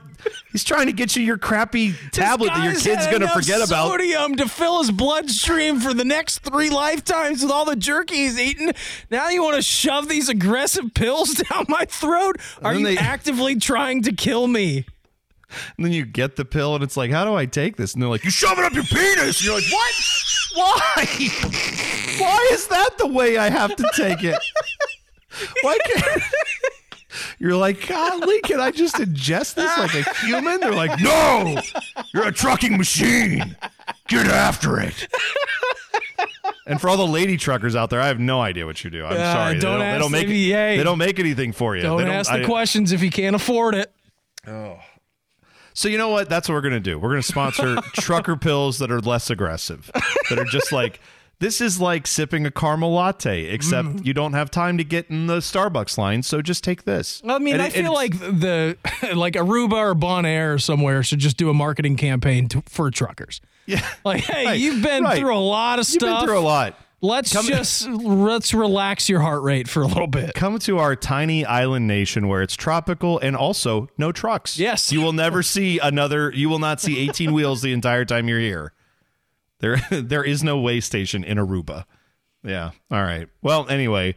He's 0.51 0.63
trying 0.63 0.85
to 0.87 0.93
get 0.93 1.15
you 1.15 1.23
your 1.23 1.37
crappy 1.37 1.93
tablet 2.11 2.47
that 2.47 2.63
your 2.63 2.73
kid's 2.79 3.07
going 3.07 3.21
to 3.21 3.27
forget 3.29 3.57
about. 3.65 3.89
Sodium 3.89 4.35
to 4.35 4.47
fill 4.47 4.79
his 4.79 4.91
bloodstream 4.91 5.79
for 5.79 5.93
the 5.93 6.05
next 6.05 6.39
three 6.39 6.69
lifetimes 6.69 7.41
with 7.41 7.51
all 7.51 7.65
the 7.65 7.75
jerky 7.75 8.15
he's 8.17 8.39
eaten. 8.39 8.71
Now 9.09 9.29
you 9.29 9.43
want 9.43 9.55
to 9.55 9.61
shove 9.61 10.07
these 10.07 10.29
aggressive 10.29 10.93
pills 10.93 11.33
down 11.49 11.65
my 11.69 11.85
throat? 11.85 12.37
Are 12.61 12.75
you 12.75 12.85
they- 12.85 12.97
actively 12.97 13.55
trying 13.55 14.03
to 14.03 14.13
kill 14.13 14.47
me? 14.47 14.85
And 15.77 15.85
then 15.85 15.91
you 15.93 16.03
get 16.05 16.35
the 16.35 16.45
pill, 16.45 16.73
and 16.73 16.83
it's 16.83 16.97
like, 16.97 17.11
how 17.11 17.25
do 17.25 17.35
I 17.35 17.45
take 17.45 17.75
this? 17.77 17.93
And 17.93 18.01
they're 18.01 18.09
like, 18.09 18.23
you 18.23 18.31
shove 18.31 18.57
it 18.57 18.65
up 18.65 18.73
your 18.73 18.83
penis. 18.85 19.39
And 19.39 19.41
you're 19.45 19.55
like, 19.55 19.71
what? 19.71 19.93
Why? 20.55 21.05
Why 22.19 22.49
is 22.51 22.67
that 22.69 22.97
the 22.97 23.05
way 23.07 23.37
I 23.37 23.49
have 23.51 23.75
to 23.75 23.89
take 23.95 24.23
it? 24.23 24.35
Why 25.61 25.77
can't? 25.85 26.21
You're 27.39 27.55
like, 27.55 27.87
golly, 27.87 28.41
can 28.41 28.59
I 28.59 28.71
just 28.71 28.95
ingest 28.95 29.55
this 29.55 29.77
like 29.77 29.93
a 29.93 30.13
human? 30.25 30.59
They're 30.59 30.73
like, 30.73 30.99
no, 31.01 31.57
you're 32.13 32.27
a 32.27 32.31
trucking 32.31 32.77
machine. 32.77 33.55
Get 34.07 34.27
after 34.27 34.79
it. 34.79 35.07
And 36.65 36.79
for 36.79 36.89
all 36.89 36.97
the 36.97 37.05
lady 37.07 37.35
truckers 37.37 37.75
out 37.75 37.89
there, 37.89 37.99
I 37.99 38.07
have 38.07 38.19
no 38.19 38.39
idea 38.41 38.65
what 38.65 38.83
you 38.83 38.89
do. 38.89 39.05
I'm 39.05 39.13
Uh, 39.13 39.33
sorry. 39.33 39.59
don't 39.59 39.79
they, 39.79 39.85
ask 39.85 40.01
don't 40.01 40.11
make 40.11 40.27
the 40.27 40.51
VA. 40.51 40.77
they 40.77 40.83
don't 40.83 40.97
make 40.97 41.19
anything 41.19 41.51
for 41.51 41.75
you. 41.75 41.81
Don't, 41.81 41.97
They 42.03 42.09
ask 42.09 42.31
the 42.31 42.41
I- 42.43 42.45
questions 42.45 42.91
if 42.93 43.01
you 43.03 43.09
can't 43.09 43.35
afford 43.35 43.75
it. 43.75 43.91
Oh. 44.47 44.77
So 45.73 45.89
you 45.89 45.97
know 45.97 46.09
what? 46.09 46.29
That's 46.29 46.47
what 46.47 46.55
we're 46.55 46.61
gonna 46.61 46.79
do. 46.79 46.99
We're 46.99 47.09
gonna 47.09 47.23
sponsor 47.23 47.75
trucker 47.95 48.35
pills 48.37 48.77
that 48.79 48.91
are 48.91 49.01
less 49.01 49.29
aggressive, 49.29 49.89
that 50.29 50.37
are 50.39 50.45
just 50.45 50.71
like 50.71 51.01
this 51.43 51.59
is 51.59 51.79
like 51.81 52.07
sipping 52.07 52.45
a 52.45 52.51
caramel 52.51 52.93
latte, 52.93 53.43
except 53.45 53.87
Mm. 53.89 54.05
you 54.05 54.13
don't 54.13 54.31
have 54.33 54.49
time 54.49 54.77
to 54.77 54.83
get 54.85 55.09
in 55.09 55.27
the 55.27 55.37
Starbucks 55.39 55.97
line. 55.97 56.23
So 56.23 56.41
just 56.41 56.63
take 56.63 56.85
this. 56.85 57.21
I 57.27 57.37
mean, 57.39 57.55
And 57.55 57.61
I 57.61 57.67
it- 57.67 57.73
feel 57.73 57.93
like 57.93 58.17
the 58.17 58.77
like 59.13 59.33
Aruba 59.33 59.73
or 59.73 59.93
Bonaire 59.95 60.53
or 60.55 60.57
somewhere 60.59 61.03
should 61.03 61.19
just 61.19 61.35
do 61.37 61.49
a 61.49 61.53
marketing 61.53 61.97
campaign 61.97 62.47
to, 62.49 62.63
for 62.67 62.89
truckers. 62.91 63.41
yeah, 63.65 63.85
Like, 64.05 64.23
hey, 64.23 64.45
Right, 64.45 64.59
you've 64.59 64.81
been 64.81 65.03
right. 65.03 65.19
through 65.19 65.35
a 65.35 65.37
lot 65.37 65.79
of 65.79 65.85
stuff. 65.85 66.01
you've 66.01 66.19
been 66.19 66.25
through 66.27 66.39
a 66.39 66.41
lot. 66.41 66.79
Let's 67.01 67.33
Come- 67.33 67.47
just 67.47 67.85
let's 67.89 68.53
relax 68.53 69.09
your 69.09 69.19
heart 69.19 69.41
rate 69.43 69.67
for 69.67 69.81
a 69.83 69.87
little 69.87 70.07
bit. 70.07 70.35
Come 70.35 70.57
to 70.59 70.77
our 70.79 70.95
tiny 70.95 71.43
island 71.45 71.85
nation 71.85 72.29
where 72.29 72.41
it's 72.41 72.55
tropical 72.55 73.19
and 73.19 73.35
also 73.35 73.89
no 73.97 74.13
trucks. 74.13 74.57
Yes. 74.57 74.89
you 74.93 75.01
will 75.01 75.11
never 75.11 75.43
see 75.43 75.79
another. 75.79 76.31
You 76.33 76.47
will 76.47 76.59
not 76.59 76.79
see 76.79 76.97
eighteen 76.99 77.33
wheels 77.37 77.61
the 77.61 77.73
entire 77.73 78.05
time 78.05 78.29
you're 78.29 78.39
here. 78.39 78.71
There, 79.63 79.77
there 80.01 80.23
is 80.25 80.43
no 80.43 80.59
way 80.59 80.81
station 80.81 81.23
in 81.23 81.37
Aruba. 81.37 81.85
Yeah. 82.43 82.71
All 82.91 83.01
right. 83.01 83.29
Well, 83.41 83.69
anyway, 83.69 84.15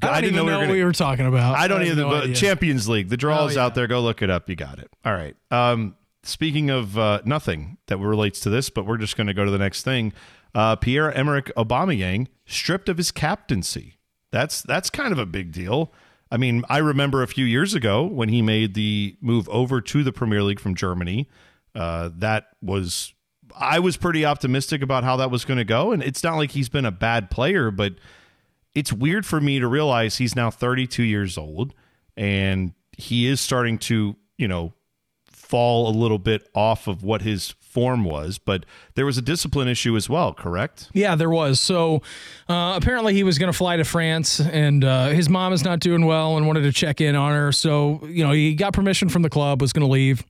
I 0.00 0.06
don't 0.06 0.14
didn't 0.22 0.24
even 0.26 0.36
know, 0.36 0.44
we 0.44 0.50
were 0.52 0.56
what 0.58 0.64
gonna, 0.66 0.72
we 0.74 0.84
were 0.84 0.92
talking 0.92 1.26
about. 1.26 1.56
I 1.56 1.66
don't 1.66 1.80
have 1.80 1.88
either. 1.88 2.02
no 2.02 2.10
but 2.10 2.22
idea. 2.24 2.36
Champions 2.36 2.88
League, 2.88 3.08
the 3.08 3.16
draw 3.16 3.42
Oh, 3.42 3.46
is 3.48 3.56
yeah. 3.56 3.64
out 3.64 3.74
there. 3.74 3.88
Go 3.88 4.00
look 4.00 4.22
it 4.22 4.30
up. 4.30 4.48
You 4.48 4.54
got 4.54 4.78
it. 4.78 4.88
All 5.04 5.12
right. 5.12 5.34
Um, 5.50 5.96
speaking 6.22 6.70
of 6.70 6.96
uh, 6.96 7.22
nothing 7.24 7.78
that 7.88 7.96
relates 7.98 8.38
to 8.40 8.50
this, 8.50 8.70
but 8.70 8.86
we're 8.86 8.98
just 8.98 9.16
going 9.16 9.26
to 9.26 9.34
go 9.34 9.44
to 9.44 9.50
the 9.50 9.58
next 9.58 9.82
thing. 9.82 10.12
Uh, 10.54 10.76
Pierre 10.76 11.10
Emerick 11.12 11.50
Aubameyang 11.56 12.28
stripped 12.46 12.88
of 12.88 12.96
his 12.96 13.10
captaincy. 13.10 13.98
That's 14.30 14.62
that's 14.62 14.90
kind 14.90 15.12
of 15.12 15.18
a 15.18 15.26
big 15.26 15.50
deal. 15.50 15.92
I 16.30 16.36
mean, 16.36 16.62
I 16.68 16.78
remember 16.78 17.22
a 17.22 17.26
few 17.28 17.44
years 17.44 17.74
ago 17.74 18.04
when 18.04 18.28
he 18.28 18.42
made 18.42 18.74
the 18.74 19.16
move 19.20 19.48
over 19.48 19.80
to 19.80 20.02
the 20.04 20.12
Premier 20.12 20.42
League 20.44 20.60
from 20.60 20.74
Germany. 20.76 21.28
Uh, 21.74 22.10
that 22.18 22.46
was 22.62 23.13
I 23.56 23.78
was 23.78 23.96
pretty 23.96 24.24
optimistic 24.24 24.82
about 24.82 25.04
how 25.04 25.16
that 25.16 25.30
was 25.30 25.44
going 25.44 25.58
to 25.58 25.64
go, 25.64 25.92
and 25.92 26.02
it's 26.02 26.22
not 26.22 26.36
like 26.36 26.52
he's 26.52 26.68
been 26.68 26.84
a 26.84 26.90
bad 26.90 27.30
player, 27.30 27.70
but 27.70 27.94
it's 28.74 28.92
weird 28.92 29.24
for 29.24 29.40
me 29.40 29.60
to 29.60 29.68
realize 29.68 30.18
he's 30.18 30.34
now 30.34 30.50
32 30.50 31.02
years 31.02 31.38
old 31.38 31.74
and 32.16 32.72
he 32.96 33.26
is 33.26 33.40
starting 33.40 33.78
to, 33.78 34.16
you 34.36 34.48
know, 34.48 34.72
fall 35.26 35.88
a 35.88 35.94
little 35.96 36.18
bit 36.18 36.48
off 36.54 36.86
of 36.86 37.02
what 37.02 37.22
his 37.22 37.54
form 37.60 38.04
was, 38.04 38.38
but 38.38 38.64
there 38.94 39.04
was 39.04 39.18
a 39.18 39.22
discipline 39.22 39.68
issue 39.68 39.96
as 39.96 40.08
well, 40.08 40.32
correct? 40.32 40.90
Yeah, 40.92 41.16
there 41.16 41.30
was. 41.30 41.60
So 41.60 42.02
uh, 42.48 42.78
apparently 42.80 43.14
he 43.14 43.24
was 43.24 43.38
going 43.38 43.50
to 43.52 43.56
fly 43.56 43.76
to 43.76 43.84
France, 43.84 44.40
and 44.40 44.84
uh, 44.84 45.08
his 45.08 45.28
mom 45.28 45.52
is 45.52 45.64
not 45.64 45.80
doing 45.80 46.06
well 46.06 46.36
and 46.36 46.46
wanted 46.46 46.62
to 46.62 46.72
check 46.72 47.00
in 47.00 47.16
on 47.16 47.32
her. 47.32 47.52
So 47.52 48.00
you 48.06 48.24
know 48.24 48.32
he 48.32 48.54
got 48.54 48.72
permission 48.72 49.08
from 49.08 49.22
the 49.22 49.30
club, 49.30 49.60
was 49.60 49.72
going 49.72 49.86
to 49.86 49.92
leave. 49.92 50.24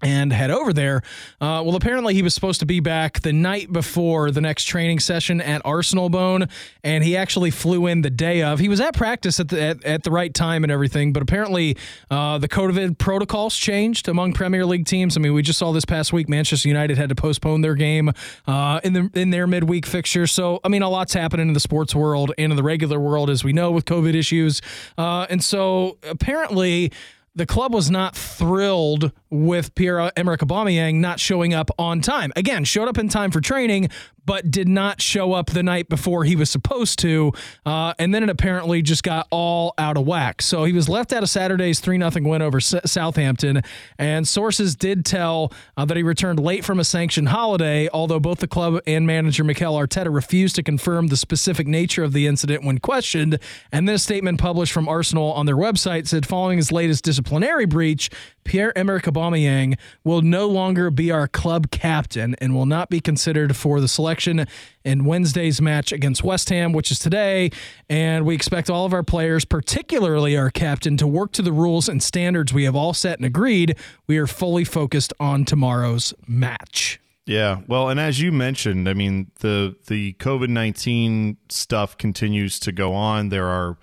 And 0.00 0.32
head 0.32 0.52
over 0.52 0.72
there. 0.72 1.02
Uh, 1.40 1.60
well, 1.66 1.74
apparently 1.74 2.14
he 2.14 2.22
was 2.22 2.32
supposed 2.32 2.60
to 2.60 2.66
be 2.66 2.78
back 2.78 3.20
the 3.22 3.32
night 3.32 3.72
before 3.72 4.30
the 4.30 4.40
next 4.40 4.66
training 4.66 5.00
session 5.00 5.40
at 5.40 5.60
Arsenal 5.64 6.08
Bone, 6.08 6.46
and 6.84 7.02
he 7.02 7.16
actually 7.16 7.50
flew 7.50 7.88
in 7.88 8.02
the 8.02 8.10
day 8.10 8.42
of. 8.42 8.60
He 8.60 8.68
was 8.68 8.80
at 8.80 8.94
practice 8.94 9.40
at 9.40 9.48
the 9.48 9.60
at, 9.60 9.84
at 9.84 10.02
the 10.04 10.12
right 10.12 10.32
time 10.32 10.62
and 10.62 10.70
everything, 10.70 11.12
but 11.12 11.20
apparently 11.20 11.76
uh, 12.12 12.38
the 12.38 12.48
COVID 12.48 12.98
protocols 12.98 13.56
changed 13.56 14.08
among 14.08 14.34
Premier 14.34 14.64
League 14.64 14.86
teams. 14.86 15.16
I 15.16 15.20
mean, 15.20 15.34
we 15.34 15.42
just 15.42 15.58
saw 15.58 15.72
this 15.72 15.84
past 15.84 16.12
week 16.12 16.28
Manchester 16.28 16.68
United 16.68 16.96
had 16.96 17.08
to 17.08 17.16
postpone 17.16 17.62
their 17.62 17.74
game 17.74 18.12
uh, 18.46 18.80
in 18.84 18.92
the 18.92 19.10
in 19.14 19.30
their 19.30 19.48
midweek 19.48 19.84
fixture. 19.84 20.28
So, 20.28 20.60
I 20.62 20.68
mean, 20.68 20.82
a 20.82 20.88
lot's 20.88 21.12
happening 21.12 21.48
in 21.48 21.54
the 21.54 21.60
sports 21.60 21.92
world 21.92 22.32
and 22.38 22.52
in 22.52 22.56
the 22.56 22.62
regular 22.62 23.00
world, 23.00 23.30
as 23.30 23.42
we 23.42 23.52
know, 23.52 23.72
with 23.72 23.84
COVID 23.84 24.14
issues. 24.14 24.62
Uh, 24.96 25.26
and 25.28 25.42
so, 25.42 25.98
apparently 26.08 26.92
the 27.34 27.46
club 27.46 27.72
was 27.72 27.88
not 27.88 28.16
thrilled 28.16 29.12
with 29.30 29.74
Pierre 29.74 30.10
Emerick 30.16 30.40
Aubameyang 30.40 30.96
not 30.96 31.20
showing 31.20 31.54
up 31.54 31.70
on 31.78 32.00
time. 32.00 32.32
Again, 32.36 32.64
showed 32.64 32.88
up 32.88 32.98
in 32.98 33.08
time 33.08 33.30
for 33.30 33.40
training, 33.40 33.90
but 34.28 34.50
did 34.50 34.68
not 34.68 35.00
show 35.00 35.32
up 35.32 35.46
the 35.46 35.62
night 35.62 35.88
before 35.88 36.24
he 36.24 36.36
was 36.36 36.50
supposed 36.50 36.98
to. 36.98 37.32
Uh, 37.64 37.94
and 37.98 38.14
then 38.14 38.22
it 38.22 38.28
apparently 38.28 38.82
just 38.82 39.02
got 39.02 39.26
all 39.30 39.72
out 39.78 39.96
of 39.96 40.06
whack. 40.06 40.42
So 40.42 40.64
he 40.64 40.72
was 40.74 40.86
left 40.86 41.14
out 41.14 41.22
of 41.22 41.30
Saturday's 41.30 41.80
3 41.80 41.98
0 41.98 42.10
win 42.28 42.42
over 42.42 42.58
S- 42.58 42.74
Southampton. 42.84 43.62
And 43.98 44.28
sources 44.28 44.76
did 44.76 45.06
tell 45.06 45.50
uh, 45.78 45.86
that 45.86 45.96
he 45.96 46.02
returned 46.02 46.40
late 46.40 46.62
from 46.62 46.78
a 46.78 46.84
sanctioned 46.84 47.30
holiday, 47.30 47.88
although 47.88 48.20
both 48.20 48.40
the 48.40 48.48
club 48.48 48.82
and 48.86 49.06
manager 49.06 49.44
Mikel 49.44 49.74
Arteta 49.74 50.12
refused 50.12 50.56
to 50.56 50.62
confirm 50.62 51.06
the 51.06 51.16
specific 51.16 51.66
nature 51.66 52.04
of 52.04 52.12
the 52.12 52.26
incident 52.26 52.62
when 52.62 52.78
questioned. 52.80 53.38
And 53.72 53.88
then 53.88 53.94
a 53.94 53.98
statement 53.98 54.38
published 54.38 54.74
from 54.74 54.88
Arsenal 54.88 55.32
on 55.32 55.46
their 55.46 55.56
website 55.56 56.06
said 56.06 56.26
following 56.26 56.58
his 56.58 56.70
latest 56.70 57.02
disciplinary 57.02 57.64
breach, 57.64 58.10
Pierre 58.44 58.76
Emerick 58.76 59.06
Aubameyang 59.18 59.78
will 60.04 60.22
no 60.22 60.46
longer 60.46 60.90
be 60.90 61.10
our 61.10 61.28
club 61.28 61.70
captain 61.70 62.34
and 62.40 62.54
will 62.54 62.66
not 62.66 62.88
be 62.88 63.00
considered 63.00 63.56
for 63.56 63.80
the 63.80 63.88
selection 63.88 64.46
in 64.84 65.04
Wednesday's 65.04 65.60
match 65.60 65.92
against 65.92 66.24
West 66.24 66.48
Ham, 66.50 66.72
which 66.72 66.90
is 66.90 66.98
today. 66.98 67.50
And 67.88 68.24
we 68.24 68.34
expect 68.34 68.70
all 68.70 68.86
of 68.86 68.92
our 68.92 69.02
players, 69.02 69.44
particularly 69.44 70.36
our 70.36 70.50
captain, 70.50 70.96
to 70.98 71.06
work 71.06 71.32
to 71.32 71.42
the 71.42 71.52
rules 71.52 71.88
and 71.88 72.02
standards 72.02 72.52
we 72.52 72.64
have 72.64 72.76
all 72.76 72.94
set 72.94 73.18
and 73.18 73.26
agreed. 73.26 73.76
We 74.06 74.18
are 74.18 74.26
fully 74.26 74.64
focused 74.64 75.12
on 75.18 75.44
tomorrow's 75.44 76.14
match. 76.26 77.00
Yeah, 77.26 77.60
well, 77.66 77.90
and 77.90 78.00
as 78.00 78.22
you 78.22 78.32
mentioned, 78.32 78.88
I 78.88 78.94
mean 78.94 79.30
the 79.40 79.76
the 79.88 80.14
COVID 80.14 80.48
nineteen 80.48 81.36
stuff 81.50 81.98
continues 81.98 82.58
to 82.60 82.72
go 82.72 82.94
on. 82.94 83.28
There 83.28 83.46
are 83.46 83.76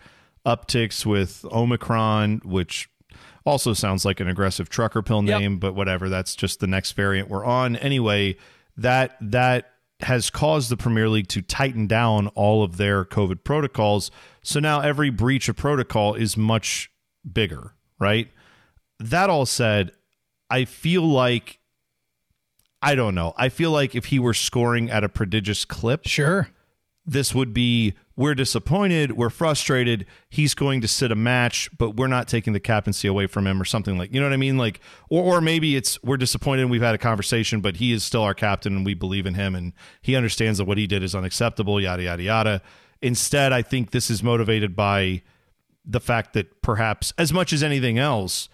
upticks 0.47 1.05
with 1.05 1.45
Omicron, 1.51 2.41
which 2.43 2.89
also 3.45 3.73
sounds 3.73 4.03
like 4.05 4.19
an 4.19 4.27
aggressive 4.27 4.69
trucker 4.69 5.01
pill 5.01 5.23
Yep. 5.23 5.39
name, 5.39 5.57
but 5.59 5.75
whatever. 5.75 6.09
That's 6.09 6.35
just 6.35 6.59
the 6.59 6.67
next 6.67 6.93
variant 6.93 7.29
we're 7.29 7.45
on. 7.45 7.75
Anyway, 7.77 8.37
that 8.77 9.15
that 9.21 9.71
has 10.01 10.29
caused 10.29 10.69
the 10.69 10.75
Premier 10.77 11.07
League 11.07 11.27
to 11.29 11.41
tighten 11.41 11.87
down 11.87 12.27
all 12.29 12.63
of 12.63 12.75
their 12.77 13.05
COVID 13.05 13.43
protocols. 13.45 14.11
So 14.43 14.59
now 14.59 14.81
every 14.81 15.09
breach 15.09 15.47
of 15.47 15.55
protocol 15.55 16.15
is 16.15 16.35
much 16.35 16.91
bigger, 17.31 17.73
right? 17.99 18.29
That 18.99 19.29
all 19.29 19.45
said, 19.45 19.91
I 20.49 20.65
feel 20.65 21.03
like 21.03 21.59
I 22.81 22.93
don't 22.95 23.15
know. 23.15 23.33
I 23.37 23.49
feel 23.49 23.71
like 23.71 23.95
if 23.95 24.05
he 24.05 24.19
were 24.19 24.33
scoring 24.33 24.91
at 24.91 25.03
a 25.03 25.09
prodigious 25.09 25.65
clip, 25.65 26.05
Sure. 26.05 26.49
this 27.05 27.33
would 27.33 27.53
be 27.53 27.93
we're 28.17 28.35
disappointed, 28.35 29.13
we're 29.13 29.29
frustrated, 29.29 30.05
he's 30.29 30.53
going 30.53 30.81
to 30.81 30.87
sit 30.87 31.11
a 31.11 31.15
match, 31.15 31.69
but 31.77 31.97
we're 31.97 32.07
not 32.07 32.27
taking 32.27 32.53
the 32.53 32.59
captaincy 32.59 33.07
away 33.07 33.27
from 33.27 33.45
him 33.45 33.61
or 33.61 33.65
something 33.65 33.97
like 33.97 34.13
you 34.13 34.19
know 34.19 34.25
what 34.25 34.33
I 34.33 34.37
mean? 34.37 34.57
Like 34.57 34.79
or 35.09 35.35
or 35.35 35.41
maybe 35.41 35.75
it's 35.75 36.01
we're 36.03 36.17
disappointed 36.17 36.63
and 36.63 36.71
we've 36.71 36.81
had 36.81 36.95
a 36.95 36.99
conversation, 36.99 37.61
but 37.61 37.77
he 37.77 37.91
is 37.91 38.03
still 38.03 38.23
our 38.23 38.33
captain 38.33 38.75
and 38.75 38.85
we 38.85 38.93
believe 38.93 39.25
in 39.25 39.33
him 39.33 39.55
and 39.55 39.73
he 40.01 40.15
understands 40.15 40.57
that 40.59 40.65
what 40.65 40.77
he 40.77 40.87
did 40.87 41.03
is 41.03 41.15
unacceptable, 41.15 41.81
yada 41.81 42.03
yada 42.03 42.23
yada. 42.23 42.61
Instead, 43.01 43.51
I 43.51 43.61
think 43.61 43.91
this 43.91 44.09
is 44.09 44.23
motivated 44.23 44.75
by 44.75 45.21
the 45.85 45.99
fact 45.99 46.33
that 46.33 46.61
perhaps 46.61 47.13
as 47.17 47.31
much 47.31 47.53
as 47.53 47.61
anything 47.61 47.99
else, 47.99 48.49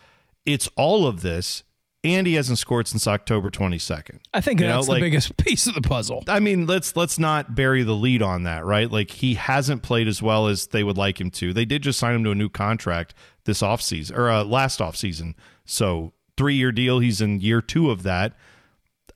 it's 0.45 0.67
all 0.75 1.07
of 1.07 1.21
this 1.21 1.63
and 2.03 2.25
he 2.25 2.33
hasn't 2.33 2.57
scored 2.57 2.87
since 2.87 3.05
October 3.07 3.49
22nd. 3.51 4.19
I 4.33 4.41
think 4.41 4.59
You 4.59 4.67
know, 4.67 4.75
that's 4.77 4.87
like- 4.87 4.99
the 5.01 5.05
biggest 5.07 5.37
piece 5.43 5.67
of 5.67 5.75
the 5.75 5.81
puzzle. 5.81 6.23
I 6.27 6.39
mean, 6.39 6.65
let's 6.67 6.95
let's 6.95 7.19
not 7.19 7.53
bury 7.55 7.83
the 7.83 7.95
lead 7.95 8.21
on 8.21 8.43
that, 8.43 8.65
right? 8.65 8.89
Like 8.91 9.11
he 9.11 9.35
hasn't 9.35 9.83
played 9.83 10.07
as 10.07 10.21
well 10.21 10.47
as 10.47 10.67
they 10.67 10.83
would 10.83 10.97
like 10.97 11.21
him 11.21 11.29
to. 11.31 11.53
They 11.53 11.65
did 11.65 11.83
just 11.83 11.99
sign 11.99 12.15
him 12.15 12.23
to 12.23 12.31
a 12.31 12.35
new 12.35 12.49
contract 12.49 13.13
this 13.45 13.61
offseason 13.61 14.17
or 14.17 14.29
uh, 14.29 14.43
last 14.43 14.79
offseason. 14.79 15.35
So, 15.65 16.13
3-year 16.37 16.71
deal, 16.71 16.99
he's 16.99 17.21
in 17.21 17.39
year 17.39 17.61
2 17.61 17.91
of 17.91 18.03
that. 18.03 18.33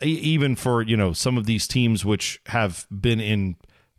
Even 0.01 0.55
for, 0.55 0.81
you 0.81 0.97
know, 0.97 1.13
some 1.13 1.38
of 1.38 1.45
these 1.45 1.67
teams 1.67 2.03
which 2.03 2.41
have 2.47 2.86
been 2.91 3.19
in 3.21 3.55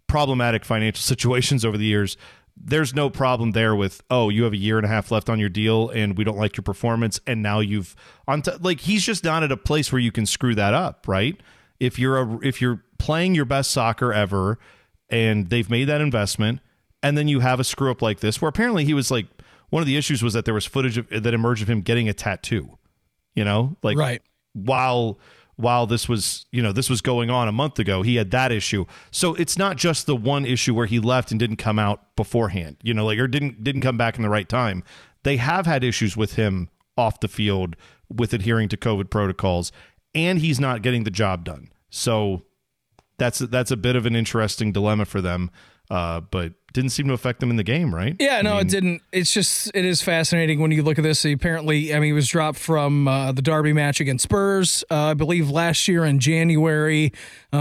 problematic 0.06 0.64
financial 0.64 1.00
situations 1.02 1.64
over 1.64 1.76
the 1.78 1.84
years, 1.86 2.16
there's 2.58 2.94
no 2.94 3.10
problem 3.10 3.52
there 3.52 3.74
with 3.76 4.02
oh 4.10 4.28
you 4.28 4.44
have 4.44 4.52
a 4.52 4.56
year 4.56 4.78
and 4.78 4.86
a 4.86 4.88
half 4.88 5.10
left 5.10 5.28
on 5.28 5.38
your 5.38 5.48
deal 5.48 5.90
and 5.90 6.16
we 6.16 6.24
don't 6.24 6.38
like 6.38 6.56
your 6.56 6.62
performance 6.62 7.20
and 7.26 7.42
now 7.42 7.60
you've 7.60 7.94
on 8.26 8.42
t- 8.42 8.50
like 8.60 8.80
he's 8.80 9.04
just 9.04 9.22
not 9.24 9.42
at 9.42 9.52
a 9.52 9.56
place 9.56 9.92
where 9.92 10.00
you 10.00 10.10
can 10.10 10.24
screw 10.26 10.54
that 10.54 10.72
up 10.74 11.06
right 11.06 11.40
if 11.80 11.98
you're 11.98 12.18
a 12.18 12.38
if 12.42 12.60
you're 12.62 12.82
playing 12.98 13.34
your 13.34 13.44
best 13.44 13.70
soccer 13.70 14.12
ever 14.12 14.58
and 15.10 15.48
they've 15.50 15.68
made 15.70 15.84
that 15.84 16.00
investment 16.00 16.60
and 17.02 17.16
then 17.16 17.28
you 17.28 17.40
have 17.40 17.60
a 17.60 17.64
screw 17.64 17.90
up 17.90 18.00
like 18.00 18.20
this 18.20 18.40
where 18.40 18.48
apparently 18.48 18.84
he 18.84 18.94
was 18.94 19.10
like 19.10 19.26
one 19.68 19.82
of 19.82 19.86
the 19.86 19.96
issues 19.96 20.22
was 20.22 20.32
that 20.32 20.44
there 20.46 20.54
was 20.54 20.64
footage 20.64 20.96
of, 20.96 21.08
that 21.10 21.34
emerged 21.34 21.62
of 21.62 21.68
him 21.68 21.82
getting 21.82 22.08
a 22.08 22.14
tattoo 22.14 22.78
you 23.34 23.44
know 23.44 23.76
like 23.82 23.98
Right. 23.98 24.22
while 24.54 25.18
while 25.56 25.86
this 25.86 26.08
was 26.08 26.46
you 26.52 26.62
know 26.62 26.72
this 26.72 26.90
was 26.90 27.00
going 27.00 27.30
on 27.30 27.48
a 27.48 27.52
month 27.52 27.78
ago 27.78 28.02
he 28.02 28.16
had 28.16 28.30
that 28.30 28.52
issue. 28.52 28.84
So 29.10 29.34
it's 29.34 29.58
not 29.58 29.76
just 29.76 30.06
the 30.06 30.16
one 30.16 30.44
issue 30.44 30.74
where 30.74 30.86
he 30.86 31.00
left 31.00 31.30
and 31.30 31.40
didn't 31.40 31.56
come 31.56 31.78
out 31.78 32.14
beforehand 32.16 32.76
you 32.82 32.94
know 32.94 33.06
like 33.06 33.18
or 33.18 33.28
didn't 33.28 33.62
didn't 33.64 33.82
come 33.82 33.96
back 33.96 34.16
in 34.16 34.22
the 34.22 34.30
right 34.30 34.48
time. 34.48 34.82
They 35.22 35.36
have 35.38 35.66
had 35.66 35.82
issues 35.82 36.16
with 36.16 36.34
him 36.34 36.68
off 36.96 37.20
the 37.20 37.28
field 37.28 37.76
with 38.08 38.32
adhering 38.32 38.68
to 38.70 38.76
covid 38.76 39.10
protocols 39.10 39.72
and 40.14 40.38
he's 40.38 40.60
not 40.60 40.82
getting 40.82 41.04
the 41.04 41.10
job 41.10 41.44
done. 41.44 41.70
So 41.90 42.42
that's 43.18 43.38
that's 43.38 43.70
a 43.70 43.76
bit 43.76 43.96
of 43.96 44.06
an 44.06 44.14
interesting 44.14 44.72
dilemma 44.72 45.04
for 45.04 45.20
them 45.20 45.50
uh, 45.90 46.20
but 46.20 46.54
didn't 46.76 46.90
seem 46.90 47.08
to 47.08 47.14
affect 47.14 47.40
them 47.40 47.48
in 47.48 47.56
the 47.56 47.64
game 47.64 47.94
right 47.94 48.16
Yeah, 48.20 48.42
no, 48.42 48.58
it 48.58 48.68
didn't. 48.68 49.00
It's 49.10 49.32
just 49.32 49.70
it 49.74 49.84
is 49.84 50.02
fascinating 50.02 50.60
when 50.60 50.70
you 50.70 50.82
look 50.82 50.98
at 50.98 51.04
this. 51.04 51.22
He 51.22 51.32
apparently, 51.32 51.94
I 51.94 51.98
mean, 51.98 52.08
he 52.08 52.12
was 52.12 52.28
dropped 52.28 52.58
from 52.58 53.08
uh, 53.08 53.32
the 53.32 53.40
Derby 53.40 53.72
match 53.72 53.98
against 53.98 54.24
Spurs, 54.24 54.84
uh, 54.90 54.94
I 54.94 55.14
believe, 55.14 55.48
last 55.48 55.88
year 55.88 56.04
in 56.04 56.20
January 56.20 57.12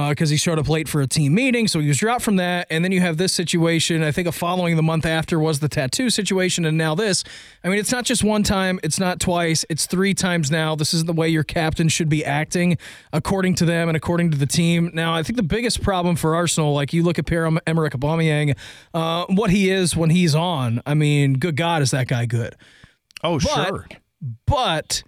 because 0.10 0.30
he 0.30 0.36
showed 0.36 0.60
up 0.60 0.68
late 0.68 0.90
for 0.90 1.02
a 1.02 1.08
team 1.08 1.34
meeting. 1.34 1.68
So 1.68 1.80
he 1.80 1.88
was 1.88 1.98
dropped 1.98 2.24
from 2.24 2.36
that, 2.36 2.68
and 2.70 2.84
then 2.84 2.92
you 2.92 3.00
have 3.00 3.18
this 3.18 3.32
situation. 3.32 4.04
I 4.04 4.12
think 4.12 4.28
a 4.28 4.32
following 4.32 4.76
the 4.76 4.84
month 4.84 5.06
after 5.06 5.40
was 5.40 5.60
the 5.60 5.70
tattoo 5.70 6.10
situation, 6.10 6.66
and 6.66 6.78
now 6.78 6.96
this. 6.96 7.24
I 7.64 7.70
mean, 7.70 7.80
it's 7.80 7.92
not 7.92 8.04
just 8.04 8.24
one 8.24 8.44
time, 8.44 8.80
it's 8.84 9.00
not 9.00 9.20
twice, 9.20 9.64
it's 9.70 9.86
three 9.86 10.14
times 10.14 10.52
now. 10.52 10.76
This 10.76 10.94
isn't 10.94 11.08
the 11.08 11.14
way 11.14 11.30
your 11.30 11.44
captain 11.44 11.88
should 11.88 12.10
be 12.10 12.26
acting, 12.26 12.78
according 13.14 13.56
to 13.56 13.66
them 13.66 13.88
and 13.88 13.96
according 13.96 14.32
to 14.32 14.38
the 14.38 14.46
team. 14.46 14.92
Now, 14.94 15.16
I 15.16 15.24
think 15.24 15.38
the 15.38 15.44
biggest 15.44 15.82
problem 15.82 16.16
for 16.16 16.36
Arsenal, 16.36 16.74
like 16.74 16.92
you 16.92 17.04
look 17.04 17.18
at 17.18 17.26
Pierre 17.26 17.46
Emerick 17.66 17.94
Aubameyang, 17.94 18.58
uh, 18.94 19.05
Uh, 19.06 19.26
what 19.28 19.52
he 19.52 19.70
is 19.70 19.96
when 19.96 20.10
he's 20.10 20.34
on. 20.34 20.82
I 20.86 20.96
mean, 20.96 21.34
good 21.34 21.56
God, 21.56 21.82
is 21.84 21.92
that 21.92 22.08
guy 22.08 22.26
good? 22.26 22.56
oh 23.24 23.40
But, 23.40 23.66
sure 23.66 23.88
but 24.46 25.04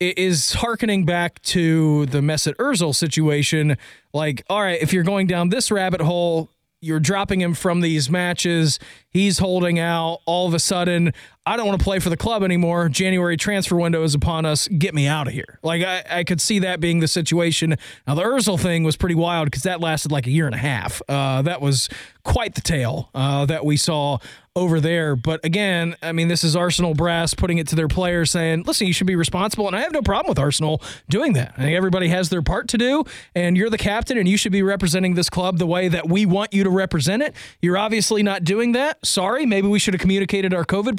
it 0.00 0.18
is 0.18 0.52
harkening 0.54 1.04
back 1.04 1.40
to 1.42 2.06
the 2.06 2.18
Mesut 2.18 2.54
Ozil 2.56 2.94
situation. 2.94 3.76
Like, 4.12 4.44
all 4.48 4.60
right, 4.60 4.80
if 4.80 4.92
you're 4.92 5.04
going 5.04 5.26
down 5.26 5.48
this 5.48 5.70
rabbit 5.70 6.00
hole, 6.00 6.50
you're 6.80 7.00
dropping 7.00 7.40
him 7.40 7.54
from 7.54 7.80
these 7.80 8.08
matches. 8.08 8.78
He's 9.10 9.38
holding 9.38 9.78
out. 9.78 10.20
All 10.26 10.46
of 10.46 10.54
a 10.54 10.60
sudden, 10.60 11.12
I 11.48 11.56
don't 11.56 11.66
want 11.66 11.80
to 11.80 11.84
play 11.84 11.98
for 11.98 12.10
the 12.10 12.16
club 12.16 12.42
anymore. 12.42 12.90
January 12.90 13.38
transfer 13.38 13.74
window 13.74 14.02
is 14.02 14.14
upon 14.14 14.44
us. 14.44 14.68
Get 14.68 14.94
me 14.94 15.06
out 15.06 15.28
of 15.28 15.32
here. 15.32 15.58
Like 15.62 15.82
I, 15.82 16.04
I 16.18 16.24
could 16.24 16.42
see 16.42 16.58
that 16.58 16.78
being 16.78 17.00
the 17.00 17.08
situation. 17.08 17.76
Now 18.06 18.14
the 18.16 18.22
Ozil 18.22 18.60
thing 18.60 18.84
was 18.84 18.98
pretty 18.98 19.14
wild 19.14 19.46
because 19.46 19.62
that 19.62 19.80
lasted 19.80 20.12
like 20.12 20.26
a 20.26 20.30
year 20.30 20.44
and 20.44 20.54
a 20.54 20.58
half. 20.58 21.00
Uh, 21.08 21.40
that 21.40 21.62
was 21.62 21.88
quite 22.22 22.54
the 22.54 22.60
tale 22.60 23.08
uh, 23.14 23.46
that 23.46 23.64
we 23.64 23.78
saw 23.78 24.18
over 24.58 24.80
there. 24.80 25.14
But 25.14 25.44
again, 25.44 25.94
I 26.02 26.12
mean, 26.12 26.28
this 26.28 26.42
is 26.42 26.56
Arsenal 26.56 26.92
brass 26.92 27.32
putting 27.32 27.58
it 27.58 27.68
to 27.68 27.76
their 27.76 27.88
players 27.88 28.30
saying, 28.32 28.64
listen, 28.64 28.86
you 28.86 28.92
should 28.92 29.06
be 29.06 29.14
responsible. 29.16 29.66
And 29.68 29.76
I 29.76 29.80
have 29.80 29.92
no 29.92 30.02
problem 30.02 30.28
with 30.28 30.38
Arsenal 30.38 30.82
doing 31.08 31.34
that. 31.34 31.54
I 31.56 31.62
think 31.62 31.76
everybody 31.76 32.08
has 32.08 32.28
their 32.28 32.42
part 32.42 32.68
to 32.68 32.78
do, 32.78 33.04
and 33.34 33.56
you're 33.56 33.70
the 33.70 33.78
captain, 33.78 34.18
and 34.18 34.28
you 34.28 34.36
should 34.36 34.52
be 34.52 34.62
representing 34.62 35.14
this 35.14 35.30
club 35.30 35.58
the 35.58 35.66
way 35.66 35.88
that 35.88 36.08
we 36.08 36.26
want 36.26 36.52
you 36.52 36.64
to 36.64 36.70
represent 36.70 37.22
it. 37.22 37.34
You're 37.62 37.78
obviously 37.78 38.22
not 38.22 38.42
doing 38.44 38.72
that. 38.72 39.04
Sorry. 39.06 39.46
Maybe 39.46 39.68
we 39.68 39.78
should 39.78 39.94
have 39.94 40.00
communicated 40.00 40.52
our 40.52 40.64
COVID 40.64 40.96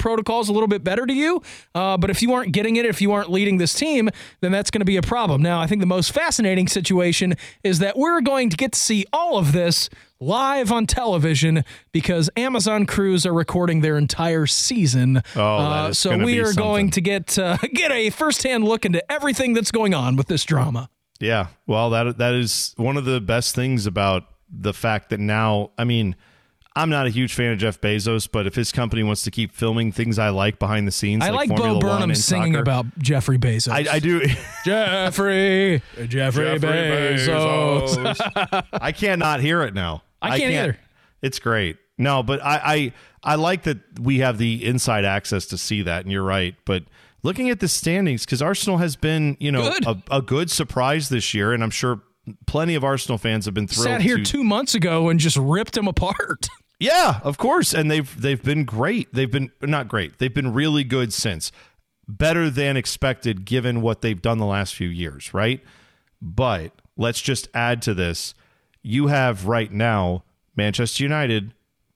a 0.48 0.52
little 0.52 0.68
bit 0.68 0.82
better 0.82 1.06
to 1.06 1.12
you. 1.12 1.42
Uh, 1.74 1.96
but 1.96 2.10
if 2.10 2.22
you 2.22 2.32
aren't 2.32 2.52
getting 2.52 2.76
it, 2.76 2.86
if 2.86 3.00
you 3.00 3.12
aren't 3.12 3.30
leading 3.30 3.58
this 3.58 3.74
team, 3.74 4.08
then 4.40 4.52
that's 4.52 4.70
going 4.70 4.80
to 4.80 4.84
be 4.86 4.96
a 4.96 5.02
problem. 5.02 5.42
Now, 5.42 5.60
I 5.60 5.66
think 5.66 5.80
the 5.80 5.86
most 5.86 6.12
fascinating 6.12 6.68
situation 6.68 7.34
is 7.62 7.78
that 7.80 7.96
we're 7.96 8.20
going 8.20 8.50
to 8.50 8.56
get 8.56 8.72
to 8.72 8.78
see 8.78 9.04
all 9.12 9.38
of 9.38 9.52
this 9.52 9.88
live 10.20 10.70
on 10.70 10.86
television 10.86 11.64
because 11.92 12.28
Amazon 12.36 12.84
crews 12.86 13.24
are 13.24 13.32
recording 13.32 13.80
their 13.80 13.96
entire 13.96 14.46
season. 14.46 15.22
Oh, 15.34 15.56
Uh, 15.56 15.92
so 15.92 16.16
we 16.18 16.40
are 16.40 16.52
going 16.52 16.90
to 16.90 17.00
get 17.00 17.38
uh, 17.38 17.56
get 17.74 17.90
a 17.90 18.10
firsthand 18.10 18.64
look 18.64 18.84
into 18.84 19.02
everything 19.10 19.54
that's 19.54 19.70
going 19.70 19.94
on 19.94 20.16
with 20.16 20.26
this 20.28 20.44
drama. 20.44 20.90
Yeah, 21.20 21.48
well, 21.66 21.90
that 21.90 22.18
that 22.18 22.34
is 22.34 22.74
one 22.76 22.96
of 22.96 23.04
the 23.04 23.20
best 23.20 23.54
things 23.54 23.86
about 23.86 24.24
the 24.50 24.72
fact 24.72 25.10
that 25.10 25.20
now, 25.20 25.70
I 25.78 25.84
mean, 25.84 26.16
I'm 26.80 26.88
not 26.88 27.06
a 27.06 27.10
huge 27.10 27.34
fan 27.34 27.52
of 27.52 27.58
Jeff 27.58 27.80
Bezos, 27.80 28.28
but 28.30 28.46
if 28.46 28.54
his 28.54 28.72
company 28.72 29.02
wants 29.02 29.22
to 29.24 29.30
keep 29.30 29.52
filming 29.52 29.92
things 29.92 30.18
I 30.18 30.30
like 30.30 30.58
behind 30.58 30.86
the 30.86 30.92
scenes, 30.92 31.22
I 31.22 31.28
like, 31.30 31.48
Formula 31.48 31.74
Bo 31.74 31.80
Burnham 31.80 32.14
singing 32.14 32.54
soccer, 32.54 32.62
about 32.62 32.86
Jeffrey 32.98 33.38
Bezos. 33.38 33.70
I, 33.70 33.94
I 33.94 33.98
do. 33.98 34.20
Jeffrey, 34.64 35.82
Jeffrey, 36.06 36.58
Bezos. 36.58 37.98
I 38.72 38.92
can't 38.92 39.18
not 39.18 39.40
hear 39.40 39.62
it 39.62 39.74
now. 39.74 40.02
I 40.22 40.38
can't 40.38 40.52
either. 40.52 40.78
It's 41.20 41.38
great. 41.38 41.76
No, 41.98 42.22
but 42.22 42.42
I, 42.42 42.60
I 42.64 42.92
I 43.22 43.34
like 43.34 43.64
that 43.64 43.78
we 44.00 44.20
have 44.20 44.38
the 44.38 44.64
inside 44.64 45.04
access 45.04 45.44
to 45.46 45.58
see 45.58 45.82
that, 45.82 46.04
and 46.04 46.10
you're 46.10 46.22
right. 46.22 46.54
But 46.64 46.84
looking 47.22 47.50
at 47.50 47.60
the 47.60 47.68
standings, 47.68 48.24
because 48.24 48.40
Arsenal 48.40 48.78
has 48.78 48.96
been, 48.96 49.36
you 49.38 49.52
know, 49.52 49.70
Good. 49.70 49.86
A, 49.86 50.02
a 50.10 50.22
good 50.22 50.50
surprise 50.50 51.10
this 51.10 51.34
year, 51.34 51.52
and 51.52 51.62
I'm 51.62 51.70
sure 51.70 52.00
plenty 52.46 52.74
of 52.74 52.84
Arsenal 52.84 53.18
fans 53.18 53.44
have 53.44 53.54
been 53.54 53.66
thrilled. 53.66 53.84
Sat 53.84 54.02
here 54.02 54.16
to, 54.16 54.24
two 54.24 54.44
months 54.44 54.74
ago 54.74 55.08
and 55.08 55.20
just 55.20 55.36
ripped 55.36 55.76
him 55.76 55.88
apart. 55.88 56.48
Yeah, 56.80 57.20
of 57.22 57.36
course, 57.38 57.72
and 57.74 57.90
they've 57.90 58.20
they've 58.20 58.42
been 58.42 58.64
great. 58.64 59.12
They've 59.14 59.30
been 59.30 59.52
not 59.62 59.86
great. 59.86 60.18
They've 60.18 60.32
been 60.34 60.52
really 60.52 60.82
good 60.82 61.12
since. 61.12 61.52
Better 62.08 62.50
than 62.50 62.76
expected 62.76 63.44
given 63.44 63.82
what 63.82 64.00
they've 64.00 64.20
done 64.20 64.38
the 64.38 64.46
last 64.46 64.74
few 64.74 64.88
years, 64.88 65.32
right? 65.32 65.62
But 66.20 66.72
let's 66.96 67.20
just 67.20 67.48
add 67.54 67.82
to 67.82 67.94
this. 67.94 68.34
You 68.82 69.06
have 69.08 69.46
right 69.46 69.70
now 69.70 70.24
Manchester 70.56 71.04
United 71.04 71.52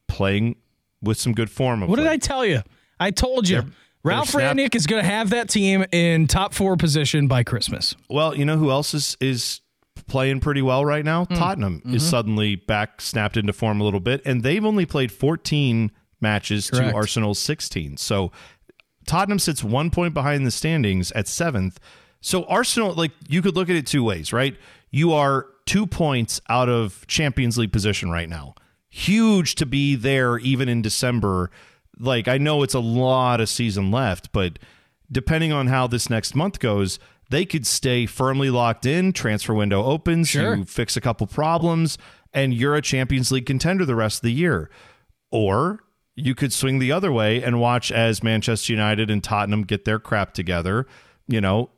playing 0.07 0.55
with 1.01 1.17
some 1.17 1.33
good 1.33 1.49
form 1.49 1.83
of 1.83 1.89
What 1.89 1.97
did. 1.97 2.07
I 2.07 2.17
tell 2.17 2.45
you? 2.45 2.61
I 2.99 3.11
told 3.11 3.49
you. 3.49 3.63
Ralf 4.03 4.29
snap- 4.29 4.55
Rangnick 4.55 4.75
is 4.75 4.85
going 4.85 5.03
to 5.03 5.09
have 5.09 5.31
that 5.31 5.49
team 5.49 5.83
in 5.91 6.27
top 6.27 6.53
four 6.53 6.77
position 6.77 7.27
by 7.27 7.43
Christmas. 7.43 7.95
Well, 8.07 8.37
you 8.37 8.45
know 8.45 8.57
who 8.57 8.69
else 8.69 8.93
is 8.93 9.17
is 9.19 9.61
playing 10.07 10.39
pretty 10.39 10.61
well 10.61 10.85
right 10.85 11.03
now? 11.05 11.25
Hmm. 11.25 11.33
Tottenham 11.35 11.79
Mm-hmm. 11.79 11.95
is 11.95 12.07
suddenly 12.07 12.55
back, 12.55 13.01
snapped 13.01 13.37
into 13.37 13.53
form 13.53 13.81
a 13.81 13.83
little 13.83 13.99
bit, 13.99 14.21
and 14.25 14.43
they've 14.43 14.63
only 14.65 14.85
played 14.85 15.11
14 15.11 15.91
matches 16.21 16.69
Correct. 16.69 16.89
to 16.91 16.95
Arsenal's 16.95 17.39
16. 17.39 17.97
So 17.97 18.31
Tottenham 19.05 19.39
sits 19.39 19.63
one 19.63 19.89
point 19.91 20.13
behind 20.13 20.45
the 20.45 20.51
standings 20.51 21.11
at 21.11 21.27
seventh. 21.27 21.79
So 22.21 22.43
Arsenal, 22.45 22.93
like 22.93 23.11
you 23.27 23.41
could 23.41 23.55
look 23.55 23.69
at 23.69 23.75
it 23.75 23.85
two 23.85 24.03
ways, 24.03 24.33
right? 24.33 24.55
You 24.91 25.13
are 25.13 25.47
two 25.65 25.85
points 25.85 26.41
out 26.49 26.69
of 26.69 27.05
Champions 27.07 27.57
League 27.57 27.71
position 27.71 28.09
right 28.09 28.29
now. 28.29 28.55
Huge 28.89 29.55
to 29.55 29.65
be 29.65 29.95
there 29.95 30.37
even 30.37 30.69
in 30.69 30.81
December. 30.81 31.51
Like 31.99 32.27
I 32.27 32.37
know 32.37 32.63
it's 32.63 32.73
a 32.73 32.79
lot 32.79 33.41
of 33.41 33.49
season 33.49 33.91
left, 33.91 34.31
but 34.31 34.57
depending 35.11 35.51
on 35.51 35.67
how 35.67 35.85
this 35.85 36.09
next 36.09 36.33
month 36.33 36.59
goes, 36.59 36.97
they 37.35 37.45
could 37.45 37.67
stay 37.67 38.05
firmly 38.05 38.49
locked 38.49 38.85
in. 38.85 39.11
Transfer 39.11 39.53
window 39.53 39.83
opens, 39.83 40.29
Sure. 40.29 40.55
you 40.55 40.63
fix 40.63 40.95
a 40.95 41.01
couple 41.01 41.27
problems, 41.27 41.97
and 42.33 42.53
you're 42.53 42.75
a 42.75 42.81
Champions 42.81 43.29
League 43.29 43.45
contender 43.45 43.83
the 43.83 43.93
rest 43.95 44.19
of 44.19 44.21
the 44.21 44.31
year. 44.31 44.69
Or 45.31 45.83
you 46.15 46.33
could 46.33 46.53
swing 46.53 46.79
the 46.79 46.93
other 46.93 47.11
way 47.11 47.43
and 47.43 47.59
watch 47.59 47.91
as 47.91 48.23
Manchester 48.23 48.71
United 48.71 49.11
and 49.11 49.21
Tottenham 49.21 49.63
get 49.63 49.83
their 49.83 49.99
crap 49.99 50.33
together. 50.33 50.87
You 51.27 51.41
know, 51.41 51.71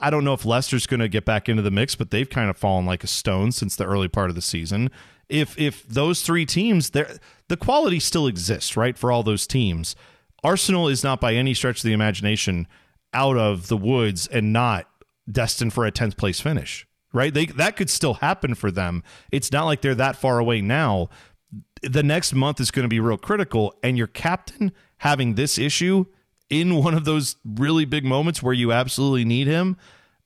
I 0.00 0.10
don't 0.10 0.24
know 0.24 0.32
if 0.32 0.44
Leicester's 0.44 0.86
going 0.88 0.98
to 1.00 1.08
get 1.08 1.24
back 1.24 1.48
into 1.48 1.62
the 1.62 1.70
mix, 1.70 1.94
but 1.94 2.10
they've 2.10 2.28
kind 2.28 2.50
of 2.50 2.56
fallen 2.56 2.84
like 2.84 3.04
a 3.04 3.06
stone 3.06 3.52
since 3.52 3.76
the 3.76 3.84
early 3.84 4.08
part 4.08 4.30
of 4.30 4.34
the 4.34 4.42
season. 4.42 4.90
If 5.28 5.56
if 5.56 5.86
those 5.86 6.22
three 6.22 6.44
teams, 6.44 6.90
the 6.90 7.56
quality 7.56 8.00
still 8.00 8.26
exists, 8.26 8.76
right, 8.76 8.98
for 8.98 9.12
all 9.12 9.22
those 9.22 9.46
teams. 9.46 9.94
Arsenal 10.42 10.88
is 10.88 11.04
not 11.04 11.20
by 11.20 11.34
any 11.34 11.54
stretch 11.54 11.78
of 11.78 11.84
the 11.84 11.92
imagination 11.92 12.66
out 13.12 13.36
of 13.36 13.68
the 13.68 13.76
woods 13.76 14.26
and 14.26 14.52
not 14.52 14.88
destined 15.30 15.72
for 15.72 15.86
a 15.86 15.92
10th 15.92 16.16
place 16.16 16.40
finish, 16.40 16.86
right? 17.12 17.32
They 17.32 17.46
that 17.46 17.76
could 17.76 17.90
still 17.90 18.14
happen 18.14 18.54
for 18.54 18.70
them. 18.70 19.02
It's 19.30 19.52
not 19.52 19.64
like 19.64 19.80
they're 19.80 19.94
that 19.94 20.16
far 20.16 20.38
away 20.38 20.60
now. 20.60 21.08
The 21.82 22.02
next 22.02 22.32
month 22.34 22.60
is 22.60 22.70
going 22.70 22.84
to 22.84 22.88
be 22.88 23.00
real 23.00 23.18
critical 23.18 23.74
and 23.82 23.98
your 23.98 24.06
captain 24.06 24.72
having 24.98 25.34
this 25.34 25.58
issue 25.58 26.06
in 26.50 26.76
one 26.76 26.94
of 26.94 27.04
those 27.04 27.36
really 27.44 27.84
big 27.84 28.04
moments 28.04 28.42
where 28.42 28.54
you 28.54 28.72
absolutely 28.72 29.24
need 29.24 29.46
him, 29.46 29.76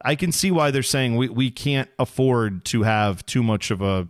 I 0.02 0.14
can 0.14 0.32
see 0.32 0.50
why 0.50 0.70
they're 0.70 0.82
saying 0.82 1.16
we, 1.16 1.28
we 1.28 1.50
can't 1.50 1.88
afford 1.98 2.64
to 2.66 2.82
have 2.82 3.24
too 3.26 3.42
much 3.42 3.70
of 3.70 3.82
a 3.82 4.08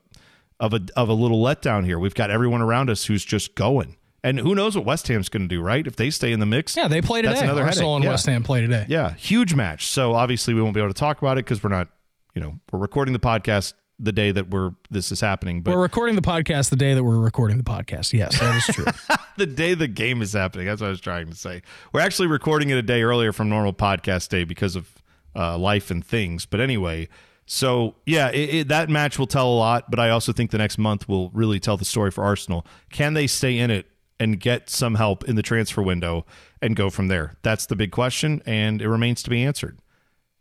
of 0.61 0.75
a 0.75 0.81
of 0.97 1.09
a 1.09 1.15
little 1.15 1.43
letdown 1.43 1.85
here. 1.85 1.99
We've 1.99 2.15
got 2.15 2.31
everyone 2.31 2.61
around 2.61 2.91
us 2.91 3.05
who's 3.05 3.25
just 3.25 3.55
going. 3.55 3.97
And 4.29 4.39
who 4.39 4.55
knows 4.55 4.77
what 4.77 4.85
West 4.85 5.09
Ham's 5.09 5.29
going 5.29 5.43
to 5.43 5.49
do, 5.49 5.61
right? 5.63 5.87
If 5.87 5.97
they 5.97 6.11
stay 6.11 6.33
in 6.33 6.41
the 6.41 6.47
mix. 6.47 6.77
Yeah, 6.77 6.89
they 6.89 7.01
play 7.01 7.23
today. 7.23 7.33
That's 7.35 7.43
another 7.43 7.63
Arsenal 7.63 7.93
headache. 7.93 7.97
and 7.97 8.05
Yeah. 8.05 8.11
West 8.11 8.27
Ham 8.27 8.43
play 8.43 8.61
today. 8.61 8.85
Yeah, 8.89 9.15
huge 9.15 9.55
match. 9.55 9.87
So 9.87 10.15
obviously 10.15 10.55
we 10.55 10.61
won't 10.63 10.75
be 10.75 10.81
able 10.81 10.91
to 10.93 10.99
talk 10.99 11.19
about 11.19 11.39
it 11.39 11.45
because 11.45 11.63
we're 11.63 11.71
not, 11.71 11.89
you 12.35 12.43
know, 12.43 12.59
we're 12.71 12.79
recording 12.79 13.13
the 13.15 13.19
podcast 13.21 13.73
the 13.99 14.13
day 14.13 14.31
that 14.31 14.51
we're 14.51 14.73
this 14.91 15.11
is 15.11 15.21
happening. 15.21 15.63
But 15.63 15.75
We're 15.75 15.83
recording 15.83 16.15
the 16.15 16.23
podcast 16.23 16.71
the 16.71 16.77
day 16.77 16.95
that 16.95 17.03
we're 17.03 17.19
recording 17.19 17.57
the 17.59 17.65
podcast. 17.65 18.13
Yes, 18.13 18.39
that 18.39 18.57
is 18.57 18.75
true. 18.75 18.85
the 19.37 19.47
day 19.47 19.75
the 19.75 19.89
game 19.89 20.23
is 20.23 20.35
happening. 20.35 20.67
That's 20.67 20.81
what 20.81 20.89
I 20.89 20.91
was 20.91 21.01
trying 21.01 21.29
to 21.31 21.35
say. 21.35 21.63
We're 21.93 22.01
actually 22.01 22.29
recording 22.29 22.71
it 22.71 22.77
a 22.79 22.83
day 22.83 23.03
earlier 23.03 23.33
from 23.33 23.49
normal 23.49 23.73
podcast 23.73 24.29
day 24.29 24.45
because 24.45 24.77
of 24.77 24.89
uh, 25.35 25.59
life 25.59 25.91
and 25.91 26.05
things. 26.05 26.47
But 26.47 26.61
anyway, 26.61 27.09
so 27.47 27.97
yeah, 28.07 28.29
it, 28.31 28.55
it, 28.55 28.69
that 28.69 28.89
match 28.89 29.19
will 29.19 29.27
tell 29.27 29.49
a 29.49 29.57
lot. 29.57 29.91
But 29.91 29.99
I 29.99 30.11
also 30.11 30.33
think 30.33 30.53
the 30.53 30.59
next 30.59 30.79
month 30.79 31.09
will 31.09 31.31
really 31.31 31.59
tell 31.59 31.77
the 31.77 31.85
story 31.85 32.11
for 32.13 32.23
Arsenal. 32.23 32.65
Can 32.91 33.15
they 33.15 33.27
stay 33.27 33.59
in 33.59 33.71
it 33.71 33.87
and 34.21 34.41
get 34.41 34.69
some 34.71 34.97
help 34.97 35.25
in 35.25 35.37
the 35.37 35.43
transfer 35.43 35.83
window 35.83 36.27
and 36.61 36.75
go 36.77 36.91
from 36.91 37.09
there? 37.09 37.37
That's 37.43 37.67
the 37.67 37.77
big 37.77 37.91
question, 37.93 38.43
and 38.47 38.81
it 38.83 38.89
remains 38.89 39.23
to 39.25 39.31
be 39.31 39.43
answered. 39.43 39.79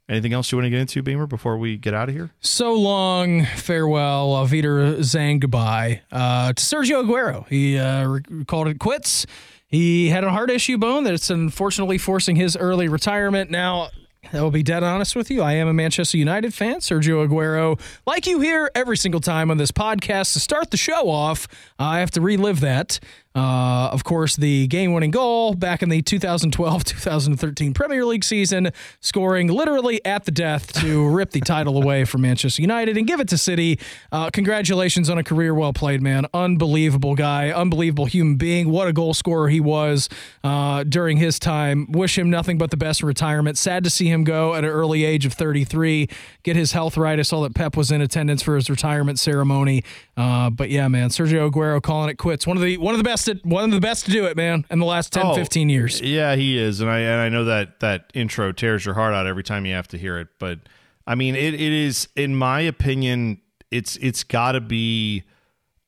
Anything 0.10 0.32
else 0.32 0.52
you 0.52 0.58
want 0.58 0.68
to 0.68 0.70
get 0.70 0.80
into, 0.80 1.04
Beamer, 1.04 1.28
before 1.28 1.58
we 1.58 1.76
get 1.76 1.94
out 1.94 2.08
of 2.08 2.16
here? 2.16 2.32
so 2.40 2.74
long, 2.74 3.44
farewell, 3.58 4.34
Auf 4.34 4.52
Wiedersehen, 4.52 5.40
goodbye 5.40 6.02
uh, 6.14 6.54
to 6.54 6.64
Sergio 6.64 7.04
Aguero. 7.04 7.46
He 7.50 7.78
uh, 7.78 8.20
called 8.46 8.70
it 8.70 8.80
quits. 8.80 9.26
He 9.68 10.08
had 10.08 10.24
a 10.24 10.30
heart 10.32 10.50
issue 10.50 10.78
bone 10.78 11.04
that's 11.04 11.30
unfortunately 11.30 11.98
forcing 11.98 12.38
his 12.38 12.56
early 12.56 12.88
retirement. 12.88 13.52
Now, 13.52 13.90
I 14.32 14.42
will 14.42 14.52
be 14.52 14.64
dead 14.64 14.82
honest 14.82 15.14
with 15.14 15.30
you. 15.30 15.42
I 15.42 15.54
am 15.54 15.68
a 15.68 15.74
Manchester 15.74 16.18
United 16.18 16.54
fan. 16.54 16.78
Sergio 16.78 17.28
Aguero, 17.28 17.78
like 18.06 18.26
you 18.28 18.40
hear 18.40 18.72
every 18.76 18.96
single 18.96 19.20
time 19.22 19.52
on 19.52 19.58
this 19.58 19.72
podcast, 19.72 20.32
to 20.34 20.40
start 20.40 20.72
the 20.72 20.78
show 20.78 21.10
off, 21.10 21.50
I 21.80 22.00
have 22.00 22.12
to 22.12 22.22
relive 22.22 22.62
that. 22.62 23.00
Uh, 23.38 23.90
of 23.94 24.04
course, 24.04 24.36
the 24.36 24.66
game 24.66 24.94
winning 24.94 25.12
goal 25.12 25.54
back 25.54 25.84
in 25.84 25.90
the 25.90 26.02
2012 26.02 26.84
2013 26.84 27.72
Premier 27.72 28.04
League 28.04 28.24
season, 28.24 28.72
scoring 29.00 29.48
literally 29.48 30.04
at 30.04 30.26
the 30.26 30.32
death 30.32 30.74
to 30.74 31.08
rip 31.16 31.30
the 31.30 31.40
title 31.42 31.80
away 31.80 32.04
from 32.04 32.22
Manchester 32.22 32.64
United 32.64 32.98
and 32.98 33.06
give 33.06 33.20
it 33.20 33.28
to 33.28 33.38
City. 33.38 33.80
Uh, 34.12 34.32
congratulations 34.32 35.08
on 35.08 35.20
a 35.20 35.24
career 35.24 35.54
well 35.54 35.72
played, 35.72 36.02
man. 36.02 36.26
Unbelievable 36.34 37.14
guy, 37.14 37.52
unbelievable 37.52 38.08
human 38.08 38.38
being. 38.38 38.72
What 38.72 38.88
a 38.88 38.94
goal 38.94 39.14
scorer 39.14 39.50
he 39.50 39.60
was 39.60 40.10
uh, 40.44 40.84
during 40.84 41.18
his 41.18 41.38
time. 41.38 41.92
Wish 41.92 42.18
him 42.18 42.32
nothing 42.32 42.58
but 42.58 42.72
the 42.72 42.78
best 42.78 43.04
in 43.04 43.08
retirement. 43.08 43.60
Sad 43.60 43.84
to 43.84 43.92
see 43.92 44.08
him 44.08 44.24
go 44.24 44.56
at 44.56 44.64
an 44.64 44.72
early 44.72 45.06
age 45.06 45.28
of 45.28 45.34
33, 45.34 46.10
get 46.42 46.56
his 46.56 46.72
health 46.72 46.98
right. 46.98 47.20
I 47.20 47.22
saw 47.22 47.44
that 47.44 47.54
Pep 47.54 47.78
was 47.78 47.92
in 47.92 48.02
attendance 48.02 48.42
for 48.42 48.56
his 48.56 48.68
retirement 48.68 49.20
ceremony. 49.20 49.84
Uh, 50.16 50.50
but 50.50 50.72
yeah, 50.72 50.88
man, 50.88 51.10
Sergio 51.10 51.52
Aguero 51.52 51.80
calling 51.80 52.10
it 52.10 52.18
quits. 52.18 52.48
One 52.48 52.58
of 52.58 52.64
the 52.64 52.78
one 52.78 52.96
of 52.96 52.98
the 52.98 53.04
best 53.04 53.27
at, 53.30 53.46
one 53.46 53.64
of 53.64 53.72
the 53.72 53.80
best 53.80 54.06
to 54.06 54.12
do 54.12 54.26
it, 54.26 54.36
man, 54.38 54.66
in 54.70 54.80
the 54.80 54.86
last 54.86 55.14
10, 55.14 55.26
Oh, 55.26 55.36
15 55.36 55.70
years. 55.70 56.02
Yeah, 56.02 56.36
he 56.36 56.58
is, 56.58 56.82
and 56.82 56.90
I 56.90 57.00
and 57.00 57.22
I 57.22 57.30
know 57.30 57.46
that 57.46 57.80
that 57.82 58.12
intro 58.14 58.52
tears 58.52 58.86
your 58.86 58.96
heart 58.96 59.14
out 59.14 59.28
every 59.28 59.44
time 59.44 59.66
you 59.66 59.74
have 59.74 59.88
to 59.90 59.98
hear 59.98 60.18
it. 60.20 60.28
But 60.40 60.60
I 61.06 61.16
mean, 61.16 61.36
it, 61.36 61.54
it 61.54 61.62
is, 61.62 62.08
in 62.16 62.36
my 62.36 62.62
opinion, 62.62 63.42
it's 63.72 63.96
it's 63.98 64.24
got 64.24 64.54
to 64.54 64.62
be, 64.62 65.24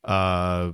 uh, 0.04 0.72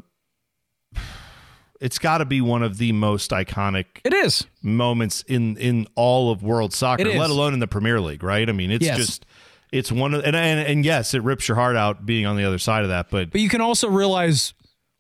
it's 1.82 2.00
got 2.00 2.20
to 2.20 2.26
be 2.26 2.42
one 2.42 2.64
of 2.64 2.78
the 2.78 2.92
most 2.94 3.32
iconic 3.32 3.86
It 4.04 4.14
is. 4.14 4.46
moments 4.62 5.24
in 5.28 5.58
in 5.58 5.88
all 5.96 6.32
of 6.32 6.42
world 6.44 6.74
soccer, 6.74 7.06
let 7.06 7.30
alone 7.30 7.54
in 7.54 7.60
the 7.60 7.68
Premier 7.68 8.00
League. 8.00 8.24
Right? 8.24 8.48
I 8.48 8.52
mean, 8.54 8.72
it's 8.72 8.86
Yes. 8.86 8.98
just. 8.98 9.26
It's 9.72 9.92
one 9.92 10.14
of 10.14 10.24
and, 10.24 10.36
and 10.38 10.60
and 10.66 10.86
yes, 10.86 11.14
it 11.14 11.22
rips 11.24 11.50
your 11.50 11.56
heart 11.56 11.76
out 11.76 12.06
being 12.06 12.26
on 12.26 12.38
the 12.38 12.46
other 12.46 12.60
side 12.60 12.84
of 12.84 12.90
that, 12.90 13.10
but 13.10 13.32
But 13.32 13.42
you 13.42 13.50
can 13.50 13.60
also 13.60 13.90
realize 13.90 14.54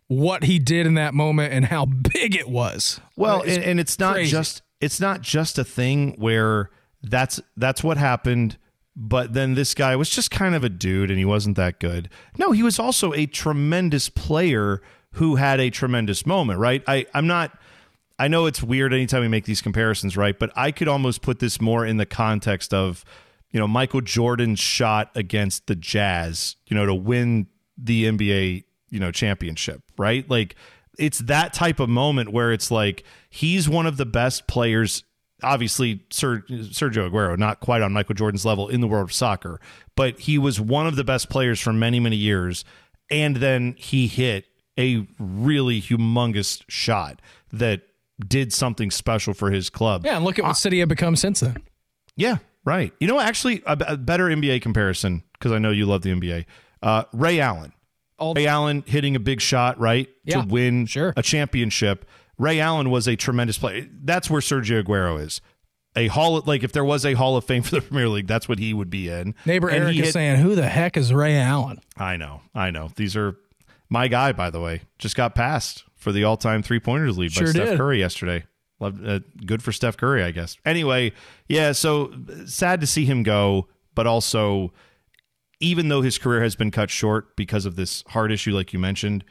what 0.07 0.43
he 0.43 0.59
did 0.59 0.85
in 0.85 0.93
that 0.95 1.13
moment 1.13 1.53
and 1.53 1.65
how 1.65 1.85
big 1.85 2.35
it 2.35 2.47
was. 2.47 2.99
Well, 3.15 3.41
It's 3.41 3.55
and, 3.55 3.65
and 3.65 3.79
it's 3.79 3.99
not 3.99 4.13
crazy. 4.15 4.31
just 4.31 4.61
it's 4.81 4.99
not 4.99 5.21
just 5.21 5.57
a 5.57 5.63
thing 5.63 6.15
where 6.17 6.69
that's 7.01 7.39
that's 7.57 7.83
what 7.83 7.97
happened, 7.97 8.57
but 8.95 9.33
then 9.33 9.55
this 9.55 9.73
guy 9.73 9.95
was 9.95 10.09
just 10.09 10.31
kind 10.31 10.55
of 10.55 10.63
a 10.63 10.69
dude 10.69 11.09
and 11.09 11.17
he 11.19 11.25
wasn't 11.25 11.55
that 11.57 11.79
good. 11.79 12.09
No, 12.37 12.51
he 12.51 12.63
was 12.63 12.79
also 12.79 13.13
a 13.13 13.25
tremendous 13.25 14.09
player 14.09 14.81
who 15.13 15.35
had 15.35 15.59
a 15.59 15.69
tremendous 15.69 16.25
moment, 16.25 16.59
right? 16.59 16.83
I 16.87 17.05
I'm 17.13 17.27
not 17.27 17.57
I 18.19 18.27
know 18.27 18.45
it's 18.45 18.61
weird 18.63 18.93
anytime 18.93 19.21
we 19.21 19.27
make 19.27 19.45
these 19.45 19.61
comparisons, 19.61 20.15
right? 20.15 20.37
But 20.37 20.51
I 20.55 20.71
could 20.71 20.87
almost 20.87 21.21
put 21.21 21.39
this 21.39 21.59
more 21.59 21.85
in 21.85 21.97
the 21.97 22.05
context 22.05 22.73
of, 22.73 23.03
you 23.51 23.59
know, 23.59 23.67
Michael 23.67 24.01
Jordan's 24.01 24.59
shot 24.59 25.11
against 25.15 25.67
the 25.67 25.75
Jazz, 25.75 26.55
you 26.67 26.75
know, 26.75 26.85
to 26.85 26.93
win 26.93 27.47
the 27.77 28.05
NBA, 28.05 28.64
you 28.89 28.99
know, 28.99 29.11
championship, 29.11 29.81
right? 29.97 30.29
Like 30.29 30.55
it's 30.97 31.19
that 31.19 31.53
type 31.53 31.79
of 31.79 31.89
moment 31.89 32.31
where 32.31 32.51
it's 32.51 32.71
like 32.71 33.03
he's 33.29 33.67
one 33.67 33.85
of 33.85 33.97
the 33.97 34.05
best 34.05 34.47
players 34.47 35.03
obviously 35.43 36.01
Ser, 36.11 36.39
Sergio 36.49 37.11
Aguero 37.11 37.37
not 37.37 37.59
quite 37.59 37.81
on 37.81 37.91
Michael 37.91 38.15
Jordan's 38.15 38.45
level 38.45 38.69
in 38.69 38.79
the 38.79 38.87
world 38.87 39.09
of 39.09 39.13
soccer, 39.13 39.59
but 39.95 40.17
he 40.21 40.37
was 40.37 40.61
one 40.61 40.87
of 40.87 40.95
the 40.95 41.03
best 41.03 41.29
players 41.29 41.59
for 41.59 41.73
many 41.73 41.99
many 41.99 42.15
years 42.15 42.63
and 43.09 43.35
then 43.37 43.75
he 43.77 44.07
hit 44.07 44.45
a 44.79 45.07
really 45.19 45.81
humongous 45.81 46.63
shot 46.67 47.21
that 47.51 47.81
did 48.25 48.53
something 48.53 48.91
special 48.91 49.33
for 49.33 49.51
his 49.51 49.69
club. 49.69 50.05
Yeah, 50.05 50.15
and 50.17 50.25
look 50.25 50.39
at 50.39 50.45
what 50.45 50.57
City 50.57 50.79
have 50.79 50.89
become 50.89 51.15
since 51.15 51.41
then. 51.41 51.57
Yeah, 52.15 52.37
right. 52.63 52.93
You 52.99 53.07
know, 53.07 53.19
actually, 53.19 53.61
a, 53.65 53.77
a 53.87 53.97
better 53.97 54.25
NBA 54.25 54.61
comparison 54.61 55.23
because 55.33 55.51
I 55.51 55.59
know 55.59 55.71
you 55.71 55.85
love 55.85 56.01
the 56.01 56.11
NBA. 56.11 56.45
Uh, 56.81 57.03
Ray 57.13 57.39
Allen. 57.39 57.73
All 58.17 58.33
Ray 58.33 58.47
Allen 58.47 58.83
hitting 58.87 59.15
a 59.15 59.19
big 59.19 59.41
shot, 59.41 59.79
right, 59.79 60.07
Yeah, 60.23 60.41
to 60.41 60.47
win 60.47 60.85
sure. 60.85 61.13
a 61.17 61.21
championship. 61.21 62.05
Ray 62.37 62.59
Allen 62.59 62.89
was 62.89 63.07
a 63.07 63.15
tremendous 63.15 63.57
player. 63.57 63.87
That's 64.03 64.29
where 64.29 64.41
Sergio 64.41 64.83
Aguero 64.83 65.19
is. 65.21 65.41
A 65.97 66.07
hall, 66.07 66.37
of, 66.37 66.47
like 66.47 66.63
if 66.63 66.71
there 66.73 66.83
was 66.83 67.05
a 67.05 67.13
Hall 67.13 67.37
of 67.37 67.45
Fame 67.45 67.63
for 67.63 67.75
the 67.75 67.81
Premier 67.81 68.09
League, 68.09 68.27
that's 68.27 68.49
what 68.49 68.59
he 68.59 68.73
would 68.73 68.89
be 68.89 69.09
in. 69.09 69.33
Neighbor 69.45 69.69
And 69.69 69.83
Eric 69.85 69.95
is 69.97 70.05
hit- 70.07 70.13
saying, 70.13 70.39
"Who 70.41 70.55
the 70.55 70.67
heck 70.67 70.97
is 70.97 71.13
Ray 71.13 71.37
Allen?" 71.37 71.79
I 71.97 72.17
know, 72.17 72.41
I 72.53 72.71
know. 72.71 72.89
These 72.97 73.15
are 73.15 73.37
my 73.89 74.07
guy, 74.09 74.31
by 74.33 74.49
the 74.49 74.59
way. 74.59 74.81
Just 74.99 75.15
got 75.15 75.35
passed 75.35 75.83
for 75.95 76.11
the 76.11 76.23
all-time 76.25 76.61
three-pointers 76.63 77.17
lead 77.17 77.31
Sure 77.31 77.45
by 77.47 77.51
Steph 77.51 77.69
did. 77.69 77.77
Curry 77.77 77.99
yesterday. 77.99 78.43
Love, 78.81 78.99
uh, 79.07 79.19
good 79.45 79.63
for 79.63 79.71
Steph 79.71 79.95
Curry, 79.95 80.21
I 80.23 80.31
guess. 80.31 80.57
Anyway, 80.65 81.13
yeah. 81.47 81.71
So 81.71 82.11
sad 82.45 82.81
to 82.81 82.87
see 82.87 83.05
him 83.05 83.23
go, 83.23 83.67
but 83.95 84.05
also, 84.05 84.73
even 85.59 85.87
though 85.89 86.01
his 86.01 86.17
career 86.17 86.41
has 86.43 86.55
been 86.55 86.71
cut 86.71 86.89
short 86.89 87.35
because 87.35 87.65
of 87.65 87.75
this 87.75 88.03
heart 88.09 88.31
issue, 88.31 88.53
like 88.53 88.73
you 88.73 88.79
mentioned, 88.79 89.23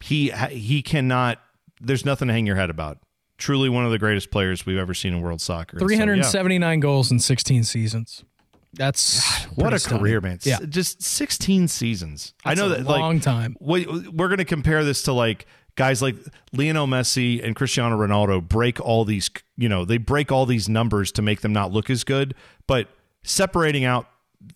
he 0.00 0.30
he 0.50 0.82
cannot. 0.82 1.40
There's 1.80 2.04
nothing 2.04 2.28
to 2.28 2.34
hang 2.34 2.46
your 2.46 2.56
head 2.56 2.70
about. 2.70 2.98
truly 3.38 3.68
one 3.68 3.84
of 3.84 3.90
the 3.90 3.98
greatest 3.98 4.30
players 4.30 4.64
we've 4.64 4.78
ever 4.78 4.94
seen 4.94 5.12
in 5.12 5.20
world 5.20 5.40
soccer. 5.42 5.78
So, 5.78 5.84
yeah. 5.90 5.96
379 5.98 6.80
goals 6.80 7.10
in 7.12 7.18
16 7.18 7.64
seasons. 7.64 8.24
That's 8.72 9.44
What 9.54 9.72
a 9.74 9.78
stunning. 9.78 10.00
career, 10.00 10.20
man! 10.22 10.38
Yeah. 10.42 10.58
Just 10.68 11.02
16 11.02 11.68
seasons. 11.68 12.34
I 12.44 12.54
That's 12.54 12.60
know 12.60 12.66
a 12.74 12.78
that 12.78 12.84
long 12.86 13.14
like, 13.16 13.22
time. 13.22 13.56
we- 13.60 13.86
We're 13.86 14.28
going 14.28 14.38
to 14.38 14.44
compare 14.46 14.84
this 14.84 15.02
to 15.04 15.12
like 15.12 15.46
guys 15.76 16.00
like 16.02 16.16
Lionel 16.52 16.86
Messi 16.86 17.42
and 17.44 17.54
Cristiano 17.54 17.98
Ronaldo 17.98 18.46
break 18.46 18.80
all 18.80 19.04
these, 19.04 19.30
you 19.58 19.68
know, 19.68 19.84
they 19.84 19.98
break 19.98 20.32
all 20.32 20.46
these 20.46 20.68
numbers 20.68 21.12
to 21.12 21.22
make 21.22 21.40
them 21.42 21.52
not 21.52 21.72
look 21.72 21.90
as 21.90 22.04
good. 22.04 22.34
But 22.66 22.88
separating 23.22 23.84
out 23.84 24.08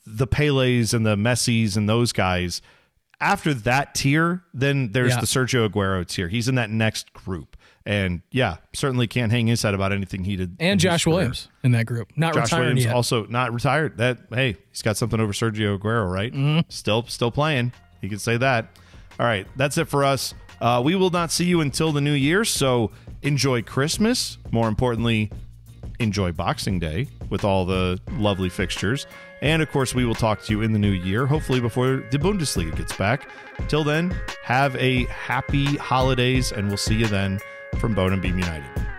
the 0.07 0.27
Pelés 0.27 0.95
and 0.95 1.05
the 1.07 1.17
Messis 1.17 1.77
and 1.77 1.89
those 1.89 2.13
guys, 2.13 2.63
after 3.21 3.53
that 3.53 3.95
tier, 3.95 4.43
then 4.55 4.93
there's 4.93 5.13
Yeah. 5.15 5.21
the 5.21 5.27
Sergio 5.27 5.69
Aguero 5.69 6.07
tier. 6.07 6.29
He's 6.29 6.49
in 6.49 6.55
that 6.57 6.71
next 6.71 7.13
group. 7.13 7.57
And 7.87 8.21
yeah, 8.31 8.57
certainly 8.75 9.07
can't 9.07 9.33
hang 9.33 9.47
his 9.47 9.63
head 9.63 9.73
about 9.75 9.91
anything 9.93 10.25
he 10.25 10.37
did. 10.37 10.57
And 10.61 10.79
Josh. 10.79 11.07
Williams 11.07 11.49
in 11.65 11.73
that 11.73 11.87
group. 11.87 12.13
Not 12.15 12.35
Josh 12.35 12.45
retired 12.45 12.61
Williams 12.61 12.85
yet. 12.85 12.95
also 12.95 13.25
not 13.27 13.53
retired. 13.55 13.97
That 13.97 14.19
hey, 14.31 14.57
he's 14.71 14.83
got 14.83 14.97
something 14.99 15.19
over 15.19 15.33
Sergio 15.33 15.79
Aguero, 15.79 16.11
right? 16.11 16.33
Mm-hmm. 16.33 16.61
Still, 16.69 17.05
still 17.07 17.31
playing. 17.31 17.73
He 18.03 18.09
can 18.09 18.19
say 18.19 18.37
that. 18.37 18.69
All 19.19 19.27
right, 19.27 19.47
that's 19.57 19.77
it 19.79 19.89
for 19.89 20.05
us. 20.05 20.35
Uh, 20.61 20.83
we 20.85 20.95
will 20.95 21.11
not 21.11 21.31
see 21.33 21.47
you 21.47 21.63
until 21.63 21.91
the 21.91 22.01
new 22.03 22.13
year. 22.13 22.45
So 22.45 22.91
enjoy 23.23 23.63
Christmas. 23.63 24.37
More 24.51 24.69
importantly, 24.69 25.31
enjoy 26.01 26.33
Boxing 26.33 26.79
Day 26.79 27.07
with 27.29 27.45
all 27.45 27.65
the 27.65 28.01
lovely 28.13 28.49
fixtures. 28.49 29.07
And 29.43 29.63
of 29.63 29.71
course, 29.71 29.95
we 29.95 30.05
will 30.05 30.15
talk 30.15 30.43
to 30.43 30.53
you 30.53 30.63
in 30.63 30.73
the 30.73 30.79
new 30.79 30.91
year, 30.91 31.27
hopefully 31.27 31.61
before 31.61 32.05
the 32.11 32.19
Bundesliga 32.19 32.77
gets 32.77 32.97
back. 32.97 33.29
Till 33.69 33.85
then, 33.85 34.15
have 34.43 34.75
a 34.77 35.05
happy 35.05 35.77
holidays, 35.77 36.53
and 36.53 36.69
we'll 36.69 36.77
see 36.77 36.97
you 36.97 37.07
then 37.07 37.41
from 37.79 37.95
Bone 37.95 38.13
and 38.13 38.21
Beam 38.21 38.39
United. 38.39 38.90